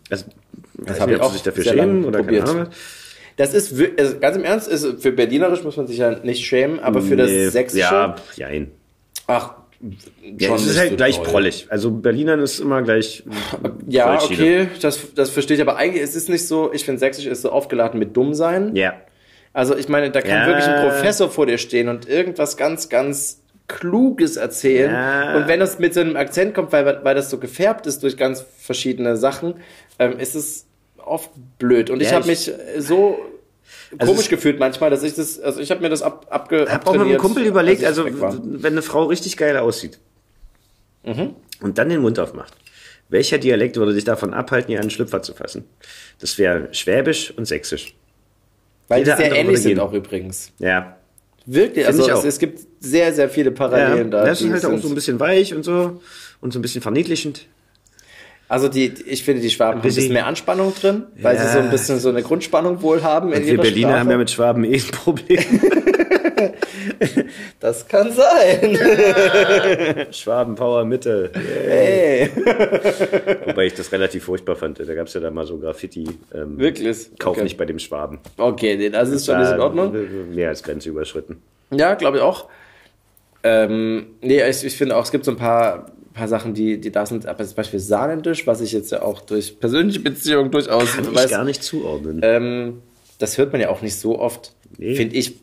[0.09, 0.25] Also,
[0.77, 2.45] das hab habe ich auch sich dafür sehr schämen oder probiert.
[2.45, 2.73] keine Ahnung.
[3.37, 6.79] Das ist, also ganz im Ernst, ist, für Berlinerisch muss man sich ja nicht schämen,
[6.79, 7.81] aber für das Nee, Sächsische.
[7.83, 8.71] Ja, jein.
[9.27, 9.55] Ach,
[10.39, 11.25] Ja, es ist halt gleich toll.
[11.25, 11.67] prollig.
[11.69, 13.23] Also Berlinern ist immer gleich.
[13.87, 17.25] Ja, okay, das, das verstehe ich, aber eigentlich ist es nicht so, ich finde Sächsisch
[17.25, 18.75] ist so aufgeladen mit dumm sein.
[18.75, 18.93] Ja.
[19.55, 20.47] Also ich meine, da kann Ja.
[20.47, 23.39] wirklich ein Professor vor dir stehen und irgendwas ganz, ganz
[23.69, 24.91] Kluges erzählen.
[24.91, 25.37] Ja.
[25.37, 28.17] Und wenn das mit so einem Akzent kommt, weil, weil das so gefärbt ist durch
[28.17, 29.55] ganz verschiedene Sachen,
[29.97, 30.65] ähm, ist es
[30.97, 31.89] oft blöd.
[31.89, 32.53] Und ich Ja, habe ich- mich
[32.85, 33.17] so
[33.97, 36.69] Also komisch gefühlt manchmal, dass ich das, also ich habe mir das ab, abge, Ich
[36.69, 39.99] habe auch mit einem Kumpel überlegt, also wenn eine Frau richtig geil aussieht
[41.03, 42.53] und dann den Mund aufmacht,
[43.09, 45.63] welcher Dialekt würde dich davon abhalten, ihr einen Schlüpfer zu fassen?
[46.19, 47.95] Das wäre Schwäbisch und Sächsisch.
[48.87, 50.51] Weil die jeder sehr andere ähnlich sind auch übrigens.
[50.59, 50.97] Ja.
[51.45, 53.55] Wirklich, also ich es, gibt sehr, sehr viele ja.
[53.55, 54.25] Parallelen da.
[54.25, 56.01] Das die ist halt auch so ein bisschen weich und so
[56.41, 57.45] und so ein bisschen verniedlichend.
[58.47, 61.51] Also die, ich finde, die Schwaben haben ein bisschen- mehr Anspannung drin, weil sie Ja.
[61.53, 63.99] so ein bisschen so eine Grundspannung wohl haben in Wir Berliner Sprache.
[63.99, 65.39] haben ja mit Schwaben eh ein Problem.
[67.59, 68.77] das kann sein.
[70.11, 71.31] Schwaben Power Mitte.
[71.33, 72.29] hey.
[73.45, 74.79] Wobei ich das relativ furchtbar fand.
[74.79, 76.05] Da gab es ja da mal so Graffiti.
[76.33, 77.09] Ähm, Wirklich?
[77.19, 77.43] Kauf Okay.
[77.43, 78.19] nicht bei dem Schwaben.
[78.37, 79.93] Okay, nee, das ist schon nicht in Ordnung.
[80.33, 81.41] Mehr als Grenze überschritten.
[81.71, 82.47] Ja, glaube ich auch.
[83.43, 86.91] Ähm, nee, ich, ich finde auch, es gibt so ein paar, paar Sachen, die, die
[86.91, 90.95] da sind, aber zum Beispiel Saarländisch, was ich jetzt ja auch durch persönliche Beziehungen durchaus
[90.95, 91.29] Kann ich weiß.
[91.29, 92.21] gar nicht zuordnen.
[92.23, 92.81] Ähm,
[93.19, 94.53] das hört man ja auch nicht so oft.
[94.77, 94.95] Nee.
[94.95, 95.35] Finde ich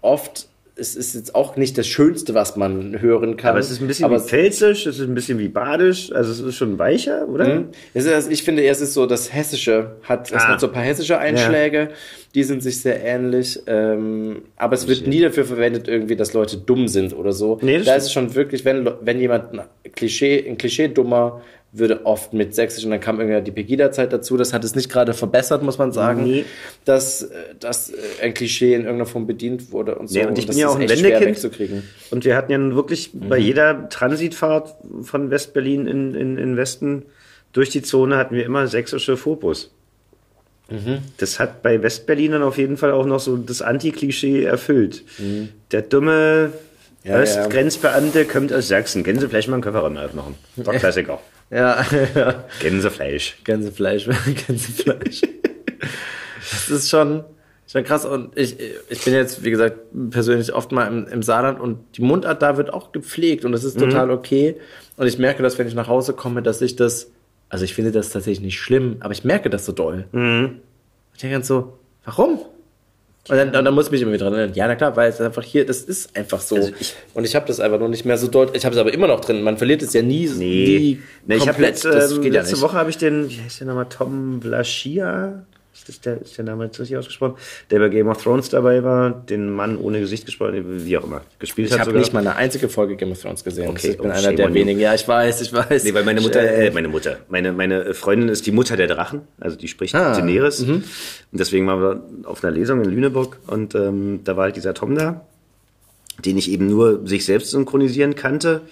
[0.00, 0.46] oft.
[0.80, 3.50] Es ist jetzt auch nicht das Schönste, was man hören kann.
[3.50, 6.30] Aber es ist ein bisschen aber wie Pfälzisch, es ist ein bisschen wie Badisch, also
[6.30, 7.46] es ist schon weicher, oder?
[7.52, 7.64] Mhm.
[7.94, 10.50] Es ist, ich finde, es ist so, das Hessische hat, es Ah.
[10.50, 11.88] hat so ein paar hessische Einschläge,
[12.36, 16.56] die sind sich sehr ähnlich, ähm, aber es wird nie dafür verwendet, irgendwie, dass Leute
[16.58, 17.58] dumm sind oder so.
[17.60, 17.98] Nee, das da stimmt.
[17.98, 19.62] ist es schon wirklich, wenn, wenn jemand ein
[19.96, 21.40] Klischee, ein Klischee dummer
[21.70, 24.36] würde oft mit Sächsisch und dann kam irgendwie die Pegida-Zeit dazu.
[24.38, 26.44] Das hat es nicht gerade verbessert, muss man sagen, Nee.
[26.86, 27.28] dass, äh,
[27.60, 30.18] dass äh, ein Klischee in irgendeiner Form bedient wurde und so.
[30.18, 31.50] Nee, und ich das bin ja auch ein Wendekind.
[32.10, 37.02] Und wir hatten ja nun wirklich bei jeder Transitfahrt von Westberlin in, in, in Westen
[37.52, 39.70] durch die Zone hatten wir immer sächsische Fopus.
[41.16, 45.02] Das hat bei Westberlinern auf jeden Fall auch noch so das Anti-Klischee erfüllt.
[45.72, 46.52] Der dumme
[47.04, 49.02] Ja, Östgrenzbeamte kommt aus Sachsen.
[49.02, 50.34] Gänsefleisch mal einen Kofferraum aufmachen.
[50.56, 51.20] Der Klassiker.
[51.50, 51.84] Ja,
[52.14, 52.44] ja.
[52.60, 53.38] Gänsefleisch.
[53.44, 54.06] Gänsefleisch,
[54.46, 55.22] Gänsefleisch.
[56.40, 57.24] das ist schon,
[57.66, 58.04] schon krass.
[58.04, 58.56] Und ich,
[58.88, 59.78] ich bin jetzt, wie gesagt,
[60.10, 63.64] persönlich oft mal im, im Saarland und die Mundart da wird auch gepflegt und das
[63.64, 64.56] ist total okay.
[64.96, 67.10] Und ich merke, dass wenn ich nach Hause komme, dass ich das,
[67.48, 70.04] also ich finde das tatsächlich nicht schlimm, aber ich merke das so doll.
[71.14, 72.40] Ich denke dann so, warum?
[73.28, 74.54] Und dann, und dann muss ich mich immer wieder dran erinnern.
[74.54, 76.56] Ja, na klar, weil es einfach hier, das ist einfach so.
[76.56, 78.56] Also ich- und ich habe das einfach noch nicht mehr so deutlich.
[78.58, 79.42] Ich habe es aber immer noch drin.
[79.42, 82.60] Man verliert es ja nie, nie Nee, ich habe letzte, ähm, geht ja letzte.
[82.62, 85.44] Woche habe ich den, wie heißt der nochmal, Tom Vlaschia?
[85.86, 87.36] Ist, der, ist der Name jetzt richtig ausgesprochen?
[87.70, 91.22] Der bei Game of Thrones dabei war, den Mann ohne Gesicht gesprochen, wie auch immer,
[91.38, 92.00] gespielt Ich hat habe sogar.
[92.00, 93.68] nicht mal eine einzige Folge Game of Thrones gesehen.
[93.70, 94.80] Okay, ich bin oh, einer der wenigen.
[94.80, 95.84] Ja, ich weiß, ich weiß.
[95.84, 98.86] Nee, weil meine Mutter, Ich, äh, meine Mutter, meine, meine Freundin ist die Mutter der
[98.86, 100.60] Drachen, also die spricht Ah, Daenerys.
[100.60, 100.84] Und
[101.32, 104.94] deswegen waren wir auf einer Lesung in Lüneburg und ähm, da war halt dieser Tom
[104.94, 105.22] da,
[106.24, 108.62] den ich eben nur sich selbst synchronisieren kannte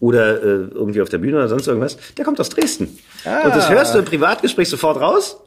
[0.00, 1.96] oder äh, irgendwie auf der Bühne oder sonst irgendwas.
[2.18, 2.84] Der kommt aus Dresden.
[3.24, 5.38] Und das hörst du im Privatgespräch sofort raus.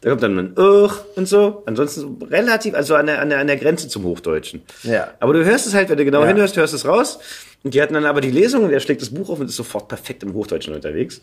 [0.00, 1.62] Da kommt dann ein Ugh und so.
[1.66, 4.62] Ansonsten so relativ, also an der, an der, an der Grenze zum Hochdeutschen.
[4.84, 5.08] Ja.
[5.20, 6.28] Aber du hörst es halt, wenn du genau Ja.
[6.28, 7.18] hinhörst, hörst es raus.
[7.64, 9.56] Und die hatten dann aber die Lesung und er schlägt das Buch auf und ist
[9.56, 11.20] sofort perfekt im Hochdeutschen unterwegs.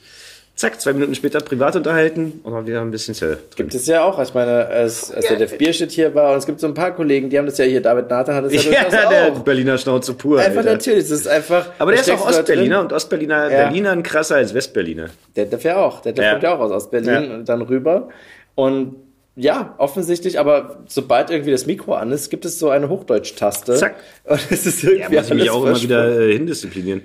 [0.58, 3.40] Zack, zwei Minuten später privat unterhalten und dann wieder ein bisschen Zell.
[3.58, 4.22] Gibt es ja auch.
[4.22, 6.96] Ich meine, als, als der Def Bierstedt hier war, und es gibt so ein paar
[6.96, 9.40] Kollegen, die haben das ja hier, David Nathan hat das ja, Ja, durchaus der auch.
[9.40, 10.40] Berliner Schnauze pur.
[10.40, 10.72] Einfach Alter.
[10.72, 11.68] natürlich, das ist einfach.
[11.78, 13.64] Aber der ist auch Ostberliner und Ostberliner Ja.
[13.66, 15.08] Berlinern krasser als Westberliner.
[15.36, 16.02] Der Def ja auch.
[16.02, 16.32] Der Def Ja.
[16.32, 17.34] kommt ja auch aus Ostberlin Ja.
[17.36, 18.08] und dann rüber.
[18.56, 18.96] Und
[19.36, 23.76] ja, offensichtlich, aber sobald irgendwie das Mikro an ist, gibt es so eine Hochdeutsch-Taste.
[23.76, 23.96] Zack.
[24.24, 27.02] Und es ist irgendwie Ja, muss ich mich auch immer wieder äh, hindisziplinieren.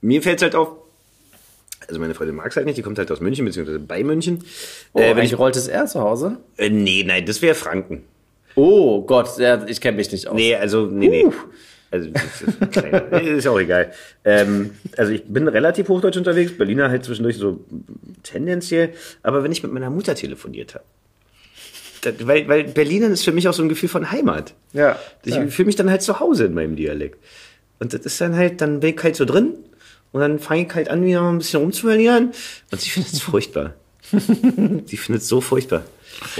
[0.00, 0.68] Mir fällt halt auf,
[1.88, 4.44] also meine Freundin mag es halt nicht, die kommt halt aus München, beziehungsweise bei München.
[4.92, 6.38] Oh, äh, wenn ich, ich rollt es eher zu Hause?
[6.56, 8.04] äh, nee, nein, das wäre Franken.
[8.54, 10.36] Oh Gott, ja, ich kenne mich nicht aus.
[10.36, 11.26] Nee, also, nee, nee.
[11.94, 13.22] Also, das ist, kleiner.
[13.22, 13.92] Ist auch egal.
[14.24, 17.64] Ähm, also, ich bin relativ hochdeutsch unterwegs, Berliner halt zwischendurch so
[18.24, 20.82] tendenziell, aber wenn ich mit meiner Mutter telefoniert habe,
[22.00, 24.54] das- weil, weil Berliner ist für mich auch so ein Gefühl von Heimat.
[24.72, 24.98] Ja.
[25.24, 25.46] Ich ja.
[25.46, 27.18] fühle mich dann halt zu Hause in meinem Dialekt.
[27.78, 29.54] Und das ist dann halt, dann bin ich halt so drin
[30.10, 32.32] und dann fange ich halt an, wieder ein bisschen rumzuverlieren
[32.72, 33.74] und sie findet es furchtbar.
[34.10, 35.84] sie findet es so furchtbar.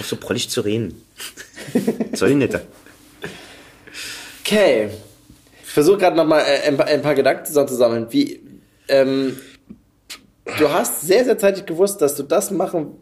[0.00, 1.00] Auch so prollig zu reden.
[2.12, 2.62] Soll netter.
[4.40, 4.90] Okay.
[5.74, 8.06] Ich versuche gerade nochmal äh, ein, paar- ein paar Gedanken zusammenzusammeln.
[8.10, 8.40] Wie,
[8.86, 9.36] ähm,
[10.56, 12.92] du hast sehr, sehr zeitig gewusst, dass du das machen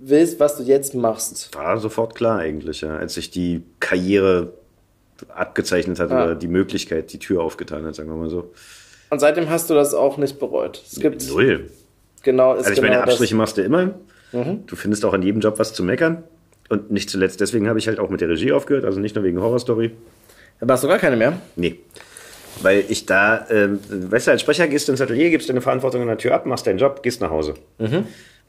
[0.00, 1.54] willst, was du jetzt machst.
[1.54, 4.54] War sofort klar eigentlich, ja, als sich die Karriere
[5.28, 6.24] abgezeichnet hat Ah.
[6.24, 8.50] oder die Möglichkeit, die Tür aufgetan hat, sagen wir mal so.
[9.10, 10.82] Und seitdem hast du das auch nicht bereut.
[10.90, 11.68] Es gibt Null.
[12.22, 13.38] genau, ist Also ich genau meine, Abstriche das.
[13.38, 13.90] machst du immer.
[14.32, 16.24] Du findest auch an jedem Job was zu meckern.
[16.70, 19.22] Und nicht zuletzt, deswegen habe ich halt auch mit der Regie aufgehört, also nicht nur
[19.24, 19.90] wegen Horrorstory.
[20.60, 21.34] Da machst du gar keine mehr.
[21.56, 21.78] Nee.
[22.60, 26.02] Weil ich da, ähm, weißt du, als Sprecher gehst du ins Atelier, gibst deine Verantwortung
[26.02, 27.54] an der Tür ab, machst deinen Job, gehst nach Hause.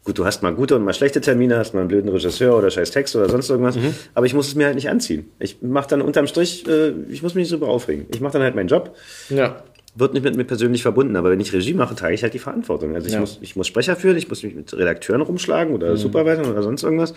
[0.04, 2.70] Gut, du hast mal gute und mal schlechte Termine, hast mal einen blöden Regisseur oder
[2.70, 3.78] scheiß Text oder sonst irgendwas.
[4.14, 5.30] Aber ich muss es mir halt nicht anziehen.
[5.40, 8.06] Ich mache dann unterm Strich, äh, ich muss mich nicht so aufregen.
[8.14, 8.96] Ich mache dann halt meinen Job.
[9.30, 9.64] Ja.
[9.96, 12.40] Wird nicht mit mir persönlich verbunden, aber wenn ich Regie mache, trage ich halt die
[12.40, 12.96] Verantwortung.
[12.96, 13.20] Also ich, Ja.
[13.22, 16.84] muss, ich muss Sprecher führen, ich muss mich mit Redakteuren rumschlagen oder Supervisern oder sonst
[16.84, 17.14] irgendwas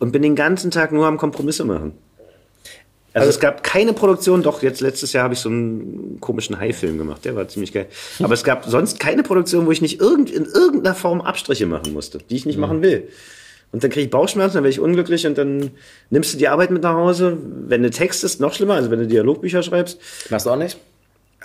[0.00, 1.92] und bin den ganzen Tag nur am Kompromisse machen.
[3.20, 6.98] Also, es gab keine Produktion, doch jetzt letztes Jahr habe ich so einen komischen Hai-Film
[6.98, 7.86] gemacht, der war ziemlich geil.
[8.22, 11.92] Aber es gab sonst keine Produktion, wo ich nicht irgend, in irgendeiner Form Abstriche machen
[11.92, 13.08] musste, die ich nicht machen will.
[13.72, 15.70] Und dann kriege ich Bauchschmerzen, dann werde ich unglücklich und dann
[16.10, 17.36] nimmst du die Arbeit mit nach Hause.
[17.66, 19.98] Wenn du textest, noch schlimmer, also wenn du Dialogbücher schreibst,
[20.30, 20.78] Machst du auch nicht?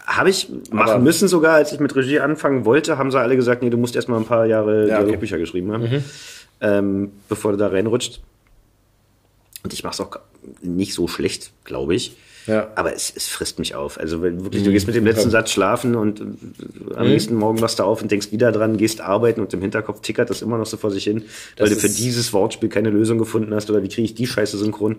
[0.05, 3.35] habe ich machen Aber- müssen sogar, als ich mit Regie anfangen wollte, haben sie alle
[3.35, 5.03] gesagt, nee, du musst erst mal ein paar Jahre Ja, okay.
[5.05, 6.03] Dialogbücher geschrieben haben,
[6.59, 8.19] ähm, bevor du da reinrutscht.
[9.63, 10.19] Und ich mache es auch
[10.61, 12.15] nicht so schlecht, glaube ich.
[12.47, 12.69] Ja.
[12.75, 13.99] Aber es, es frisst mich auf.
[13.99, 17.61] Also wenn wirklich, du gehst mit dem letzten Satz schlafen und äh, am nächsten Morgen
[17.61, 20.57] wachst du auf und denkst wieder dran, gehst arbeiten und im Hinterkopf tickert das immer
[20.57, 21.23] noch so vor sich hin,
[21.57, 24.57] weil du für dieses Wortspiel keine Lösung gefunden hast oder wie kriege ich die scheiße
[24.57, 24.97] synchron.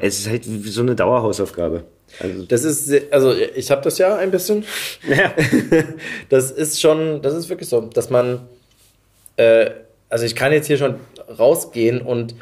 [0.00, 1.84] Es ist halt wie so eine Dauerhausaufgabe.
[2.18, 4.64] Also, Das ist, also ich habe das ja ein bisschen.
[5.08, 5.32] ja.
[6.28, 8.40] Das ist schon, das ist wirklich so, dass man,
[9.36, 9.70] äh,
[10.08, 10.96] also ich kann jetzt hier schon
[11.38, 12.34] rausgehen und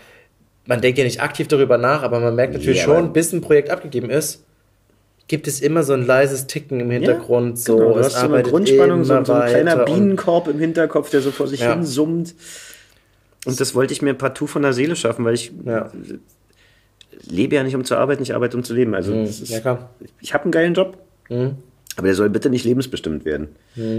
[0.69, 3.41] man denkt ja nicht aktiv darüber nach, aber man merkt natürlich Ja, schon, bis ein
[3.41, 4.45] Projekt abgegeben ist,
[5.27, 7.59] gibt es immer so ein leises Ticken im Hintergrund.
[7.59, 11.23] so, genau, du hast so eine Grundspannung, so, so ein kleiner Bienenkorb im Hinterkopf, der
[11.23, 11.73] so vor sich Ja.
[11.75, 12.35] hin summt.
[13.47, 15.91] Und das wollte ich mir partout von der Seele schaffen, weil ich Ja.
[17.29, 18.95] lebe ja nicht um zu arbeiten, ich arbeite um zu leben.
[18.95, 19.91] Also das ist, ja, klar.
[20.21, 20.99] ich habe einen geilen Job,
[21.31, 21.57] Mhm.
[21.97, 23.49] aber der soll bitte nicht lebensbestimmt werden.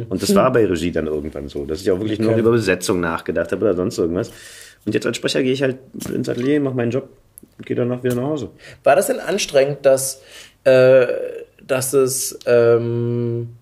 [0.10, 2.52] Und das war bei Regie dann irgendwann so, dass ich auch wirklich nur noch über
[2.52, 4.32] Besetzung nachgedacht habe oder sonst irgendwas.
[4.86, 5.78] Und jetzt als Sprecher gehe ich halt
[6.10, 7.10] ins Atelier, mache meinen Job
[7.58, 8.50] und gehe danach wieder nach Hause.
[8.84, 10.22] War das denn anstrengend, dass,
[10.64, 11.08] äh,
[11.66, 13.56] dass es ähm,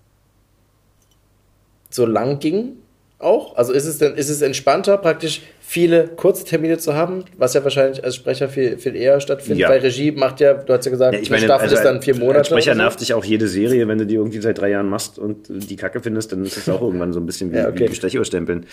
[1.90, 2.78] so lang ging?
[3.20, 3.56] Auch?
[3.56, 7.62] Also ist es denn, ist es entspannter, praktisch viele kurze Termine zu haben, was ja
[7.62, 9.70] wahrscheinlich als Sprecher viel, viel eher stattfindet, Ja.
[9.70, 11.84] weil Regie macht ja, du hast ja gesagt, Ja, ich eine meine, Staffel also ist
[11.84, 12.46] dann vier als Monate.
[12.46, 12.82] Sprecher oder so.
[12.84, 15.76] nervt dich auch jede Serie, wenn du die irgendwie seit drei Jahren machst und die
[15.76, 17.82] Kacke findest, dann ist es auch irgendwann so ein bisschen wie, Ja, okay.
[17.82, 18.66] wie Bestechungsstempeln.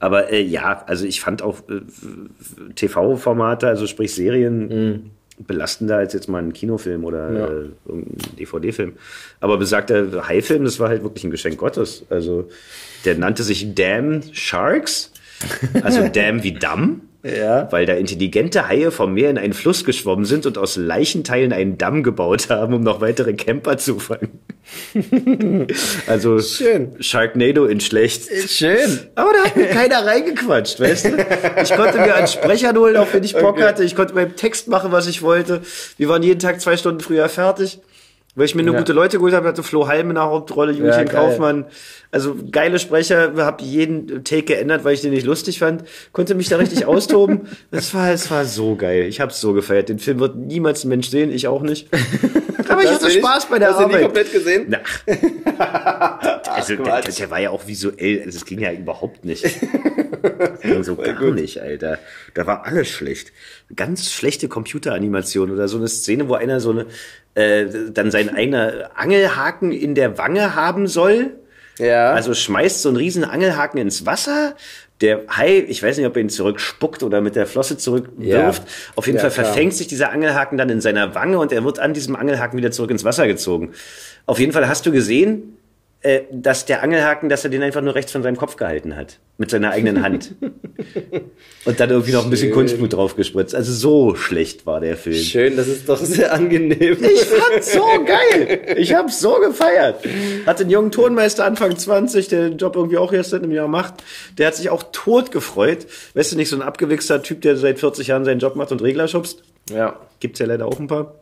[0.00, 1.82] Aber äh, ja, also ich fand auch äh,
[2.74, 5.10] TV-Formate, also sprich Serien,
[5.46, 7.36] belastender als jetzt mal ein Kinofilm oder Mhm.
[7.36, 7.46] Ja.
[7.46, 8.92] äh, irgendein DVD-Film.
[9.40, 12.04] Aber besagter Hai-Film, das war halt wirklich ein Geschenk Gottes.
[12.10, 12.48] Also
[13.04, 15.12] der nannte sich Damn Sharks,
[15.82, 17.70] also Damn wie Damm Ja.
[17.70, 21.76] weil da intelligente Haie vom Meer in einen Fluss geschwommen sind und aus Leichenteilen einen
[21.78, 24.40] Damm gebaut haben, um noch weitere Camper zu fangen.
[26.06, 26.92] also Schön.
[27.00, 28.22] Sharknado in schlecht.
[28.48, 29.00] Schön.
[29.14, 31.26] Aber da hat mir keiner reingequatscht, weißt du?
[31.62, 33.64] Ich konnte mir einen Sprecher holen, auf den ich Bock Okay.
[33.64, 33.84] hatte.
[33.84, 35.60] Ich konnte beim Text machen, was ich wollte.
[35.96, 37.80] Wir waren jeden Tag zwei Stunden früher fertig.
[38.36, 38.80] Weil ich mir nur Ja.
[38.80, 41.08] gute Leute geholt habe, hatte Flo Halm in der Hauptrolle, Julchen geil.
[41.08, 41.64] Kaufmann.
[42.12, 45.82] Also geile Sprecher, habe jeden Take geändert, weil ich den nicht lustig fand.
[46.12, 47.48] Konnte mich da richtig austoben.
[47.72, 49.02] Das war, es war so geil.
[49.08, 49.88] Ich habe es so gefeiert.
[49.88, 51.88] Den Film wird niemals ein Mensch sehen, ich auch nicht.
[52.68, 54.02] Aber ich hatte nicht- Spaß bei der Hast du nie Arbeit.
[54.02, 54.66] komplett gesehen?
[54.68, 54.78] Na.
[56.44, 59.44] Also der, der war ja auch visuell, also es ging ja überhaupt nicht.
[60.62, 61.98] ging so gar nicht, Alter.
[62.34, 63.32] Da war alles schlecht.
[63.74, 66.86] Ganz schlechte Computeranimation oder so eine Szene, wo einer so eine,
[67.34, 71.36] äh, dann sein eigener Angelhaken in der Wange haben soll.
[71.80, 72.12] Ja.
[72.12, 74.54] Also schmeißt so einen riesen Angelhaken ins Wasser.
[75.00, 78.62] Der Hai, ich weiß nicht, ob er ihn zurückspuckt oder mit der Flosse zurückwirft.
[78.62, 78.68] Ja.
[78.96, 79.46] Auf jeden Ja, Fall klar.
[79.46, 82.70] verfängt sich dieser Angelhaken dann in seiner Wange und er wird an diesem Angelhaken wieder
[82.70, 83.72] zurück ins Wasser gezogen.
[84.26, 85.56] Auf jeden Fall hast du gesehen,
[86.02, 89.18] äh, dass der Angelhaken, dass er den einfach nur rechts von seinem Kopf gehalten hat.
[89.36, 90.34] Mit seiner eigenen Hand.
[91.66, 92.54] und dann irgendwie noch ein bisschen Schön.
[92.54, 93.54] Kunstblut drauf gespritzt.
[93.54, 95.16] Also so schlecht war der Film.
[95.16, 96.96] Schön, das ist doch sehr angenehm.
[97.02, 98.76] Ich fand's so geil.
[98.78, 100.02] Ich hab's so gefeiert.
[100.46, 103.68] Hatte einen jungen Tonmeister Anfang 20, der den Job irgendwie auch erst seit einem Jahr
[103.68, 104.02] macht.
[104.38, 105.86] Der hat sich auch tot gefreut.
[106.14, 108.80] Weißt du, nicht so ein abgewichster Typ, der seit 40 Jahren seinen Job macht und
[108.80, 109.42] Regler schubst.
[109.70, 110.00] Ja.
[110.18, 111.19] Gibt's ja leider auch ein paar.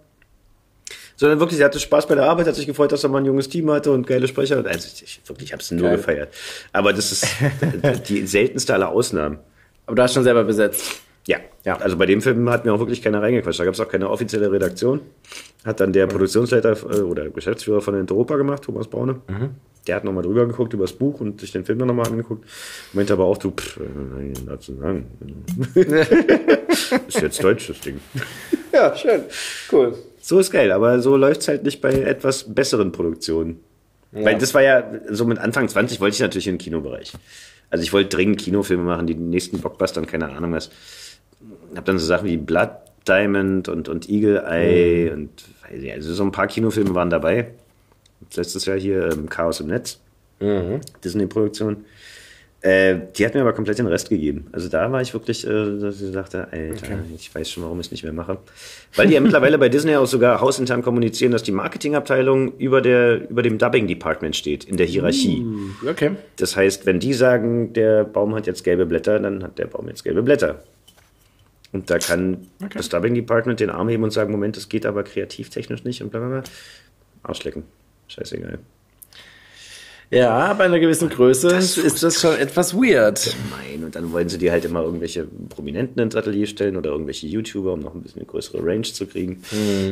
[1.19, 3.27] Sondern wirklich, er hatte Spaß bei der Arbeit, hat sich gefreut, dass er mal ein
[3.27, 4.59] junges Team hatte und geile Sprecher.
[4.59, 5.97] Und also ich, wirklich, ich hab's nur Geil.
[5.97, 6.33] gefeiert.
[6.73, 7.27] Aber das ist
[8.09, 9.41] die seltenste aller Ausnahmen.
[9.87, 11.01] Aber du hast schon selber besetzt.
[11.27, 11.77] Ja, ja.
[11.77, 13.59] Also bei dem Film hat mir auch wirklich keiner reingequatscht.
[13.59, 15.01] Da gab es auch keine offizielle Redaktion.
[15.65, 19.21] Hat dann der Produktionsleiter äh, oder Geschäftsführer von Europa gemacht, Thomas Braune.
[19.89, 22.47] Der hat nochmal drüber geguckt über das Buch und sich den Film dann nochmal angeguckt.
[22.93, 25.07] Meinte aber auch, du, pff, äh, dazu sagen.
[27.09, 27.99] ist jetzt deutsch, das Ding.
[28.73, 29.25] Ja, schön.
[29.73, 29.95] Cool.
[30.29, 33.61] So ist geil, aber so läuft's halt nicht bei etwas besseren Produktionen.
[34.13, 37.15] Weil das war ja, so mit Anfang 20 wollte ich natürlich in den Kinobereich.
[37.71, 40.71] Also ich wollte dringend Kinofilme machen, die nächsten Blockbuster und keine Ahnung was.
[41.75, 42.69] Hab dann so Sachen wie Blood
[43.09, 45.31] Diamond und, und Eagle Eye und
[45.63, 47.55] weiß ich, also so ein paar Kinofilme waren dabei.
[48.35, 49.99] Letztes Jahr hier ähm, Chaos im Netz,
[51.03, 51.87] Disney-Produktion.
[52.61, 54.49] Äh, die hat mir aber komplett den Rest gegeben.
[54.51, 57.87] Also da war ich wirklich, äh, dass ich dachte, Alter, ich weiß schon, warum ich
[57.87, 58.39] es nicht mehr mache.
[58.97, 63.31] Weil die ja mittlerweile bei Disney auch sogar hausintern kommunizieren, dass die Marketingabteilung über, der,
[63.31, 65.47] über dem Dubbing-Department steht, in der Hierarchie.
[65.89, 66.13] Okay.
[66.37, 69.87] Das heißt, wenn die sagen, der Baum hat jetzt gelbe Blätter, dann hat der Baum
[69.87, 70.61] jetzt gelbe Blätter.
[71.71, 75.05] Und da kann das Dubbing Department den Arm heben und sagen, Moment, das geht aber
[75.05, 76.43] kreativtechnisch nicht und bla bla bla.
[77.23, 77.63] Arschlecken.
[78.09, 78.59] Scheißegal.
[80.11, 83.37] Ja, bei einer gewissen Größe ist das schon etwas weird.
[83.51, 87.27] Nein, und dann wollen sie dir halt immer irgendwelche Prominenten ins Atelier stellen oder irgendwelche
[87.27, 89.43] YouTuber, um noch ein bisschen eine größere Range zu kriegen.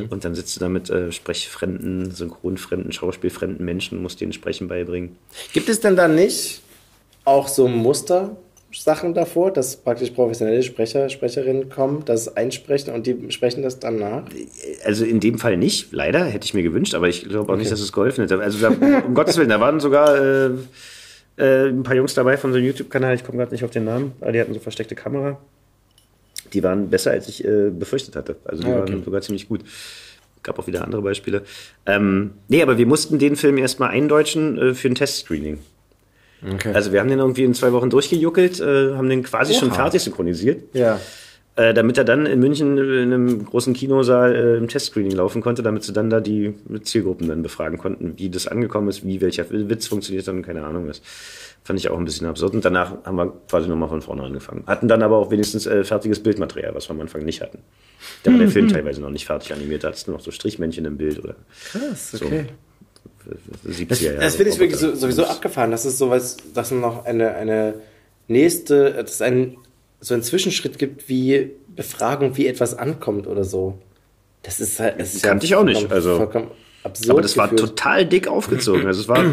[0.09, 5.17] Und dann sitzt du da mit äh, sprechfremden, synchronfremden, schauspielfremden Menschen, musst denen Sprechen beibringen.
[5.53, 6.61] Gibt es denn da nicht
[7.23, 7.67] auch so
[8.69, 13.97] Mustersachen davor, dass praktisch professionelle Sprecher, Sprecherinnen kommen, das einsprechen und die sprechen das dann
[13.97, 14.23] nach?
[14.83, 17.71] Also in dem Fall nicht, leider, hätte ich mir gewünscht, aber ich glaube auch nicht,
[17.71, 18.39] dass es geholfen hätte.
[18.39, 20.49] Also da, um Gottes Willen, da waren sogar äh,
[21.37, 23.85] äh, ein paar Jungs dabei von so einem YouTube-Kanal, ich komme gerade nicht auf den
[23.85, 25.39] Namen, aber die hatten so versteckte Kamera.
[26.53, 28.35] Die waren besser, als ich äh, befürchtet hatte.
[28.45, 28.91] Also die Ah, okay.
[28.93, 29.61] waren sogar ziemlich gut.
[30.43, 31.41] Gab auch wieder andere Beispiele.
[31.85, 35.59] Ähm, nee, aber wir mussten den Film erstmal eindeutschen äh, für ein Testscreening.
[36.45, 36.71] Okay.
[36.73, 39.75] Also wir haben den irgendwie in zwei Wochen durchgejuckelt, äh, haben den quasi schon Oha.
[39.75, 40.99] fertig synchronisiert ja.
[41.55, 45.63] äh, damit er dann in München in einem großen Kinosaal äh, im Testscreening laufen konnte,
[45.63, 49.45] damit sie dann da die Zielgruppen dann befragen konnten, wie das angekommen ist, wie welcher
[49.49, 51.01] Witz funktioniert und keine Ahnung was.
[51.63, 52.53] Fand ich auch ein bisschen absurd.
[52.53, 54.63] Und danach haben wir quasi nochmal von vorne angefangen.
[54.67, 57.59] Hatten dann aber auch wenigstens äh, fertiges Bildmaterial, was wir am Anfang nicht hatten.
[58.23, 60.85] Da war der Film teilweise noch nicht fertig animiert, da hattest du noch so Strichmännchen
[60.85, 61.35] im Bild oder
[61.71, 62.25] Krass, So.
[63.27, 63.73] Okay.
[63.83, 64.17] 70er Das, Jahre.
[64.19, 67.75] das finde ich wirklich so, sowieso abgefahren, dass es sowas, dass es noch eine, eine
[68.27, 69.57] nächste, dass es ein,
[69.99, 73.77] so einen Zwischenschritt gibt, wie Befragung, wie etwas ankommt oder so.
[74.43, 76.51] Das ist halt, es ist Kannte ich auch nicht, also- vollkommen
[76.83, 77.09] absurd.
[77.09, 77.69] Aber das war gefühlt.
[77.69, 78.85] total dick aufgezogen.
[78.87, 79.23] Also es war,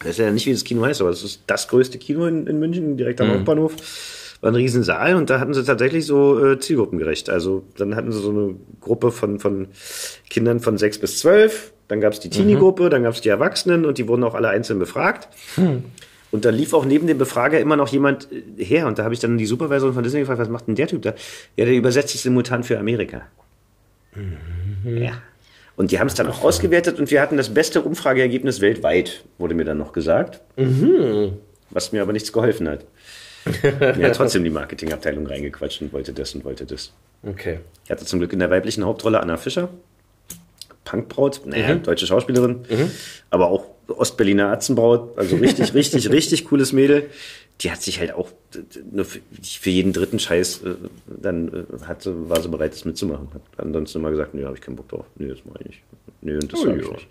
[0.00, 2.46] das ist ja nicht wie das Kino heißt, aber es ist das größte Kino in,
[2.46, 3.74] in München, direkt am Hauptbahnhof.
[4.40, 7.30] War ein riesen Saal und da hatten sie tatsächlich so äh, zielgruppengerecht.
[7.30, 9.68] Also dann hatten sie so eine Gruppe von, von
[10.30, 13.84] Kindern von sechs bis zwölf, dann gab es die Teenie-Gruppe, dann gab es die Erwachsenen
[13.84, 15.28] und die wurden auch alle einzeln befragt.
[16.32, 19.14] Und da lief auch neben dem Befrager immer noch jemand äh, her und da habe
[19.14, 21.14] ich dann die Supervisorin von Disney gefragt, was macht denn der Typ da?
[21.56, 23.22] Ja, der übersetzt sich simultan für Amerika.
[24.84, 25.12] Ja.
[25.76, 29.54] Und die haben es dann auch ausgewertet und wir hatten das beste Umfrageergebnis weltweit, wurde
[29.54, 30.40] mir dann noch gesagt.
[31.70, 32.84] Was mir aber nichts geholfen hat.
[33.80, 36.92] Hat trotzdem die Marketingabteilung reingequatscht und wollte das und wollte das.
[37.24, 37.58] Okay.
[37.84, 39.68] Ich hatte zum Glück in der weiblichen Hauptrolle Anna Fischer.
[40.84, 42.60] Punkbraut, naja, deutsche Schauspielerin,
[43.30, 47.08] aber auch Ostberliner Atzenbraut, also richtig, richtig, richtig cooles Mädel.
[47.60, 48.28] Die hat sich halt auch
[48.90, 50.74] nur für, für jeden dritten Scheiß äh,
[51.06, 53.28] dann äh, hatte, war sie bereit, das mitzumachen.
[53.32, 55.04] Hat ansonsten immer gesagt, nee, habe ich keinen Bock drauf.
[55.16, 55.82] Nee, das mache ich nicht.
[56.22, 56.92] Nee, und das Oh, sage ich ja.
[56.94, 57.06] nicht.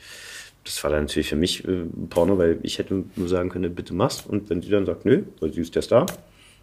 [0.66, 3.94] Das war dann natürlich für mich äh, Porno, weil ich hätte nur sagen können, bitte
[3.94, 4.24] mach's.
[4.28, 6.06] Und wenn sie dann sagt, nö, weil sie ist der Star,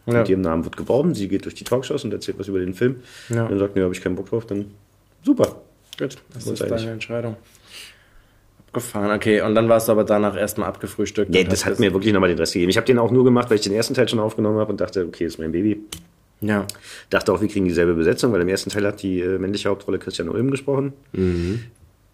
[0.06, 0.18] Ja.
[0.18, 2.74] mit ihrem Namen wird geworben, sie geht durch die Talkshows und erzählt was über den
[2.74, 2.96] Film.
[3.30, 3.48] Ja.
[3.48, 4.66] Dann sagt, nö, habe ich keinen Bock drauf, dann
[5.24, 5.62] super.
[5.98, 7.36] Gut, das ist deine Entscheidung.
[8.68, 9.40] Abgefahren, okay.
[9.40, 11.30] Und dann warst du aber danach erstmal abgefrühstückt.
[11.30, 12.70] Nee, das hat mir wirklich nochmal den Rest gegeben.
[12.70, 14.80] Ich habe den auch nur gemacht, weil ich den ersten Teil schon aufgenommen habe und
[14.80, 15.80] dachte, okay, ist mein Baby.
[16.40, 16.66] Ja.
[17.10, 19.98] Dachte auch, wir kriegen dieselbe Besetzung, weil im ersten Teil hat die äh, männliche Hauptrolle
[19.98, 20.92] Christian Ulm gesprochen.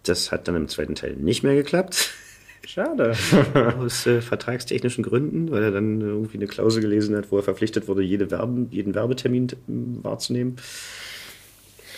[0.03, 2.11] Das hat dann im zweiten Teil nicht mehr geklappt.
[2.65, 3.15] Schade.
[3.79, 7.87] Aus äh, vertragstechnischen Gründen, weil er dann irgendwie eine Klausel gelesen hat, wo er verpflichtet
[7.87, 9.53] wurde, jede Werben, jeden Werbetermin äh,
[10.03, 10.55] wahrzunehmen.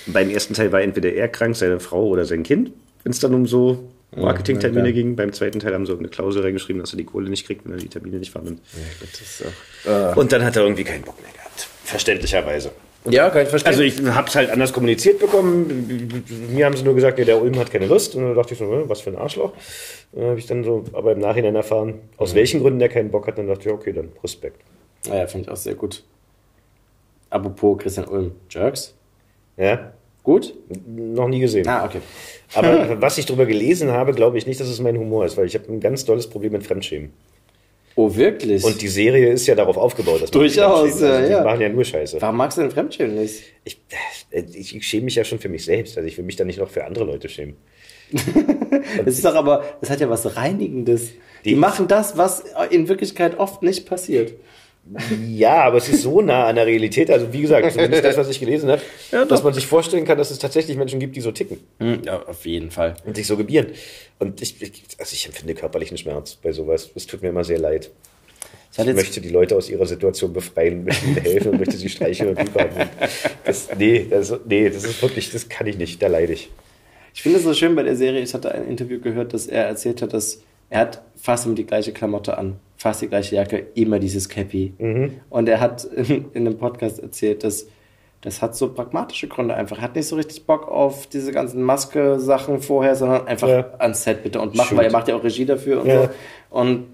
[0.08, 2.72] Beim ersten Teil war entweder er krank, seine Frau oder sein Kind,
[3.04, 4.94] wenn es dann um so Marketingtermine okay.
[4.94, 5.16] ging.
[5.16, 7.74] Beim zweiten Teil haben sie irgendeine Klausel reingeschrieben, dass er die Kohle nicht kriegt, wenn
[7.74, 8.62] er die Termine nicht wahrnimmt.
[9.02, 9.44] Ist
[9.86, 11.68] auch, Und dann hat er irgendwie keinen Bock mehr gehabt.
[11.84, 12.72] Verständlicherweise.
[13.10, 13.68] ja, kann ich verstehen.
[13.68, 16.24] Also ich habe es halt anders kommuniziert bekommen.
[16.52, 18.16] Mir haben sie nur gesagt, ja, der Ulm hat keine Lust.
[18.16, 19.54] Und dann dachte ich so, äh, was für ein Arschloch.
[20.14, 23.28] Dann habe ich dann so, aber im Nachhinein erfahren, aus welchen Gründen der keinen Bock
[23.28, 23.38] hat.
[23.38, 24.62] Dann dachte ich, okay, dann Respekt.
[25.06, 26.04] ja, finde ich auch sehr gut.
[27.30, 28.94] Apropos Christian Ulm, Jerks.
[29.58, 29.92] Ja,
[30.28, 30.54] Gut?
[30.86, 31.66] noch nie gesehen.
[31.70, 32.02] Ah, okay.
[32.54, 35.46] Aber was ich darüber gelesen habe, glaube ich nicht, dass es mein Humor ist, weil
[35.46, 37.14] ich habe ein ganz tolles Problem mit Fremdschämen.
[37.96, 38.62] Oh, wirklich?
[38.66, 41.02] Und die Serie ist ja darauf aufgebaut, dass Durchaus, fremdschämt.
[41.02, 41.44] Also ja, die ja.
[41.46, 42.22] machen ja nur Scheiße.
[42.22, 43.42] Warum magst du den Fremdschämen nicht?
[43.64, 43.80] Ich,
[44.32, 45.98] äh, ich, ich schäme mich ja schon für mich selbst.
[45.98, 47.56] Also ich will mich dann nicht noch für andere Leute schämen.
[49.06, 51.12] Das ist doch aber, das hat ja was Reinigendes.
[51.46, 54.34] Die, machen das, was in Wirklichkeit oft nicht passiert.
[55.28, 57.10] Ja, aber es ist so nah an der Realität.
[57.12, 58.82] Also wie gesagt, zumindest das, was ich gelesen habe,
[59.30, 61.60] dass man sich vorstellen kann, dass es tatsächlich Menschen gibt, die so ticken
[62.06, 62.96] Ja, auf jeden Fall.
[63.06, 63.68] und sich so gebieren.
[64.20, 64.56] Und ich,
[64.98, 66.90] also ich empfinde körperlichen Schmerz bei sowas.
[66.96, 67.92] Es tut mir immer sehr leid.
[68.72, 71.90] Ich Ich möchte die Leute aus ihrer Situation befreien, möchte ihnen helfen und möchte sie
[71.90, 72.76] streicheln und lieb haben.
[72.82, 72.90] Und
[73.46, 76.50] Das, nee, das, nee, das ist wirklich, das kann ich nicht, da leide ich.
[77.14, 79.64] ich finde es so schön bei der Serie, ich hatte ein Interview gehört, dass er
[79.66, 83.66] erzählt hat, dass er hat fast immer die gleiche Klamotte an, fast die gleiche Jacke,
[83.76, 84.74] immer dieses Cappy.
[85.30, 87.68] Und er hat in, in einem Podcast erzählt, dass
[88.22, 89.78] das hat so pragmatische Gründe einfach.
[89.78, 93.70] Er hat nicht so richtig Bock auf diese ganzen Maske-Sachen vorher, sondern einfach Ja.
[93.78, 94.78] ans Set bitte und machen, Shoot.
[94.80, 96.04] weil er macht ja auch Regie dafür und Ja.
[96.04, 96.10] so.
[96.50, 96.88] Und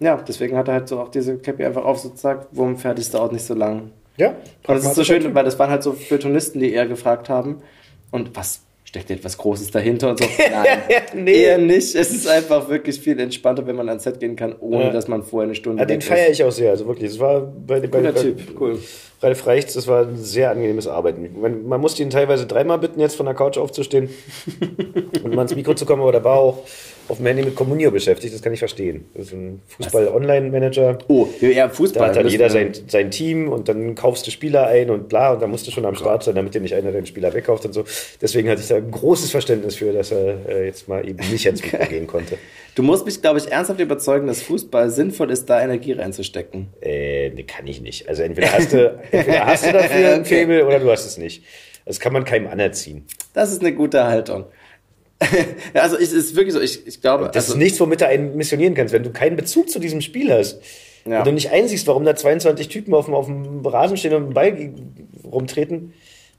[0.00, 3.08] ja, deswegen hat er halt so auch diese Cappy einfach auf, so zack, wumm, fertig,
[3.10, 3.92] dauert nicht so lang.
[4.16, 4.34] Ja,
[4.66, 7.62] Und es ist so schön, weil das waren halt so Feuilletonisten, die eher gefragt haben.
[8.10, 8.62] Und was
[8.94, 10.24] steckt etwas Großes dahinter und so?
[10.38, 11.42] Nein, Nee.
[11.42, 11.94] eher nicht.
[11.96, 14.90] Es ist einfach wirklich viel entspannter, wenn man ans Set gehen kann, ohne Ja.
[14.90, 16.70] dass man vorher eine Stunde Ja, den feiere ich auch sehr.
[16.70, 18.78] Also wirklich, es war bei, bei, bei Typ, cool.
[19.24, 21.40] Ralf Reichts, das war ein sehr angenehmes Arbeiten.
[21.40, 24.10] Man, man musste ihn teilweise dreimal bitten, jetzt von der Couch aufzustehen
[25.24, 26.58] und mal ins Mikro zu kommen, aber da war auch
[27.08, 29.04] auf dem Handy mit Communio beschäftigt, das kann ich verstehen.
[29.14, 30.98] Das ist ein Fußball-Online-Manager.
[31.08, 32.08] Oh, ja, Da Fußball.
[32.08, 35.32] hat dann müssen jeder sein, sein Team und dann kaufst du Spieler ein und bla
[35.32, 37.66] und da musst du schon am Start sein, damit dir nicht einer den Spieler wegkauft
[37.66, 37.84] und so.
[38.22, 41.44] Deswegen hatte ich da ein großes Verständnis für, dass er äh, jetzt mal eben nicht
[41.46, 42.38] ins Mikro gehen konnte.
[42.74, 46.68] Du musst mich, glaube ich, ernsthaft überzeugen, dass Fußball sinnvoll ist, da Energie reinzustecken.
[46.80, 48.08] Äh, nee, kann ich nicht.
[48.08, 50.40] Also entweder hast du, entweder hast du dafür ein Okay.
[50.46, 51.44] Faible oder du hast es nicht.
[51.86, 53.04] Das kann man keinem anerziehen.
[53.34, 54.46] Das ist eine gute Haltung.
[55.74, 58.36] Also es ist wirklich so, ich, ich glaube, Das also, ist nichts, womit du einen
[58.36, 58.92] missionieren kannst.
[58.92, 60.60] Wenn du keinen Bezug zu diesem Spiel hast,
[61.06, 61.18] Ja.
[61.18, 64.24] wenn du nicht einsiehst, warum da 22 Typen auf dem, auf dem Rasen stehen und
[64.24, 64.70] einen Ball
[65.30, 65.92] rumtreten,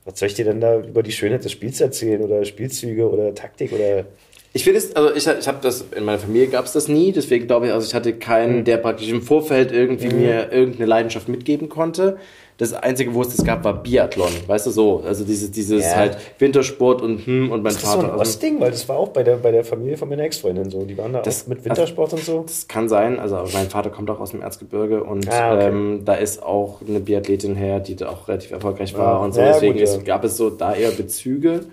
[0.04, 3.34] was soll ich dir denn da über die Schönheit des Spiels erzählen oder Spielzüge oder
[3.34, 4.06] Taktik oder...
[4.54, 7.12] Ich finde es, also ich, ich habe das, in meiner Familie gab es das nie,
[7.12, 11.28] deswegen glaube ich, also ich hatte keinen, der praktisch im Vorfeld irgendwie mir irgendeine Leidenschaft
[11.28, 12.18] mitgeben konnte.
[12.58, 15.96] Das Einzige, wo es das gab, war Biathlon, weißt du so, also dieses, dieses Ja.
[15.98, 18.14] halt Wintersport und hm und mein Ist das so Vater.
[18.14, 18.62] ein also, Ostding?
[18.62, 20.86] Weil das war auch bei der, bei der Familie von meiner Ex-Freundin so.
[20.86, 22.44] Die waren da Das- mit Wintersport und so.
[22.48, 25.68] das kann sein, also mein Vater kommt auch aus dem Erzgebirge und Ah, okay.
[25.68, 29.18] ähm, da ist auch eine Biathletin her, die da auch relativ erfolgreich war Ja.
[29.18, 29.94] und so, Ja, deswegen gut, ja.
[29.94, 31.66] ist, gab es so da eher Bezüge,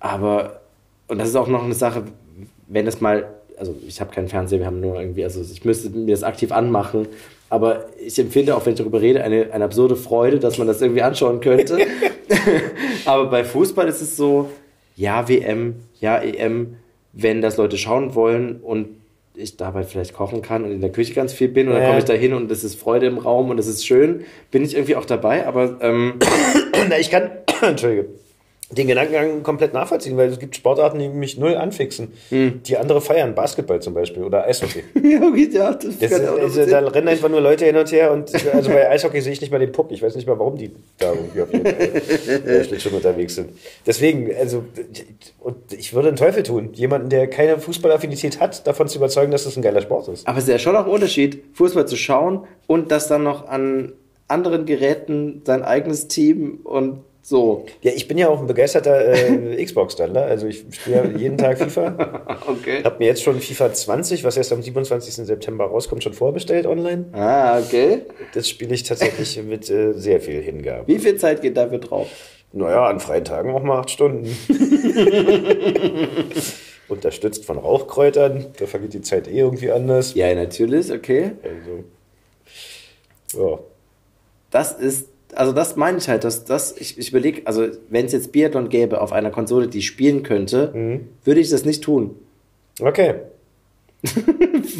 [0.00, 0.60] aber
[1.08, 2.02] und das ist auch noch eine Sache,
[2.68, 3.26] wenn das mal,
[3.58, 6.50] also ich habe keinen Fernseher, wir haben nur irgendwie, also ich müsste mir das aktiv
[6.52, 7.06] anmachen,
[7.54, 10.82] aber ich empfinde auch, wenn ich darüber rede, eine, eine absurde Freude, dass man das
[10.82, 11.78] irgendwie anschauen könnte.
[13.04, 14.50] aber bei Fußball ist es so,
[14.96, 16.74] ja WM, ja EM,
[17.12, 18.88] wenn das Leute schauen wollen und
[19.36, 21.98] ich dabei vielleicht kochen kann und in der Küche ganz viel bin und dann komme
[21.98, 24.74] ich da hin und es ist Freude im Raum und es ist schön, bin ich
[24.74, 26.14] irgendwie auch dabei, aber ähm,
[26.88, 27.30] Na, ich kann,
[27.62, 28.06] Entschuldige,
[28.74, 32.62] den Gedankengang komplett nachvollziehen, weil es gibt Sportarten, die mich null anfixen, Hm.
[32.64, 34.82] die andere feiern, Basketball zum Beispiel oder Eishockey.
[35.02, 38.12] ja, okay, ja, das, Das kann also, da rennen einfach nur Leute hin und her
[38.12, 39.90] und also bei Eishockey sehe ich nicht mal den Puck.
[39.90, 43.50] Ich weiß nicht mal, warum die da irgendwie auf ihrem äh, Schlittschuh unterwegs sind.
[43.86, 44.64] Deswegen, also,
[45.40, 49.44] und ich würde einen Teufel tun, jemanden, der keine Fußballaffinität hat, davon zu überzeugen, dass
[49.44, 50.26] das ein geiler Sport ist.
[50.26, 53.48] Aber es ist ja schon auch ein Unterschied, Fußball zu schauen und das dann noch
[53.48, 53.92] an
[54.28, 57.64] anderen Geräten sein eigenes Team und so.
[57.80, 60.26] Ja, ich bin ja auch ein begeisterter äh, Xbox-Standler.
[60.26, 62.22] Also ich spiele ja jeden Tag FIFA.
[62.46, 62.82] Okay.
[62.84, 65.14] Hab mir jetzt schon FIFA 20, was erst am 27.
[65.14, 67.06] September rauskommt, schon vorbestellt online.
[67.12, 68.02] Ah, okay.
[68.34, 70.86] Das spiele ich tatsächlich mit äh, sehr viel Hingabe.
[70.86, 72.08] Wie viel Zeit geht dafür drauf?
[72.52, 74.28] Naja, an freien Tagen auch mal acht Stunden.
[76.88, 78.46] unterstützt von Rauchkräutern.
[78.58, 80.14] Da vergeht die Zeit eh irgendwie anders.
[80.14, 81.32] Ja, natürlich, okay.
[81.42, 83.58] Also, ja.
[84.50, 88.12] Das ist, also das meine ich halt, dass das, ich, ich überlege, also wenn es
[88.12, 91.08] jetzt Biathlon gäbe auf einer Konsole, die ich spielen könnte, Mhm.
[91.24, 92.16] würde ich das nicht tun.
[92.80, 93.14] Okay.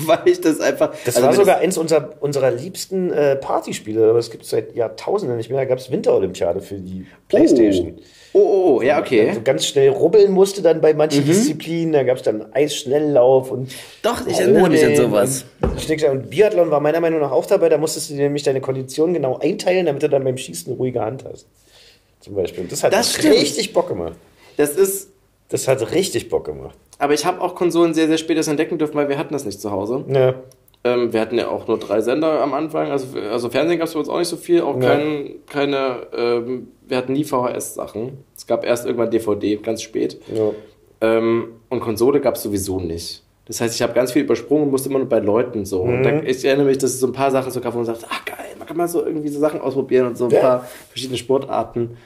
[0.07, 0.95] Weil ich das einfach.
[1.05, 4.75] Das also war sogar eins unserer, unserer liebsten äh, Partyspiele, aber es gibt es seit
[4.75, 5.59] Jahrtausenden nicht mehr.
[5.59, 7.95] Da gab es Winterolympiade für die Playstation.
[7.97, 8.03] Oh,
[8.43, 9.29] oh, oh, ja, okay.
[9.31, 11.93] Also ganz schnell rubbeln musste dann bei manchen Disziplinen.
[11.93, 15.45] Da gab es dann Eisschnelllauf und Doch, ich erinnere mich an sowas.
[15.63, 17.69] Und, Biathlon war meiner Meinung nach auch dabei.
[17.69, 20.77] Da musstest du dir nämlich deine Kondition genau einteilen, damit du dann beim Schießen eine
[20.77, 21.47] ruhige Hand hast.
[22.21, 22.65] Zum Beispiel.
[22.65, 24.15] Und das hat Das richtig Bock gemacht.
[24.57, 25.09] Das ist,
[25.49, 26.77] Das hat richtig Bock gemacht.
[26.99, 29.45] aber ich habe auch Konsolen sehr, sehr spät erst entdecken dürfen, weil wir hatten das
[29.45, 30.05] nicht zu Hause.
[30.09, 30.35] Ja.
[30.87, 33.95] Ähm, wir hatten ja auch nur drei Sender am Anfang, also, also Fernsehen gab es
[33.95, 34.91] bei uns auch nicht so viel, auch Ja.
[34.91, 38.19] kein, keine, ähm, wir hatten nie VHS-Sachen.
[38.37, 40.21] Es gab erst irgendwann DVD, ganz spät.
[40.33, 40.51] ja.
[41.01, 43.23] Ähm, und Konsole gab es sowieso nicht.
[43.47, 45.83] Das heißt, ich habe ganz viel übersprungen und musste immer nur bei Leuten so.
[45.83, 46.03] Und Mhm.
[46.03, 48.07] da, ich erinnere mich, dass es so ein paar Sachen so gab, wo man sagt,
[48.09, 50.41] ach geil, man kann mal so irgendwie so Sachen ausprobieren und so ein Ja.
[50.41, 51.97] paar verschiedene Sportarten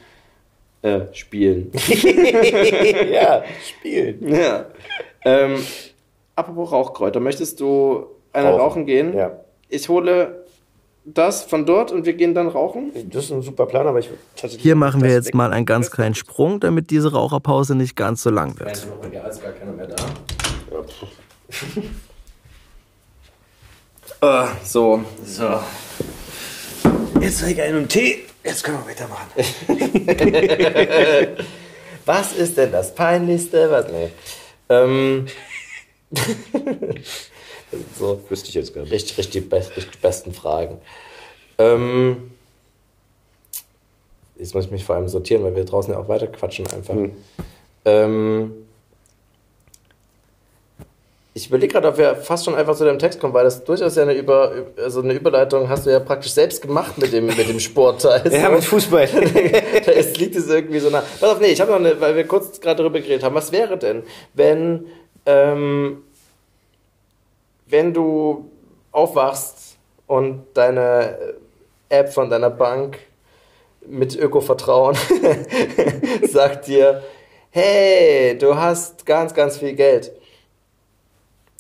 [0.83, 1.71] äh, spielen.
[3.13, 4.27] ja, spielen.
[4.35, 4.67] ja.
[5.25, 5.57] Ähm,
[6.35, 8.61] apropos Rauchkräuter, möchtest du eine Rauchen.
[8.61, 9.17] rauchen gehen?
[9.17, 9.33] Ja.
[9.69, 10.45] Ich hole
[11.05, 12.93] das von dort und wir gehen dann rauchen.
[13.11, 14.63] Das ist ein super Plan, aber ich tatsächlich.
[14.63, 18.31] Hier machen wir jetzt mal einen ganz kleinen Sprung, damit diese Raucherpause nicht ganz so
[18.31, 18.87] lang wird.
[19.13, 19.97] Ja, ist gar keiner mehr da.
[20.71, 20.83] Ja.
[24.21, 25.61] Äh, so, so.
[27.21, 28.25] Jetzt trinke ich einen Tee.
[28.45, 29.29] Jetzt können wir weitermachen.
[32.05, 33.71] Was ist denn das Peinlichste?
[33.71, 33.87] Was?
[33.93, 34.11] Nee.
[34.69, 35.27] Ähm.
[37.99, 38.93] So, Wüsste ich jetzt gar nicht.
[38.93, 40.79] richtig, richtig, die best, richtig besten Fragen.
[41.59, 42.31] Ähm.
[44.37, 46.95] Jetzt muss ich mich vor allem sortieren, weil wir draußen ja auch weiter quatschen einfach.
[46.95, 47.13] Hm.
[47.85, 48.53] Ähm.
[51.35, 53.95] Ich überlege gerade, ob wir fast schon einfach zu dem Text kommen, weil das durchaus
[53.95, 57.49] ja eine, Über, also eine Überleitung hast du ja praktisch selbst gemacht mit dem, mit
[57.49, 58.23] dem Sportteil.
[58.33, 59.05] Ja, mit Fußball.
[59.87, 61.05] es liegt es irgendwie so nah.
[61.21, 63.37] Pass auf, nee, ich habe noch eine, weil wir kurz gerade darüber geredet haben.
[63.37, 64.03] Was wäre denn,
[64.35, 64.87] wenn,
[65.27, 66.03] ähm,
[67.69, 68.51] wenn du
[68.93, 69.77] aufwachst
[70.07, 71.19] und deine
[71.89, 72.99] App von deiner Bank
[73.87, 74.97] mit Ökovertrauen
[76.31, 77.03] sagt dir,
[77.51, 80.13] hey, du hast ganz, ganz viel Geld.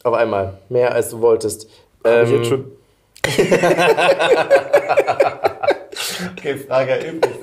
[0.05, 0.59] Auf einmal.
[0.69, 1.69] Mehr als du wolltest.
[2.05, 2.73] Hab ich Ähm, jetzt schon.
[6.33, 7.39] okay, Frage erübrigt.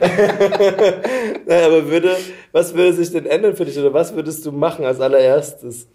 [1.46, 2.16] Naja, aber würde,
[2.52, 5.88] was würde sich denn ändern für dich oder was würdest du machen als allererstes?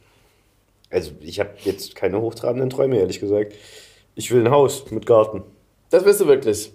[0.94, 3.54] Also, ich habe jetzt keine hochtrabenden Träume, ehrlich gesagt.
[4.16, 5.42] Ich will ein Haus mit Garten.
[5.90, 6.72] Das willst du wirklich.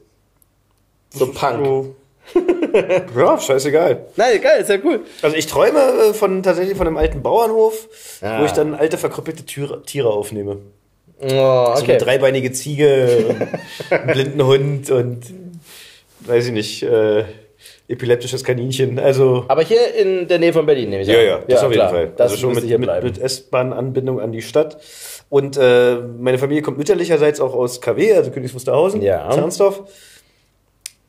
[1.10, 1.64] So Punk.
[1.64, 1.94] So.
[3.16, 4.06] ja, scheißegal.
[4.16, 5.00] Nein, geil, ist ja cool.
[5.22, 7.88] Also ich träume äh, von tatsächlich von einem alten Bauernhof,
[8.20, 8.40] Ah.
[8.40, 10.58] wo ich dann alte verkrüppelte Tiere, Tiere aufnehme.
[11.20, 11.98] Oh, So eine okay.
[11.98, 13.26] dreibeinige Ziege,
[13.90, 15.20] und einen blinden Hund und
[16.20, 17.24] weiß ich nicht, äh,
[17.88, 18.98] epileptisches Kaninchen.
[18.98, 21.24] Also Aber hier in der Nähe von Berlin nehme ich ja, an.
[21.24, 21.90] ja, das auf jeden klar.
[21.90, 22.12] Fall.
[22.16, 24.78] Das also schon mit, mit, mit S-Bahn-Anbindung an die Stadt.
[25.30, 29.30] Und äh, meine Familie kommt mütterlicherseits auch aus KW, also Königs Wusterhausen, Ja.
[29.30, 29.82] Zahnsdorf.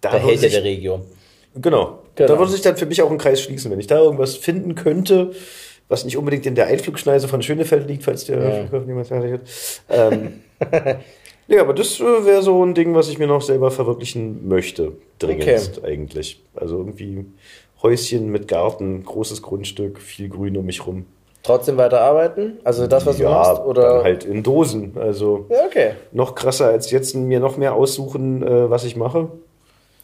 [0.01, 1.01] Da der Held der sich, Regio.
[1.55, 2.27] genau, Genau.
[2.33, 4.75] da würde sich dann für mich auch ein Kreis schließen, wenn ich da irgendwas finden
[4.75, 5.31] könnte,
[5.89, 8.51] was nicht unbedingt in der Einflugschneise von Schönefeld liegt, falls der Ja.
[8.67, 9.41] Flughafen niemals fertig wird.
[9.89, 10.41] Ähm,
[11.49, 14.93] ja, aber das äh, wäre so ein Ding, was ich mir noch selber verwirklichen möchte,
[15.19, 16.41] dringendst eigentlich.
[16.55, 17.25] Also irgendwie
[17.83, 21.05] Häuschen mit Garten, großes Grundstück, viel Grün um mich rum.
[21.43, 22.59] Trotzdem weiter arbeiten?
[22.65, 23.61] Also das, was du machst?
[23.63, 23.95] Oder?
[23.95, 24.93] dann halt in Dosen.
[24.99, 25.91] Also Ja, okay.
[26.11, 29.29] noch krasser als jetzt mir noch mehr aussuchen, äh, was ich mache.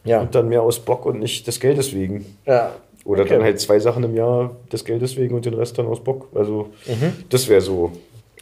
[0.06, 0.22] Ja.
[0.22, 2.26] Und dann mehr aus Bock und nicht des Geldes wegen.
[2.46, 2.72] ja.
[3.04, 3.36] Oder Okay.
[3.36, 6.28] dann halt zwei Sachen im Jahr des Geldes wegen und den Rest dann aus Bock.
[6.34, 6.70] Also
[7.30, 7.92] das wäre so.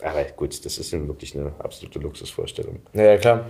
[0.03, 2.79] Aber gut, das ist wirklich eine absolute Luxusvorstellung.
[2.93, 3.45] Ja, klar.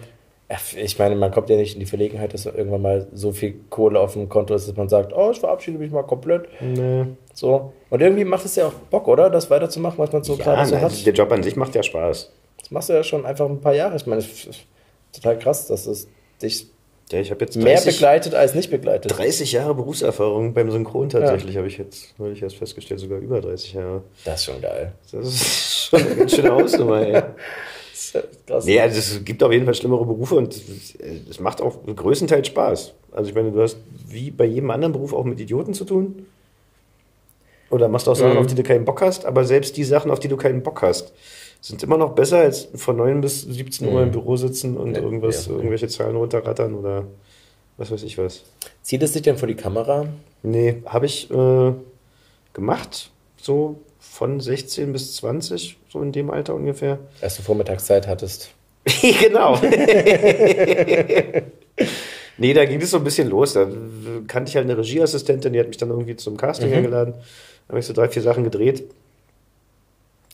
[0.75, 3.99] Ich meine, man kommt ja nicht in die Verlegenheit, dass irgendwann mal so viel Kohle
[3.99, 6.47] auf dem Konto ist, dass man sagt, oh, ich verabschiede mich mal komplett.
[6.61, 7.05] Nee.
[7.33, 7.73] So.
[7.89, 9.31] Und irgendwie macht es ja auch Bock, oder?
[9.31, 11.05] Das weiterzumachen, was man so Ja, gerade so hat.
[11.05, 12.31] der Job an sich macht ja Spaß.
[12.59, 13.95] Das machst du ja schon einfach ein paar Jahre.
[13.95, 14.65] Ich meine, es ist
[15.11, 16.07] total krass, dass es
[16.41, 16.67] dich
[17.11, 19.15] Ja, ich habe jetzt mehr 30, begleitet als nicht begleitet.
[19.17, 23.39] 30 Jahre Berufserfahrung beim Synchron tatsächlich, habe ich jetzt, habe ich erst festgestellt, sogar über
[23.41, 24.03] 30 Jahre.
[24.25, 24.93] Das ist schon geil.
[25.11, 27.21] Das ist schon eine ganz schöne Hausnummer, ey.
[27.93, 28.65] Das ist ja krass.
[28.65, 30.95] Nee, also es gibt auf jeden Fall schlimmere Berufe und es-
[31.29, 32.93] es macht auch größtenteils Spaß.
[33.11, 33.77] Also ich meine, du hast
[34.07, 36.25] wie bei jedem anderen Beruf auch mit Idioten zu tun.
[37.73, 38.37] Oder machst auch Sachen, Mhm.
[38.39, 40.81] auf die du keinen Bock hast, aber selbst die Sachen, auf die du keinen Bock
[40.83, 41.11] hast,
[41.59, 44.99] sind immer noch besser als von 9 bis 17 Uhr im Büro sitzen und Nee,
[44.99, 45.53] irgendwas, ja.
[45.53, 47.05] irgendwelche Zahlen runterrattern oder
[47.77, 48.43] was weiß ich was.
[48.83, 50.05] Zieht es dich denn vor die Kamera?
[50.43, 51.71] Nee, habe ich äh,
[52.53, 53.09] gemacht.
[53.37, 56.99] so von 16 bis 20, so in dem Alter ungefähr.
[57.21, 58.51] Als du Vormittagszeit hattest.
[59.01, 59.55] genau.
[62.37, 63.53] nee, da ging es so ein bisschen los.
[63.53, 63.67] Da
[64.27, 66.75] kannte ich halt eine Regieassistentin, die hat mich dann irgendwie zum Casting Mhm.
[66.75, 67.13] eingeladen.
[67.67, 68.83] Da habe ich so drei, vier Sachen gedreht.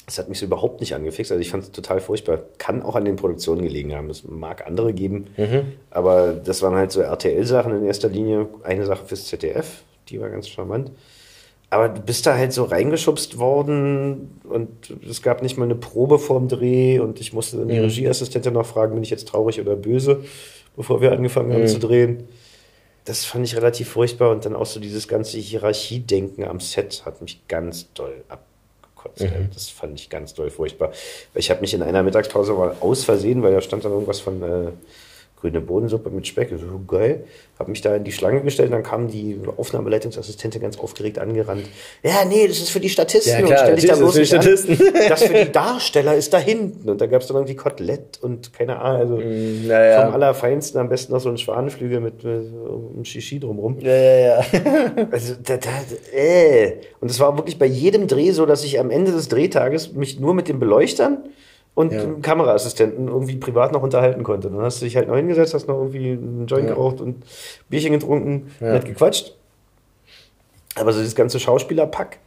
[0.06, 1.32] Das hat mich so überhaupt nicht angefixt.
[1.32, 2.40] Also ich fand es total furchtbar.
[2.58, 4.10] Kann auch an den Produktionen gelegen haben.
[4.10, 5.28] Es mag andere geben.
[5.38, 5.74] Mhm.
[5.92, 8.48] Aber das waren halt so RTL-Sachen in erster Linie.
[8.64, 10.92] Eine Sache fürs ZDF, die war ganz charmant.
[11.70, 14.70] Aber du bist da halt so reingeschubst worden und
[15.08, 17.82] es gab nicht mal eine Probe vorm Dreh und ich musste dann die Mhm.
[17.84, 20.22] Regieassistentin noch fragen, bin ich jetzt traurig oder böse,
[20.76, 21.68] bevor wir angefangen haben Mhm.
[21.68, 22.24] zu drehen.
[23.10, 27.24] Das fand ich relativ furchtbar und dann auch so dieses ganze Hierarchiedenken am Set hat
[27.24, 29.22] mich ganz doll abgekotzt.
[29.22, 29.48] ey.
[29.52, 30.90] Das fand ich ganz doll furchtbar.
[31.34, 34.20] Weil ich habe mich in einer Mittagspause mal aus Versehen, weil da stand dann irgendwas
[34.20, 34.72] von äh,
[35.42, 37.24] grüne Bohnensuppe mit Speck, so geil,
[37.58, 41.66] habe mich da in die Schlange gestellt und dann kam die Aufnahmeleitungsassistentin ganz aufgeregt angerannt.
[42.04, 43.32] Ja, nee, das ist für die Statisten.
[43.32, 44.40] Ja, klar, und stell dich da bloß nicht an.
[45.10, 46.90] Das für die Darsteller ist da hinten.
[46.90, 50.06] Und da gab es dann irgendwie Kotelett und keine Ahnung, also naja.
[50.06, 53.80] vom Allerfeinsten am besten noch so ein Schwanenflügel mit, mit einem Shishi drumrum.
[53.80, 54.46] Ja, ja, ja.
[55.12, 55.70] Also, da, da,
[56.16, 56.78] äh.
[57.00, 60.20] Und es war wirklich bei jedem Dreh so, dass ich am Ende des Drehtages mich
[60.20, 61.24] nur mit den Beleuchtern
[61.80, 62.02] und Ja.
[62.02, 64.50] dem Kameraassistenten irgendwie privat noch unterhalten konnte.
[64.50, 66.74] Dann hast du dich halt noch hingesetzt, hast noch irgendwie einen Joint Ja.
[66.76, 67.24] geraucht und
[67.70, 68.74] Bierchen getrunken, Ja.
[68.74, 69.34] nett gequatscht.
[70.76, 72.18] Aber so das ganze Schauspielerpack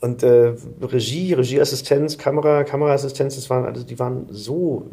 [0.00, 4.86] und äh, Regie, Regieassistenz, Kamera, Kameraassistenz, das waren also die waren so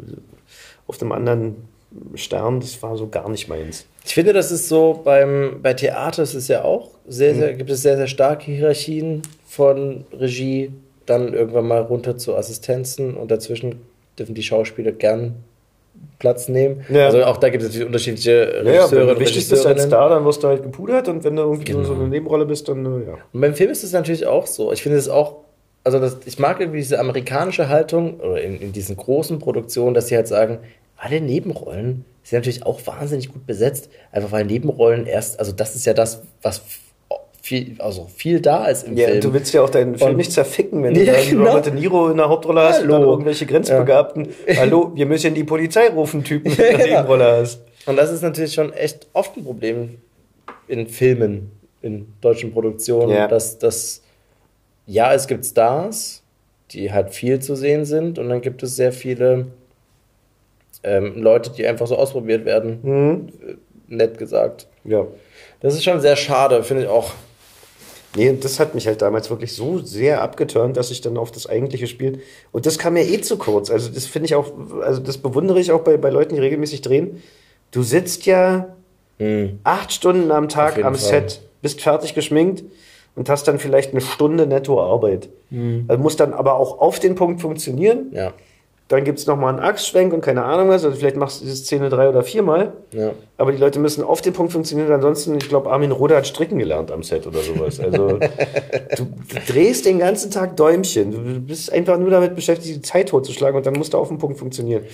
[0.86, 1.56] auf einem anderen
[2.14, 3.84] Stern, das war so gar nicht meins.
[4.04, 7.70] Ich finde, das ist so beim, bei Theater ist es ja auch sehr, sehr, gibt
[7.70, 10.70] es sehr, sehr starke Hierarchien von Regie,
[11.06, 13.76] dann irgendwann mal runter zu Assistenzen und dazwischen
[14.18, 15.34] dürfen die Schauspieler gern
[16.18, 16.84] Platz nehmen.
[16.88, 17.06] Ja.
[17.06, 19.82] Also auch da gibt es natürlich unterschiedliche Ja, ja, Regisseure wenn du wichtig bist als.
[19.84, 21.84] Star, dann wirst du halt gepudert und wenn du irgendwie Genau.
[21.84, 23.14] so eine Nebenrolle bist, dann äh, ja.
[23.32, 24.72] Und beim Film ist es natürlich auch so.
[24.72, 25.36] Ich finde es auch,
[25.84, 30.08] also das, ich mag irgendwie diese amerikanische Haltung oder in, in diesen großen Produktionen, dass
[30.08, 30.58] sie halt sagen,
[30.98, 35.86] alle Nebenrollen sind natürlich auch wahnsinnig gut besetzt, einfach weil Nebenrollen erst, also das ist
[35.86, 36.62] ja das, was
[37.46, 39.20] viel, also viel da ist im Ja, Film.
[39.20, 41.46] du willst ja auch deinen Film Und- nicht zerficken, wenn du Ja, da genau.
[41.50, 43.12] Robert De Niro in der Hauptrolle hast und dann Hallo.
[43.12, 44.28] irgendwelche Grenzbegabten.
[44.56, 46.96] Hallo, wir müssen die Polizei rufen, Typen, in der Ja.
[47.02, 47.60] Nebenrolle hast.
[47.86, 49.98] Und das ist natürlich schon echt oft ein Problem
[50.66, 51.52] in Filmen,
[51.82, 53.28] in deutschen Produktionen, Ja.
[53.28, 54.02] dass das,
[54.86, 56.24] ja, es gibt Stars,
[56.72, 59.46] die halt viel zu sehen sind und dann gibt es sehr viele
[60.82, 63.28] ähm, Leute, die einfach so ausprobiert werden, Mhm.
[63.88, 64.66] nett gesagt.
[64.84, 65.06] Ja.
[65.60, 67.12] Das ist schon sehr schade, finde ich auch.
[68.16, 71.30] Nee, und das hat mich halt damals wirklich so sehr abgeturnt, dass ich dann auf
[71.30, 72.20] das eigentliche Spiel.
[72.50, 73.70] Und das kam mir eh zu kurz.
[73.70, 74.52] Also, das finde ich auch,
[74.82, 77.22] also das bewundere ich auch bei, bei Leuten, die regelmäßig drehen.
[77.70, 78.74] Du sitzt ja
[79.64, 81.22] acht Stunden am Tag am Fall.
[81.22, 82.64] Set, bist fertig geschminkt
[83.14, 85.28] und hast dann vielleicht eine Stunde netto Arbeit.
[85.88, 88.12] Also muss dann aber auch auf den Punkt funktionieren.
[88.12, 88.32] Ja,
[88.88, 90.84] Dann gibt es nochmal einen Achsschwenk und keine Ahnung was.
[90.84, 92.72] Also vielleicht machst du diese Szene drei oder viermal.
[92.92, 93.12] ja.
[93.36, 94.90] Aber die Leute müssen auf den Punkt funktionieren.
[94.92, 97.80] Ansonsten, ich glaube, Armin Roder hat stricken gelernt am Set oder sowas.
[97.80, 98.18] Also
[98.96, 101.10] du, du drehst den ganzen Tag Däumchen.
[101.10, 104.18] Du bist einfach nur damit beschäftigt, die Zeit totzuschlagen und dann musst du auf den
[104.18, 104.84] Punkt funktionieren.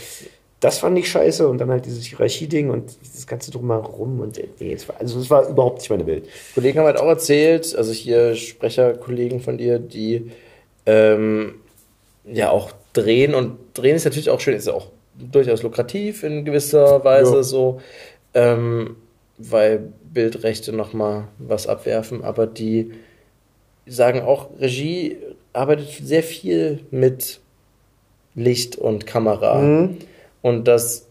[0.59, 4.47] Das fand ich scheiße und dann halt dieses Hierarchie-Ding und dieses ganze Drumherum und äh,
[4.60, 6.28] nee, es war, also es war überhaupt nicht meine Welt.
[6.55, 10.31] Kollegen haben halt auch erzählt, also hier Sprecherkollegen von dir, die
[10.86, 11.55] ähm,
[12.24, 17.05] ja auch drehen und drehen ist natürlich auch schön, ist auch durchaus lukrativ in gewisser
[17.05, 17.43] Weise Ja.
[17.43, 17.81] so,
[18.35, 18.97] ähm,
[19.39, 22.93] weil Bildrechte nochmal was abwerfen, aber die
[23.86, 25.16] sagen auch, Regie
[25.52, 27.40] arbeitet sehr viel mit
[28.35, 29.60] Licht und Kamera.
[29.60, 29.98] Mhm.
[30.40, 31.06] Und das,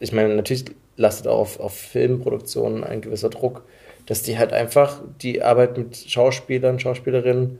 [0.00, 0.64] ich meine, natürlich
[0.96, 3.62] lastet auch auf, auf Filmproduktionen ein gewisser Druck,
[4.06, 7.58] dass die halt einfach die Arbeit mit Schauspielern, Schauspielerinnen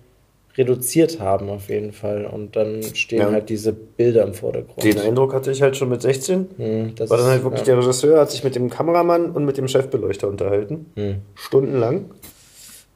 [0.56, 2.26] reduziert haben auf jeden Fall.
[2.26, 3.30] Und dann stehen Ja.
[3.30, 4.82] halt diese Bilder im Vordergrund.
[4.84, 6.48] Den Eindruck hatte ich halt schon mit 16.
[6.56, 7.66] Hm, War dann halt wirklich ja.
[7.66, 10.92] der Regisseur, hat sich mit dem Kameramann und mit dem Chefbeleuchter unterhalten.
[10.96, 12.10] Hm, Stundenlang.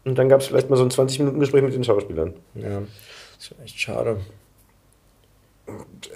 [0.04, 2.34] Und dann gab es vielleicht mal so ein 20-Minuten-Gespräch mit den Schauspielern.
[2.54, 2.82] ja,
[3.38, 4.18] das ist echt schade.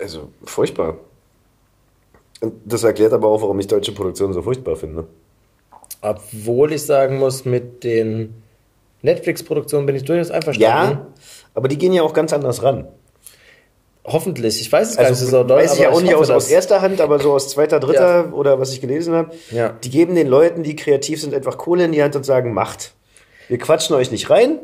[0.00, 0.96] Also furchtbar.
[2.40, 5.06] Und das erklärt aber auch, warum ich deutsche Produktionen so furchtbar finde.
[6.02, 8.39] Obwohl ich sagen muss, mit den
[9.02, 10.98] Netflix-Produktionen bin ich durchaus einverstanden.
[10.98, 11.06] Ja,
[11.54, 12.88] aber die gehen ja auch ganz anders ran.
[14.04, 14.60] Hoffentlich.
[14.60, 16.48] Ich weiß es gar nicht Also so doll, weiß ich ja auch nicht aus, aus
[16.48, 19.30] erster Hand, aber so aus zweiter, dritter oder was ich gelesen habe.
[19.50, 19.70] Ja.
[19.84, 22.94] Die geben den Leuten, die kreativ sind, einfach Kohle in die Hand und sagen, macht.
[23.48, 24.58] Wir quatschen euch nicht rein.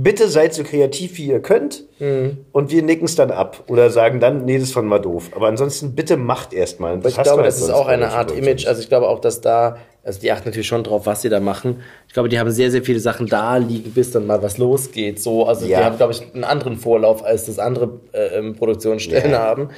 [0.00, 1.82] Bitte seid so kreativ, wie ihr könnt.
[1.98, 2.38] Mhm.
[2.52, 3.64] Und wir nicken es dann ab.
[3.66, 5.30] Oder sagen dann, nee, das fanden wir doof.
[5.34, 7.04] Aber ansonsten bitte macht erstmal.
[7.04, 8.66] Ich glaube, das ist auch eine Art Image.
[8.66, 11.40] Also ich glaube auch, dass da, also die achten natürlich schon drauf, was sie da
[11.40, 11.82] machen.
[12.06, 15.20] Ich glaube, die haben sehr, sehr viele Sachen da liegen, bis dann mal was losgeht.
[15.20, 15.78] So, also Ja.
[15.80, 19.38] die haben, glaube ich, einen anderen Vorlauf, als das andere äh, ähm, Produktionsstellen Ja.
[19.40, 19.70] haben.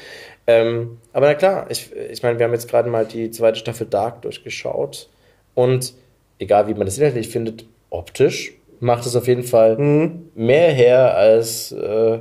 [0.47, 3.86] Ähm, aber na klar, ich, ich meine, wir haben jetzt gerade mal die zweite Staffel
[3.86, 5.09] Dark durchgeschaut.
[5.55, 5.94] Und
[6.38, 10.31] egal wie man das inhaltlich findet, optisch macht es auf jeden Fall Mhm.
[10.35, 12.19] mehr her als äh,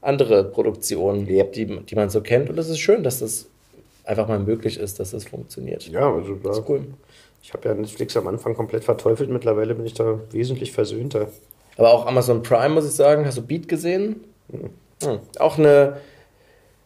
[0.00, 1.52] andere Produktionen, Yep.
[1.52, 2.48] die, die man so kennt.
[2.50, 3.46] Und es ist schön, dass das
[4.04, 5.86] einfach mal möglich ist, dass das funktioniert.
[5.88, 6.84] Ja, also da, Das ist cool.
[7.42, 9.30] ich habe ja Netflix am Anfang komplett verteufelt.
[9.30, 11.28] Mittlerweile bin ich da wesentlich versöhnter.
[11.76, 14.24] Aber auch Amazon Prime, muss ich sagen, hast du Beat gesehen?
[14.50, 15.18] Hm.
[15.38, 15.98] Auch eine,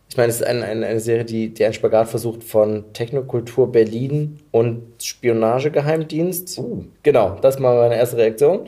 [0.09, 3.72] ich meine, es ist eine, eine, eine Serie, die, die einen Spagat versucht von Technokultur
[3.72, 6.59] Berlin und Spionagegeheimdienst.
[6.59, 6.85] Uh.
[7.02, 8.60] Genau, das war meine erste Reaktion.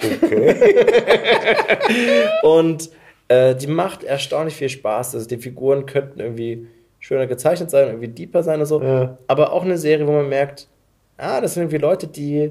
[2.43, 2.91] und
[3.29, 5.15] äh, die macht erstaunlich viel Spaß.
[5.15, 6.67] Also die Figuren könnten irgendwie
[6.99, 8.83] schöner gezeichnet sein, irgendwie deeper sein und so.
[8.83, 9.19] Ja.
[9.29, 10.67] Aber auch eine Serie, wo man merkt,
[11.17, 12.51] ah, das sind irgendwie Leute, die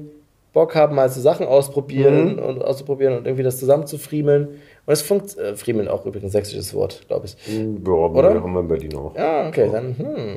[0.52, 4.48] Bock haben, mal so Sachen ausprobieren und auszuprobieren und irgendwie das zusammenzufriemeln.
[4.86, 7.36] Und es funkt, äh, friemeln auch übrigens ein sächsisches Wort, glaube ich.
[7.48, 8.34] Ja, Oder?
[8.34, 9.16] haben wir in Berlin auch.
[9.16, 10.36] Ja, okay, dann, hm.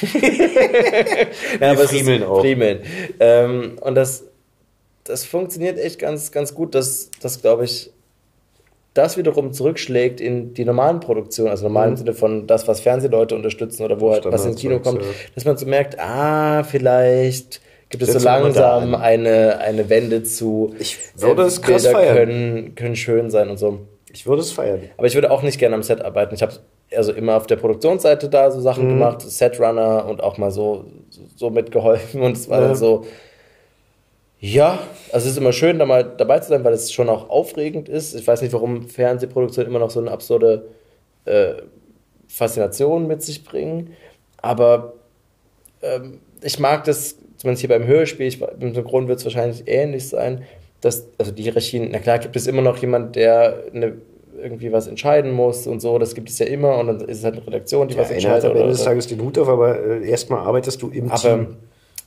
[1.60, 2.40] ja, aber friemeln auch.
[2.40, 2.80] Friemeln.
[3.20, 4.24] Ähm, und das,
[5.04, 7.92] das funktioniert echt ganz, ganz gut, dass, dass glaube ich,
[8.94, 13.34] das wiederum zurückschlägt in die normalen Produktionen, also normal im Sinne von das, was Fernsehleute
[13.34, 15.08] unterstützen oder wo halt was ins Kino kommt, ja.
[15.34, 17.60] dass man so merkt, ah, vielleicht
[17.98, 19.00] gibt es so langsam an.
[19.00, 22.16] eine, eine Wende zu Ich würde es krass Bilder feiern.
[22.16, 23.80] können, können schön sein und so.
[24.12, 24.82] Ich würde es feiern.
[24.96, 26.34] Aber ich würde auch nicht gerne am Set arbeiten.
[26.34, 26.52] Ich habe
[26.96, 28.62] also immer auf der Produktionsseite da so Mhm.
[28.62, 30.84] Sachen gemacht, Setrunner und auch mal so,
[31.36, 32.22] so mitgeholfen.
[32.22, 32.66] Und es war Ja.
[32.68, 33.04] dann so,
[34.40, 34.78] ja,
[35.10, 37.88] also es ist immer schön, da mal dabei zu sein, weil es schon auch aufregend
[37.88, 38.14] ist.
[38.14, 40.66] Ich weiß nicht, warum Fernsehproduktionen immer noch so eine absurde
[41.24, 41.54] äh,
[42.28, 43.94] Faszination mit sich bringen.
[44.36, 44.92] Aber
[45.82, 50.08] ähm, ich mag das, zumindest hier beim Hörspiel, ich, im Synchron wird es wahrscheinlich ähnlich
[50.08, 50.44] sein,
[50.80, 53.98] dass, also die Hierarchien, na klar gibt es immer noch jemand, der eine,
[54.42, 57.24] irgendwie was entscheiden muss und so, das gibt es ja immer und dann ist es
[57.24, 58.50] halt eine Redaktion, die Ja, was einer hat entscheidet.
[58.50, 61.56] am Ende des Tages den Hut auf, aber äh, erstmal arbeitest du im aber Team.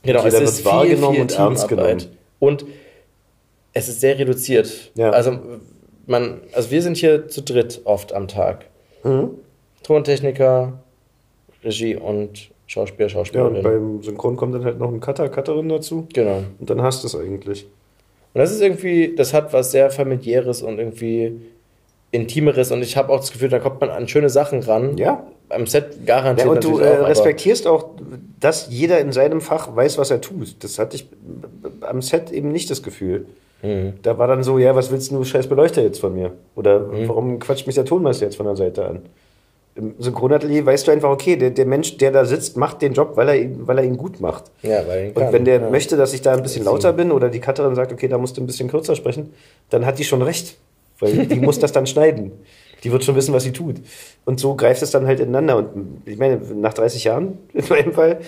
[0.02, 2.02] genau, es ist wird wahrgenommen viel, und viel ernst genommen.
[2.40, 2.66] Und
[3.72, 4.90] es ist sehr reduziert.
[4.96, 5.10] Ja.
[5.10, 5.38] Also
[6.06, 8.66] man, also wir sind hier zu dritt oft am Tag.
[9.04, 9.30] Mhm.
[9.84, 10.80] Tontechniker,
[11.62, 13.56] Regie und Schauspieler, Ja, Schauspielerin.
[13.56, 16.06] und beim Synchron kommt dann halt noch ein Cutter, Cutterin dazu.
[16.14, 16.44] genau.
[16.60, 17.64] Und dann hast du es eigentlich.
[18.34, 21.40] Und das ist irgendwie, das hat was sehr familiäres und irgendwie
[22.10, 24.96] intimeres und ich habe auch das Gefühl, da kommt man an schöne Sachen ran.
[24.96, 25.26] Ja.
[25.50, 27.88] Am Set garantiert Ja, und du äh, auch, respektierst auch,
[28.38, 30.62] dass jeder in seinem Fach weiß, was er tut.
[30.62, 31.08] Das hatte ich
[31.80, 33.26] am Set eben nicht das Gefühl.
[33.62, 33.94] Mhm.
[34.02, 36.32] Da war dann so, ja, was willst du, scheiß Beleuchter jetzt von mir?
[36.54, 37.08] Oder Mhm.
[37.08, 39.00] warum quatscht mich der Tonmeister jetzt von der Seite an?
[39.78, 43.12] Im Synchronatelier weißt du einfach, okay, der, der Mensch, der da sitzt, macht den Job,
[43.14, 44.50] weil er ihn, weil er ihn gut macht.
[44.62, 45.70] Ja, weil ihn Und kann, wenn der ja.
[45.70, 48.36] möchte, dass ich da ein bisschen lauter bin oder die Cutterin sagt, okay, da musst
[48.36, 49.32] du ein bisschen kürzer sprechen,
[49.70, 50.56] dann hat die schon recht.
[50.98, 52.32] Weil die muss das dann schneiden.
[52.82, 53.76] Die wird schon wissen, was sie tut.
[54.24, 55.56] Und so greift es dann halt ineinander.
[55.58, 58.18] Und ich meine, nach 30 Jahren, in meinem Fall,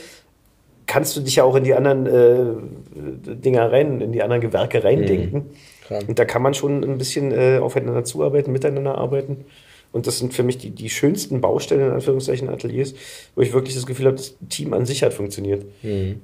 [0.86, 4.82] kannst du dich ja auch in die anderen äh, Dinger rein, in die anderen Gewerke
[4.82, 5.50] reindenken.
[5.86, 6.02] Klar.
[6.06, 9.44] Und da kann man schon ein bisschen äh, aufeinander zuarbeiten, miteinander arbeiten.
[9.92, 12.94] Und das sind für mich die, die schönsten Baustellen, in Anführungszeichen, Ateliers,
[13.34, 15.64] wo ich wirklich das Gefühl habe, das Team an sich hat funktioniert.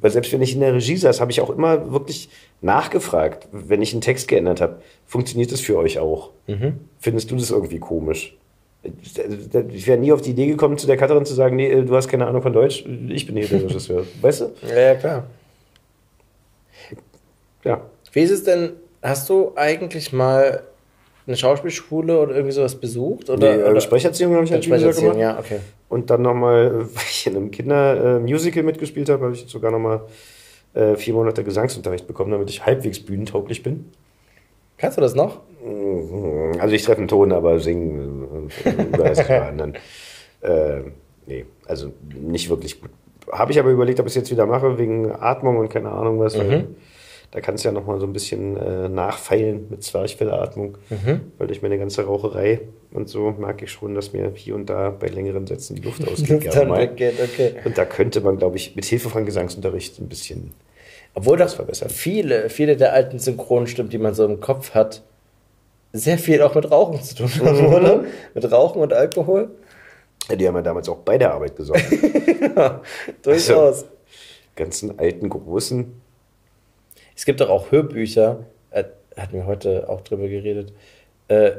[0.00, 2.28] Weil selbst wenn ich in der Regie saß, habe ich auch immer wirklich
[2.60, 6.30] nachgefragt, wenn ich einen Text geändert habe, funktioniert das für euch auch?
[7.00, 8.36] Findest du das irgendwie komisch?
[9.02, 12.06] Ich wäre nie auf die Idee gekommen, zu der Cutterin zu sagen, nee, du hast
[12.06, 14.04] keine Ahnung von Deutsch, ich bin hier der Regisseur.
[14.20, 14.52] Weißt du?
[14.68, 15.26] Ja, ja, klar.
[17.64, 17.80] Ja.
[18.12, 20.62] Wie ist es denn, hast du eigentlich mal
[21.26, 23.28] eine Schauspielschule oder irgendwie sowas besucht?
[23.30, 25.20] Oder, Nee, äh, oder Sprecherziehung habe ich halt Sprecherziehung, gemacht.
[25.20, 25.58] ja, okay.
[25.88, 30.00] Und dann nochmal, weil ich in einem Kindermusical mitgespielt habe, habe ich sogar nochmal
[30.74, 33.86] äh, vier Monate Gesangsunterricht bekommen, damit ich halbwegs bühnentauglich bin.
[34.78, 35.40] Kannst du das noch?
[36.60, 39.74] Also ich treffe einen Ton, aber singen äh, weiß ich bei anderen.
[40.42, 40.82] Äh,
[41.26, 42.90] nee, also nicht wirklich gut.
[43.32, 46.20] Habe ich aber überlegt, ob ich es jetzt wieder mache, wegen Atmung und keine Ahnung
[46.20, 46.38] was.
[46.38, 46.66] Weil
[47.30, 50.78] da kannst du ja nochmal so ein bisschen äh, nachfeilen mit Zwerchfellatmung.
[51.38, 52.60] Weil durch meine ganze Raucherei
[52.92, 56.06] und so mag ich schon, dass mir hier und da bei längeren Sätzen die Luft
[56.10, 56.54] ausgeht.
[56.66, 56.78] mal.
[56.80, 57.54] weggeht, okay.
[57.64, 60.52] Und da könnte man, glaube ich, mit Hilfe von Gesangsunterricht ein bisschen.
[61.14, 61.88] Obwohl das verbessern.
[61.90, 65.02] viele, viele der alten Synchronstimmen, die man so im Kopf hat,
[65.92, 67.46] sehr viel auch mit Rauchen zu tun Mhm.
[67.46, 68.04] haben, oder?
[68.34, 69.50] Mit Rauchen und Alkohol?
[70.28, 71.84] Ja, die haben ja damals auch bei der Arbeit gesorgt.
[72.56, 72.80] Ja,
[73.22, 73.84] durchaus.
[74.54, 75.92] Ganzen alten, großen.
[77.16, 78.84] Es gibt doch auch Hörbücher, äh,
[79.16, 80.72] hatten wir heute auch drüber geredet,
[81.28, 81.52] Äh,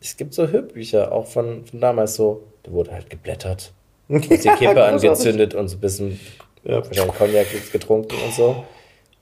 [0.00, 3.72] es gibt so Hörbücher, auch von, von damals so, da wurde halt geblättert.
[4.08, 6.20] Und die Kippe angezündet und so ein bisschen
[6.64, 6.80] ja.
[6.80, 8.64] Cognac getrunken und so.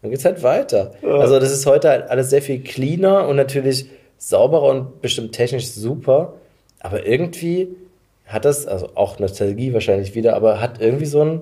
[0.02, 0.94] Dann geht's halt weiter.
[1.02, 1.18] Ja.
[1.18, 3.86] Also das ist heute halt alles sehr viel cleaner und natürlich
[4.18, 6.34] sauberer und bestimmt technisch super.
[6.80, 7.68] Aber irgendwie
[8.26, 11.40] hat das, also auch Nostalgie wahrscheinlich wieder, aber hat irgendwie so einen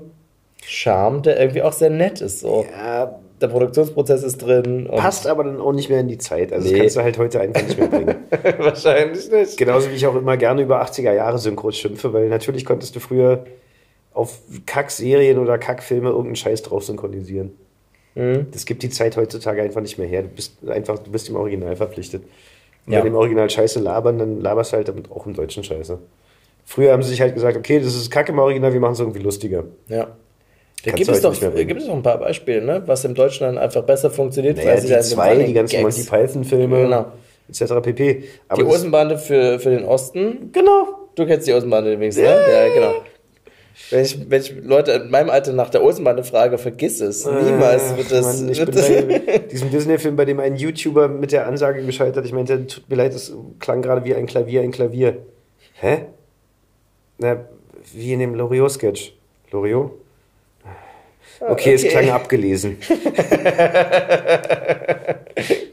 [0.65, 2.41] Charme, der irgendwie auch sehr nett ist.
[2.41, 2.67] So.
[2.77, 4.89] Ja, der Produktionsprozess ist drin.
[4.91, 6.53] Passt aber dann auch nicht mehr in die Zeit.
[6.53, 6.73] Also nee.
[6.73, 8.17] das kannst du halt heute einfach nicht mehr bringen.
[8.59, 9.57] Wahrscheinlich nicht.
[9.57, 13.01] Genauso wie ich auch immer gerne über 80er Jahre Synchros schimpfe, weil natürlich konntest du
[13.01, 13.45] früher
[14.13, 17.53] auf Kack-Serien oder Kack-Filme irgendeinen Scheiß drauf synchronisieren.
[18.15, 18.49] Mhm.
[18.51, 20.23] Das gibt die Zeit heutzutage einfach nicht mehr her.
[20.23, 22.25] Du bist einfach, du bist im Original verpflichtet.
[22.87, 23.01] Und ja.
[23.01, 25.99] bei dem Original Scheiße labern, dann laberst du halt damit auch im Deutschen Scheiße.
[26.65, 29.01] Früher haben sie sich halt gesagt, okay, das ist Kacke im Original, wir machen es
[29.01, 29.65] irgendwie lustiger.
[29.87, 30.09] Ja.
[30.85, 32.83] Da gibt es, doch, gibt es doch ein paar Beispiele, ne?
[32.87, 34.59] was im Deutschen dann einfach besser funktioniert.
[34.59, 37.07] Naja, die zwei, die ganzen Monty Python-Filme, genau.
[37.49, 37.75] etc.
[37.83, 38.25] pp.
[38.47, 40.51] Aber die Außenbande für, für den Osten.
[40.53, 41.09] Genau.
[41.17, 42.23] Du kennst die Außenbande übrigens, ne?
[42.25, 42.95] Ja, genau.
[43.91, 47.27] Wenn ich, wenn ich Leute in meinem Alter nach der Außenbande frage, vergiss es.
[47.27, 48.41] Niemals wird das.
[48.41, 52.33] Mann, ich wird bei diesem Disney-Film, bei dem ein YouTuber mit der Ansage gescheitert, ich
[52.33, 55.19] meinte, tut mir leid, das klang gerade wie ein Klavier, ein Klavier.
[55.75, 56.07] Hä?
[57.19, 57.45] Na,
[57.95, 59.15] wie in dem Loriot-Sketch.
[59.51, 59.93] Loriot?
[61.41, 62.79] Okay, okay, es klang abgelesen.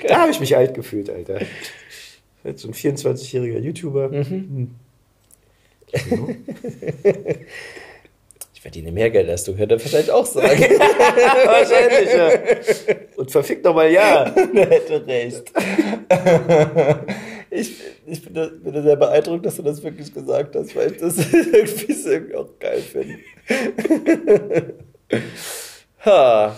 [0.08, 1.40] da habe ich mich alt gefühlt, Alter.
[2.56, 4.10] So ein 24-jähriger YouTuber.
[4.10, 4.26] Mhm.
[4.30, 4.76] Hm.
[8.54, 10.48] Ich verdiene mehr Geld als du, hätte wahrscheinlich auch sagen.
[10.60, 12.30] wahrscheinlich, ja.
[13.16, 14.26] Und verfickt nochmal ja.
[14.26, 15.52] Er hätte recht.
[17.50, 17.76] Ich,
[18.06, 20.98] ich bin, da, bin da sehr beeindruckt, dass du das wirklich gesagt hast, weil ich
[20.98, 21.18] das
[22.06, 23.18] irgendwie auch geil finde.
[26.06, 26.56] Ha.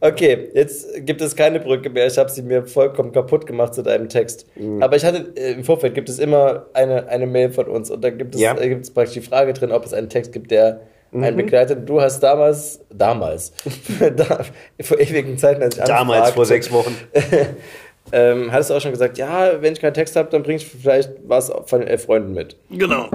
[0.00, 2.06] Okay, jetzt gibt es keine Brücke mehr.
[2.06, 4.46] Ich habe sie mir vollkommen kaputt gemacht zu deinem Text.
[4.56, 4.82] Mhm.
[4.82, 8.04] Aber ich hatte äh, im Vorfeld gibt es immer eine, eine Mail von uns und
[8.04, 8.56] da gibt es, ja.
[8.58, 10.82] äh, gibt es praktisch die Frage drin, ob es einen Text gibt, der
[11.12, 11.24] mhm.
[11.24, 11.88] einen begleitet.
[11.88, 13.52] Du hast damals, damals,
[14.16, 14.44] da,
[14.82, 16.94] vor ewigen Zeiten, als ich Damals, anfragte, vor sechs Wochen.
[18.12, 20.66] ähm, hattest du auch schon gesagt, ja, wenn ich keinen Text habe, dann bringe ich
[20.66, 22.56] vielleicht was von den elf Freunden mit.
[22.68, 23.08] Genau.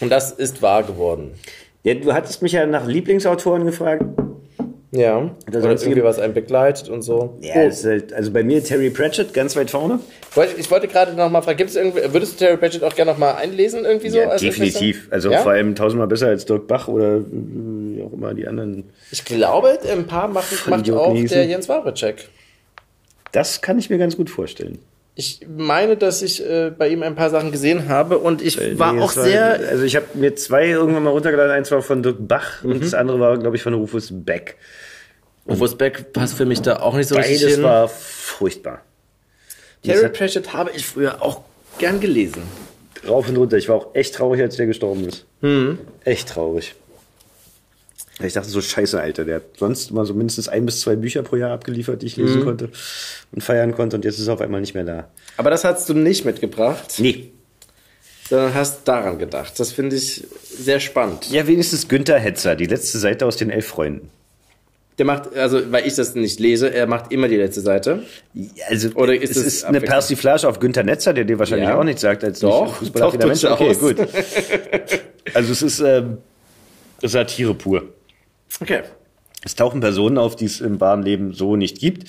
[0.00, 1.34] Und das ist wahr geworden.
[1.86, 4.04] Ja, du hattest mich ja nach Lieblingsautoren gefragt.
[4.90, 7.38] Ja, das oder irgendwie was einen begleitet und so.
[7.40, 7.84] Ja, oh.
[7.84, 10.00] halt, also bei mir Terry Pratchett ganz weit vorne.
[10.58, 13.18] Ich wollte gerade noch mal fragen, gibt's irgendwie, würdest du Terry Pratchett auch gerne noch
[13.18, 14.18] mal einlesen irgendwie so?
[14.18, 15.06] Ja, definitiv.
[15.12, 15.38] Also ja?
[15.42, 18.90] vor allem tausendmal besser als Dirk Bach oder wie auch immer die anderen.
[19.12, 22.28] Ich glaube, ein paar machen, macht auch der Jens Wawritschek.
[23.30, 24.80] Das kann ich mir ganz gut vorstellen.
[25.18, 28.78] Ich meine, dass ich äh, bei ihm ein paar Sachen gesehen habe und ich äh,
[28.78, 29.58] war nee, auch sehr.
[29.70, 31.52] also ich habe mir zwei irgendwann mal runtergeladen.
[31.52, 32.72] Eins war von Dirk Bach mhm.
[32.72, 34.56] und das andere war, glaube ich, von Rufus Beck.
[35.48, 37.62] Rufus Beck passt für mich da auch nicht so Beides richtig hin.
[37.62, 38.82] war furchtbar.
[39.82, 41.40] Terry Pratchett habe ich früher auch
[41.78, 42.42] gern gelesen.
[43.08, 43.56] Rauf und runter.
[43.56, 45.24] Ich war auch echt traurig, als der gestorben ist.
[45.40, 45.78] Mhm.
[46.04, 46.74] Echt traurig.
[48.22, 51.22] Ich dachte so, scheiße, Alter, der hat sonst immer so mindestens ein bis zwei Bücher
[51.22, 52.44] pro Jahr abgeliefert, die ich lesen mhm.
[52.44, 52.70] konnte
[53.32, 55.08] und feiern konnte und jetzt ist er auf einmal nicht mehr da.
[55.36, 56.94] Aber das hast du nicht mitgebracht?
[56.98, 57.32] Nee.
[58.28, 59.60] Sondern hast daran gedacht.
[59.60, 61.30] Das finde ich sehr spannend.
[61.30, 64.10] Ja, wenigstens Günther Hetzer, die letzte Seite aus den elf Freunden.
[64.98, 68.04] Der macht, also weil ich das nicht lese, er macht immer die letzte Seite.
[68.66, 71.78] Also Oder ist es ist eine Persiflage auf Günther Netzer, der dir wahrscheinlich ja.
[71.78, 73.44] auch nichts sagt als doch, doch Mensch.
[73.44, 73.96] Okay, gut.
[75.34, 76.16] also es ist ähm,
[77.02, 77.82] Satire pur.
[78.60, 78.82] Okay.
[79.44, 82.08] Es tauchen Personen auf, die es im wahren Leben so nicht gibt,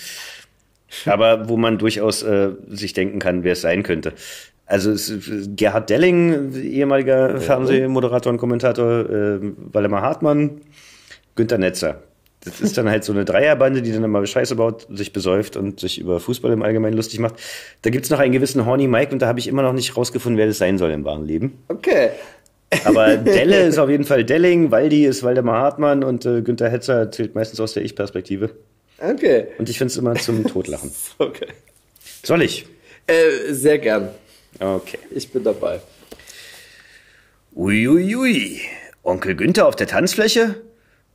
[1.06, 4.14] aber wo man durchaus äh, sich denken kann, wer es sein könnte.
[4.66, 5.14] Also es,
[5.56, 7.40] Gerhard Delling, ehemaliger ja.
[7.40, 9.40] Fernsehmoderator und Kommentator, äh,
[9.72, 10.62] Waldemar Hartmann,
[11.36, 12.02] Günter Netzer.
[12.44, 15.80] Das ist dann halt so eine Dreierbande, die dann immer Scheiße baut, sich besäuft und
[15.80, 17.36] sich über Fußball im Allgemeinen lustig macht.
[17.82, 20.38] Da gibt's noch einen gewissen Horny Mike und da habe ich immer noch nicht rausgefunden,
[20.38, 21.60] wer das sein soll im wahren Leben.
[21.68, 22.12] Okay.
[22.84, 27.12] Aber Delle ist auf jeden Fall Delling, Waldi ist Waldemar Hartmann und äh, Günther Hetzer
[27.12, 28.52] zählt meistens aus der Ich-Perspektive.
[29.00, 29.48] Okay.
[29.58, 30.92] Und ich finde es immer zum Totlachen.
[31.18, 31.48] okay.
[32.24, 32.66] Soll ich?
[33.06, 34.10] Äh, sehr gern.
[34.60, 35.00] Okay.
[35.12, 35.80] Ich bin dabei.
[37.56, 38.16] Uiuiui.
[38.16, 38.62] Ui, ui.
[39.04, 40.56] Onkel Günther auf der Tanzfläche?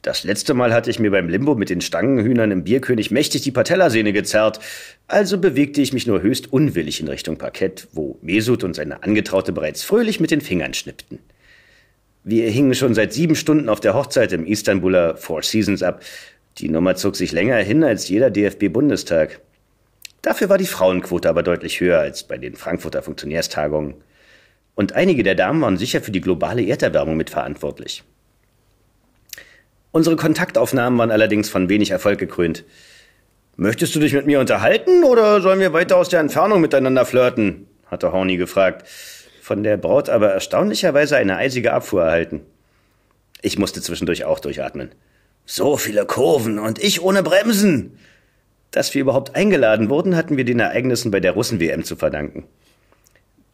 [0.00, 3.52] Das letzte Mal hatte ich mir beim Limbo mit den Stangenhühnern im Bierkönig mächtig die
[3.52, 4.58] Patellasehne gezerrt,
[5.06, 9.52] also bewegte ich mich nur höchst unwillig in Richtung Parkett, wo Mesut und seine Angetraute
[9.52, 11.20] bereits fröhlich mit den Fingern schnippten.
[12.24, 16.02] Wir hingen schon seit sieben Stunden auf der Hochzeit im Istanbuler Four Seasons ab.
[16.58, 19.40] Die Nummer zog sich länger hin als jeder DFB-Bundestag.
[20.22, 23.94] Dafür war die Frauenquote aber deutlich höher als bei den Frankfurter Funktionärstagungen.
[24.76, 28.04] Und einige der Damen waren sicher für die globale Erderwärmung mitverantwortlich.
[29.90, 32.64] Unsere Kontaktaufnahmen waren allerdings von wenig Erfolg gekrönt.
[33.56, 37.66] Möchtest du dich mit mir unterhalten oder sollen wir weiter aus der Entfernung miteinander flirten?
[37.86, 38.88] hatte Horny gefragt.
[39.42, 42.42] Von der Braut aber erstaunlicherweise eine eisige Abfuhr erhalten.
[43.40, 44.92] Ich musste zwischendurch auch durchatmen.
[45.46, 47.98] So viele Kurven und ich ohne Bremsen.
[48.70, 52.44] Dass wir überhaupt eingeladen wurden, hatten wir den Ereignissen bei der Russen-WM zu verdanken.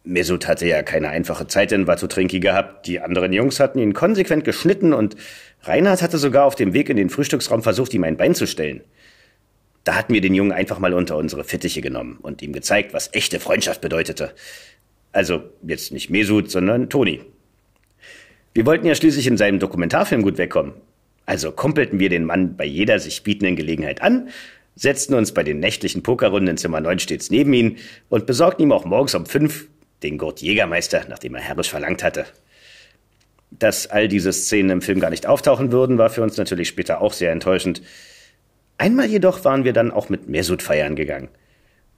[0.03, 2.85] Mesut hatte ja keine einfache Zeit in Watutrinki gehabt.
[2.85, 5.15] Die anderen Jungs hatten ihn konsequent geschnitten und
[5.63, 8.83] Reinhard hatte sogar auf dem Weg in den Frühstücksraum versucht, ihm ein Bein zu stellen.
[9.85, 13.11] Da hatten wir den Jungen einfach mal unter unsere Fittiche genommen und ihm gezeigt, was
[13.13, 14.33] echte Freundschaft bedeutete.
[15.11, 17.21] Also jetzt nicht Mesut, sondern Toni.
[18.53, 20.73] Wir wollten ja schließlich in seinem Dokumentarfilm gut wegkommen.
[21.25, 24.29] Also kumpelten wir den Mann bei jeder sich bietenden Gelegenheit an,
[24.75, 27.77] setzten uns bei den nächtlichen Pokerrunden in Zimmer 9 stets neben ihn
[28.09, 29.67] und besorgten ihm auch morgens um fünf
[30.01, 32.25] den Gurt Jägermeister, nachdem er herrisch verlangt hatte.
[33.51, 37.01] Dass all diese Szenen im Film gar nicht auftauchen würden, war für uns natürlich später
[37.01, 37.81] auch sehr enttäuschend.
[38.77, 41.29] Einmal jedoch waren wir dann auch mit Mesut feiern gegangen.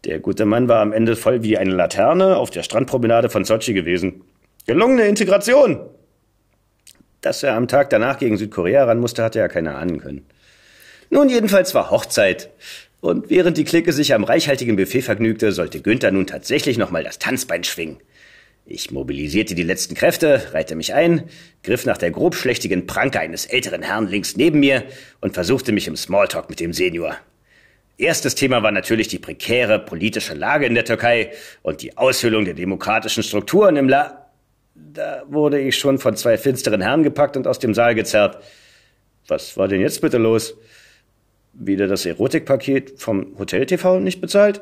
[0.05, 3.73] Der gute Mann war am Ende voll wie eine Laterne auf der Strandpromenade von Sochi
[3.73, 4.23] gewesen.
[4.65, 5.79] Gelungene Integration!
[7.21, 10.25] Dass er am Tag danach gegen Südkorea ran musste, hatte er keiner ahnen können.
[11.11, 12.49] Nun, jedenfalls war Hochzeit.
[12.99, 17.19] Und während die Clique sich am reichhaltigen Buffet vergnügte, sollte Günther nun tatsächlich nochmal das
[17.19, 17.97] Tanzbein schwingen.
[18.65, 21.23] Ich mobilisierte die letzten Kräfte, reihte mich ein,
[21.63, 24.83] griff nach der grobschlächtigen Pranke eines älteren Herrn links neben mir
[25.19, 27.17] und versuchte mich im Smalltalk mit dem Senior.
[27.97, 31.31] Erstes Thema war natürlich die prekäre politische Lage in der Türkei
[31.61, 34.17] und die Aushöhlung der demokratischen Strukturen im La...
[34.73, 38.41] Da wurde ich schon von zwei finsteren Herren gepackt und aus dem Saal gezerrt.
[39.27, 40.55] Was war denn jetzt bitte los?
[41.53, 44.61] Wieder das Erotikpaket vom Hotel TV nicht bezahlt?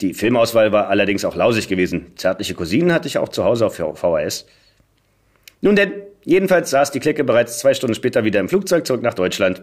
[0.00, 2.12] Die Filmauswahl war allerdings auch lausig gewesen.
[2.16, 4.46] Zärtliche Cousinen hatte ich auch zu Hause auf VHS.
[5.60, 5.92] Nun denn,
[6.24, 9.62] jedenfalls saß die Clique bereits zwei Stunden später wieder im Flugzeug zurück nach Deutschland.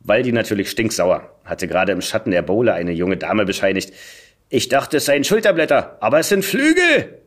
[0.00, 3.92] Waldi natürlich stinksauer, hatte gerade im Schatten der Bowle eine junge Dame bescheinigt.
[4.48, 7.20] Ich dachte, es seien Schulterblätter, aber es sind Flügel!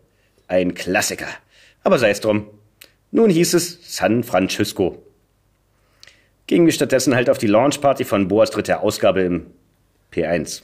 [0.48, 1.28] Ein Klassiker.
[1.84, 2.50] Aber sei es drum.
[3.12, 5.04] Nun hieß es San Francisco.
[6.48, 9.46] Gingen wir stattdessen halt auf die Launchparty von Boas dritter Ausgabe im
[10.12, 10.64] P1.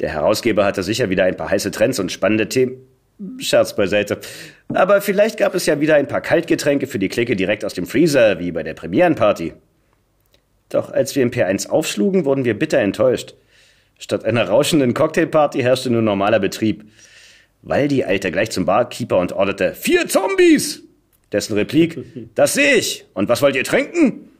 [0.00, 2.78] Der Herausgeber hatte sicher wieder ein paar heiße Trends und spannende Themen.
[3.38, 4.18] Scherz beiseite.
[4.68, 7.86] Aber vielleicht gab es ja wieder ein paar Kaltgetränke für die Clique direkt aus dem
[7.86, 9.52] Freezer, wie bei der Premierenparty.
[10.74, 13.34] Doch als wir im P1 aufschlugen, wurden wir bitter enttäuscht.
[13.96, 16.84] Statt einer rauschenden Cocktailparty herrschte nur normaler Betrieb.
[17.62, 20.82] Waldi eilte gleich zum Barkeeper und orderte Vier Zombies!
[21.30, 23.04] Dessen Replik, das sehe ich.
[23.14, 24.30] Und was wollt ihr trinken?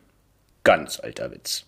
[0.65, 1.67] Ganz alter Witz.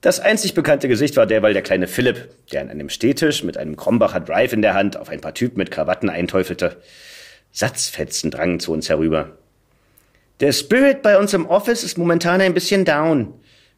[0.00, 3.76] Das einzig bekannte Gesicht war derweil der kleine Philipp, der an einem Stehtisch mit einem
[3.76, 6.78] Krombacher Drive in der Hand auf ein paar Typen mit Krawatten einteufelte.
[7.52, 9.38] Satzfetzen drangen zu uns herüber.
[10.40, 13.34] Der Spirit bei uns im Office ist momentan ein bisschen down.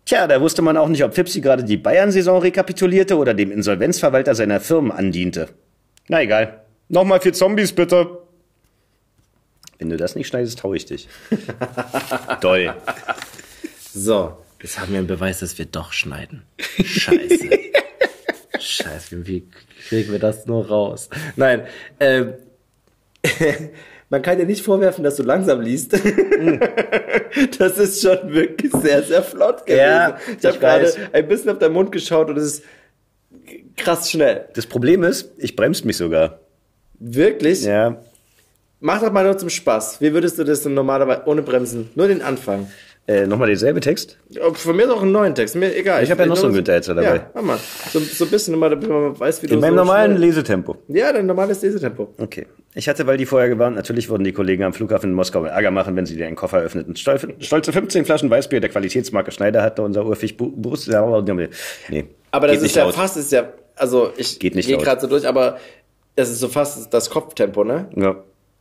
[0.07, 4.35] Tja, da wusste man auch nicht, ob Fipsi gerade die Bayern-Saison rekapitulierte oder dem Insolvenzverwalter
[4.35, 5.51] seiner Firmen andiente.
[6.09, 6.63] Na egal.
[6.89, 8.19] Nochmal vier Zombies, bitte.
[9.79, 11.09] Wenn du das nicht schneidest, hau ich dich.
[12.41, 12.75] Toll.
[13.93, 16.43] So, Jetzt haben wir einen Beweis, dass wir doch schneiden.
[16.59, 17.51] Scheiße.
[18.59, 19.47] Scheiße, wie
[19.89, 21.11] kriegen wir das nur raus?
[21.37, 21.67] Nein,
[22.01, 22.35] ähm,
[24.09, 25.93] man kann dir nicht vorwerfen, dass du langsam liest.
[27.59, 29.81] das ist schon wirklich sehr, sehr flott gewesen.
[29.81, 32.65] Ja, ich habe gerade ein bisschen auf deinen Mund geschaut und es ist
[33.77, 34.49] krass schnell.
[34.55, 36.41] Das Problem ist, ich bremse mich sogar.
[36.99, 37.65] Wirklich?
[37.65, 38.03] Ja.
[38.81, 40.01] Mach doch mal nur zum Spaß.
[40.01, 41.91] Wie würdest du das denn normalerweise ohne Bremsen?
[41.95, 42.69] Nur den Anfang.
[43.09, 44.19] Äh, Nochmal denselbe Text?
[44.55, 46.03] Von mir noch einen neuen Text, mir egal.
[46.03, 47.03] Ich habe ja noch so einen Günther jetzt dabei.
[47.03, 47.59] Ja, mach mal.
[47.93, 50.29] So, so ein bisschen nochmal, damit man weiß, wie du In meinem so normalen schnell...
[50.29, 50.77] Lesetempo.
[50.89, 52.15] Ja, dein normales Lesetempo.
[52.19, 52.47] Okay.
[52.75, 55.71] Ich hatte, weil die vorher gewarnt, natürlich wurden die Kollegen am Flughafen in Moskau Ärger
[55.71, 56.97] machen, wenn sie dir einen Koffer öffneten.
[56.97, 60.89] Stolze 15 Flaschen Weißbier der Qualitätsmarke Schneider hatte unser Urfig Brust.
[60.89, 62.05] Nee.
[62.33, 62.95] Aber das ist ja laut.
[62.95, 65.59] fast, ist ja, also ich gehe gerade so durch, aber
[66.17, 67.89] das ist so fast das Kopftempo, ne?
[67.95, 68.17] Ja.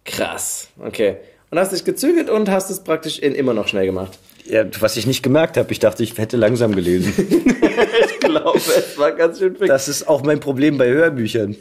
[0.06, 0.70] Krass.
[0.80, 1.18] Okay.
[1.56, 4.20] Und hast dich gezügelt und hast es praktisch in immer noch schnell gemacht.
[4.44, 7.14] Ja, was ich nicht gemerkt habe, ich dachte, ich hätte langsam gelesen.
[8.10, 9.70] ich glaube, es war ganz schön fix.
[9.70, 11.56] Das ist auch mein Problem bei Hörbüchern.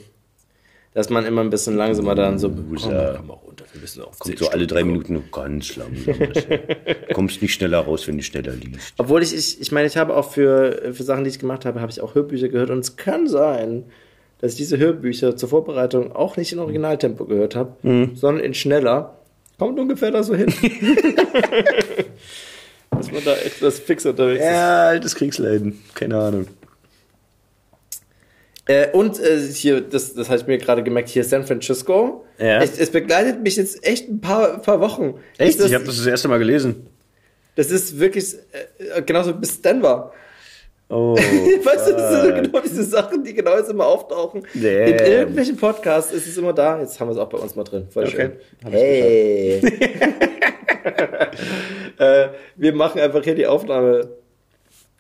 [0.94, 2.48] Dass man immer ein bisschen langsamer dann so.
[2.48, 2.90] Komm, komm
[3.28, 3.66] mal runter.
[3.70, 6.16] Wir müssen auch Kommt so alle drei Minuten ganz langsam.
[7.14, 8.94] kommst nicht schneller raus, wenn du schneller liest.
[8.98, 11.80] Obwohl ich, ich, ich meine, ich habe auch für, für Sachen, die ich gemacht habe,
[11.80, 13.84] habe ich auch Hörbücher gehört und es kann sein,
[14.40, 18.16] dass ich diese Hörbücher zur Vorbereitung auch nicht in Originaltempo gehört habe, mhm.
[18.16, 19.20] sondern in schneller.
[19.58, 20.52] Kommt ungefähr da so hin.
[22.90, 24.46] dass man da etwas fix unterwegs ist.
[24.50, 25.82] Ja, altes Kriegsleiden.
[25.94, 26.46] Keine Ahnung.
[28.66, 32.24] Äh, und äh, hier, das, das habe ich mir gerade gemerkt, hier San Francisco.
[32.38, 32.62] Ja.
[32.62, 35.14] Es, es, begleitet mich jetzt echt ein paar, paar Wochen.
[35.36, 35.60] Echt?
[35.60, 36.86] Das, ich habe das das erste Mal gelesen.
[37.56, 38.34] Das ist wirklich
[38.78, 40.12] äh, genauso bis Denver.
[40.88, 44.46] Oh, weißt du, das sind genau diese Sachen, die genau jetzt immer auftauchen.
[44.52, 44.90] Nee.
[44.90, 46.78] In irgendwelchen Podcasts ist es immer da.
[46.78, 47.86] Jetzt haben wir es auch bei uns mal drin.
[47.88, 48.32] Voll okay.
[48.62, 48.70] schön.
[48.70, 49.56] Hey.
[51.98, 54.10] äh, wir machen einfach hier die Aufnahme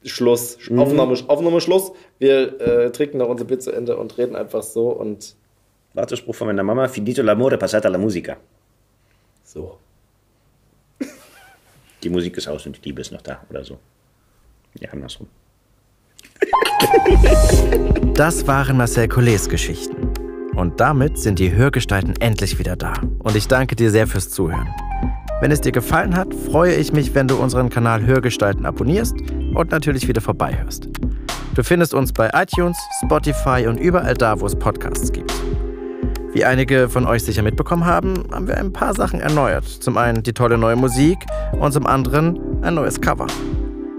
[0.04, 0.58] Schluss.
[0.68, 0.78] Mhm.
[0.78, 1.92] Aufnahme, Aufnahme Schluss.
[2.18, 5.36] Wir äh, trinken noch unser Bier zu Ende und reden einfach so und.
[5.92, 8.36] Wartespruch von meiner Mama: Finito l'amore, passata la musica.
[9.44, 9.78] So.
[12.02, 13.78] Die Musik ist aus und die Liebe ist noch da oder so.
[14.80, 15.28] Ja, andersrum.
[18.14, 20.12] Das waren Marcel Collets Geschichten.
[20.54, 22.92] Und damit sind die Hörgestalten endlich wieder da.
[23.18, 24.68] Und ich danke dir sehr fürs Zuhören.
[25.40, 29.16] Wenn es dir gefallen hat, freue ich mich, wenn du unseren Kanal Hörgestalten abonnierst
[29.54, 30.88] und natürlich wieder vorbeihörst.
[31.54, 35.32] Du findest uns bei iTunes, Spotify und überall da, wo es Podcasts gibt.
[36.32, 39.66] Wie einige von euch sicher mitbekommen haben, haben wir ein paar Sachen erneuert.
[39.66, 41.18] Zum einen die tolle neue Musik
[41.52, 43.26] und zum anderen ein neues Cover.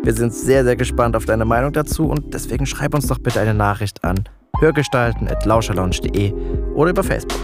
[0.05, 3.39] Wir sind sehr, sehr gespannt auf deine Meinung dazu und deswegen schreib uns doch bitte
[3.39, 4.23] eine Nachricht an
[4.59, 6.31] hörgestalten.lauscherlounge.de
[6.75, 7.41] oder über Facebook.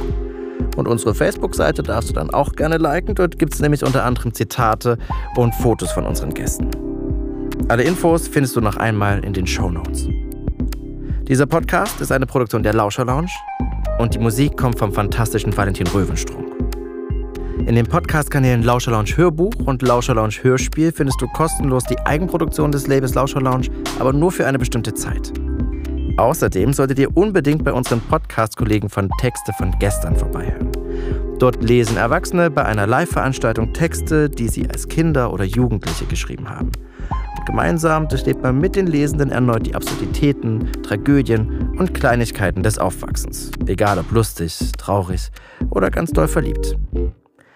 [0.77, 3.15] Und unsere Facebook-Seite darfst du dann auch gerne liken.
[3.15, 4.99] Dort gibt es nämlich unter anderem Zitate
[5.38, 6.69] und Fotos von unseren Gästen.
[7.67, 10.07] Alle Infos findest du noch einmal in den Show Notes.
[11.27, 13.31] Dieser Podcast ist eine Produktion der Lauscher Lounge
[13.97, 16.51] und die Musik kommt vom fantastischen Valentin Röwenstrunk.
[17.67, 22.71] In den Podcast-Kanälen Lauscher Lounge Hörbuch und Lauscher Lounge Hörspiel findest du kostenlos die Eigenproduktion
[22.71, 23.67] des Labels Lauscher Lounge,
[23.99, 25.31] aber nur für eine bestimmte Zeit.
[26.17, 30.71] Außerdem solltet ihr unbedingt bei unseren Podcast-Kollegen von Texte von gestern vorbeihören.
[31.39, 36.71] Dort lesen Erwachsene bei einer Live-Veranstaltung Texte, die sie als Kinder oder Jugendliche geschrieben haben.
[37.38, 43.51] Und gemeinsam durchlebt man mit den Lesenden erneut die Absurditäten, Tragödien und Kleinigkeiten des Aufwachsens.
[43.67, 45.31] Egal ob lustig, traurig
[45.69, 46.75] oder ganz doll verliebt.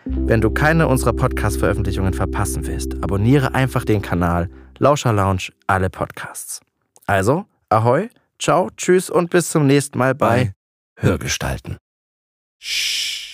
[0.08, 6.62] Wenn du keine unserer Podcast-Veröffentlichungen verpassen willst, abonniere einfach den Kanal Lauscher Lounge alle Podcasts.
[7.08, 10.54] Also, ahoi, ciao, tschüss und bis zum nächsten Mal bei,
[10.96, 11.78] bei Hörgestalten.
[12.60, 13.25] Shh.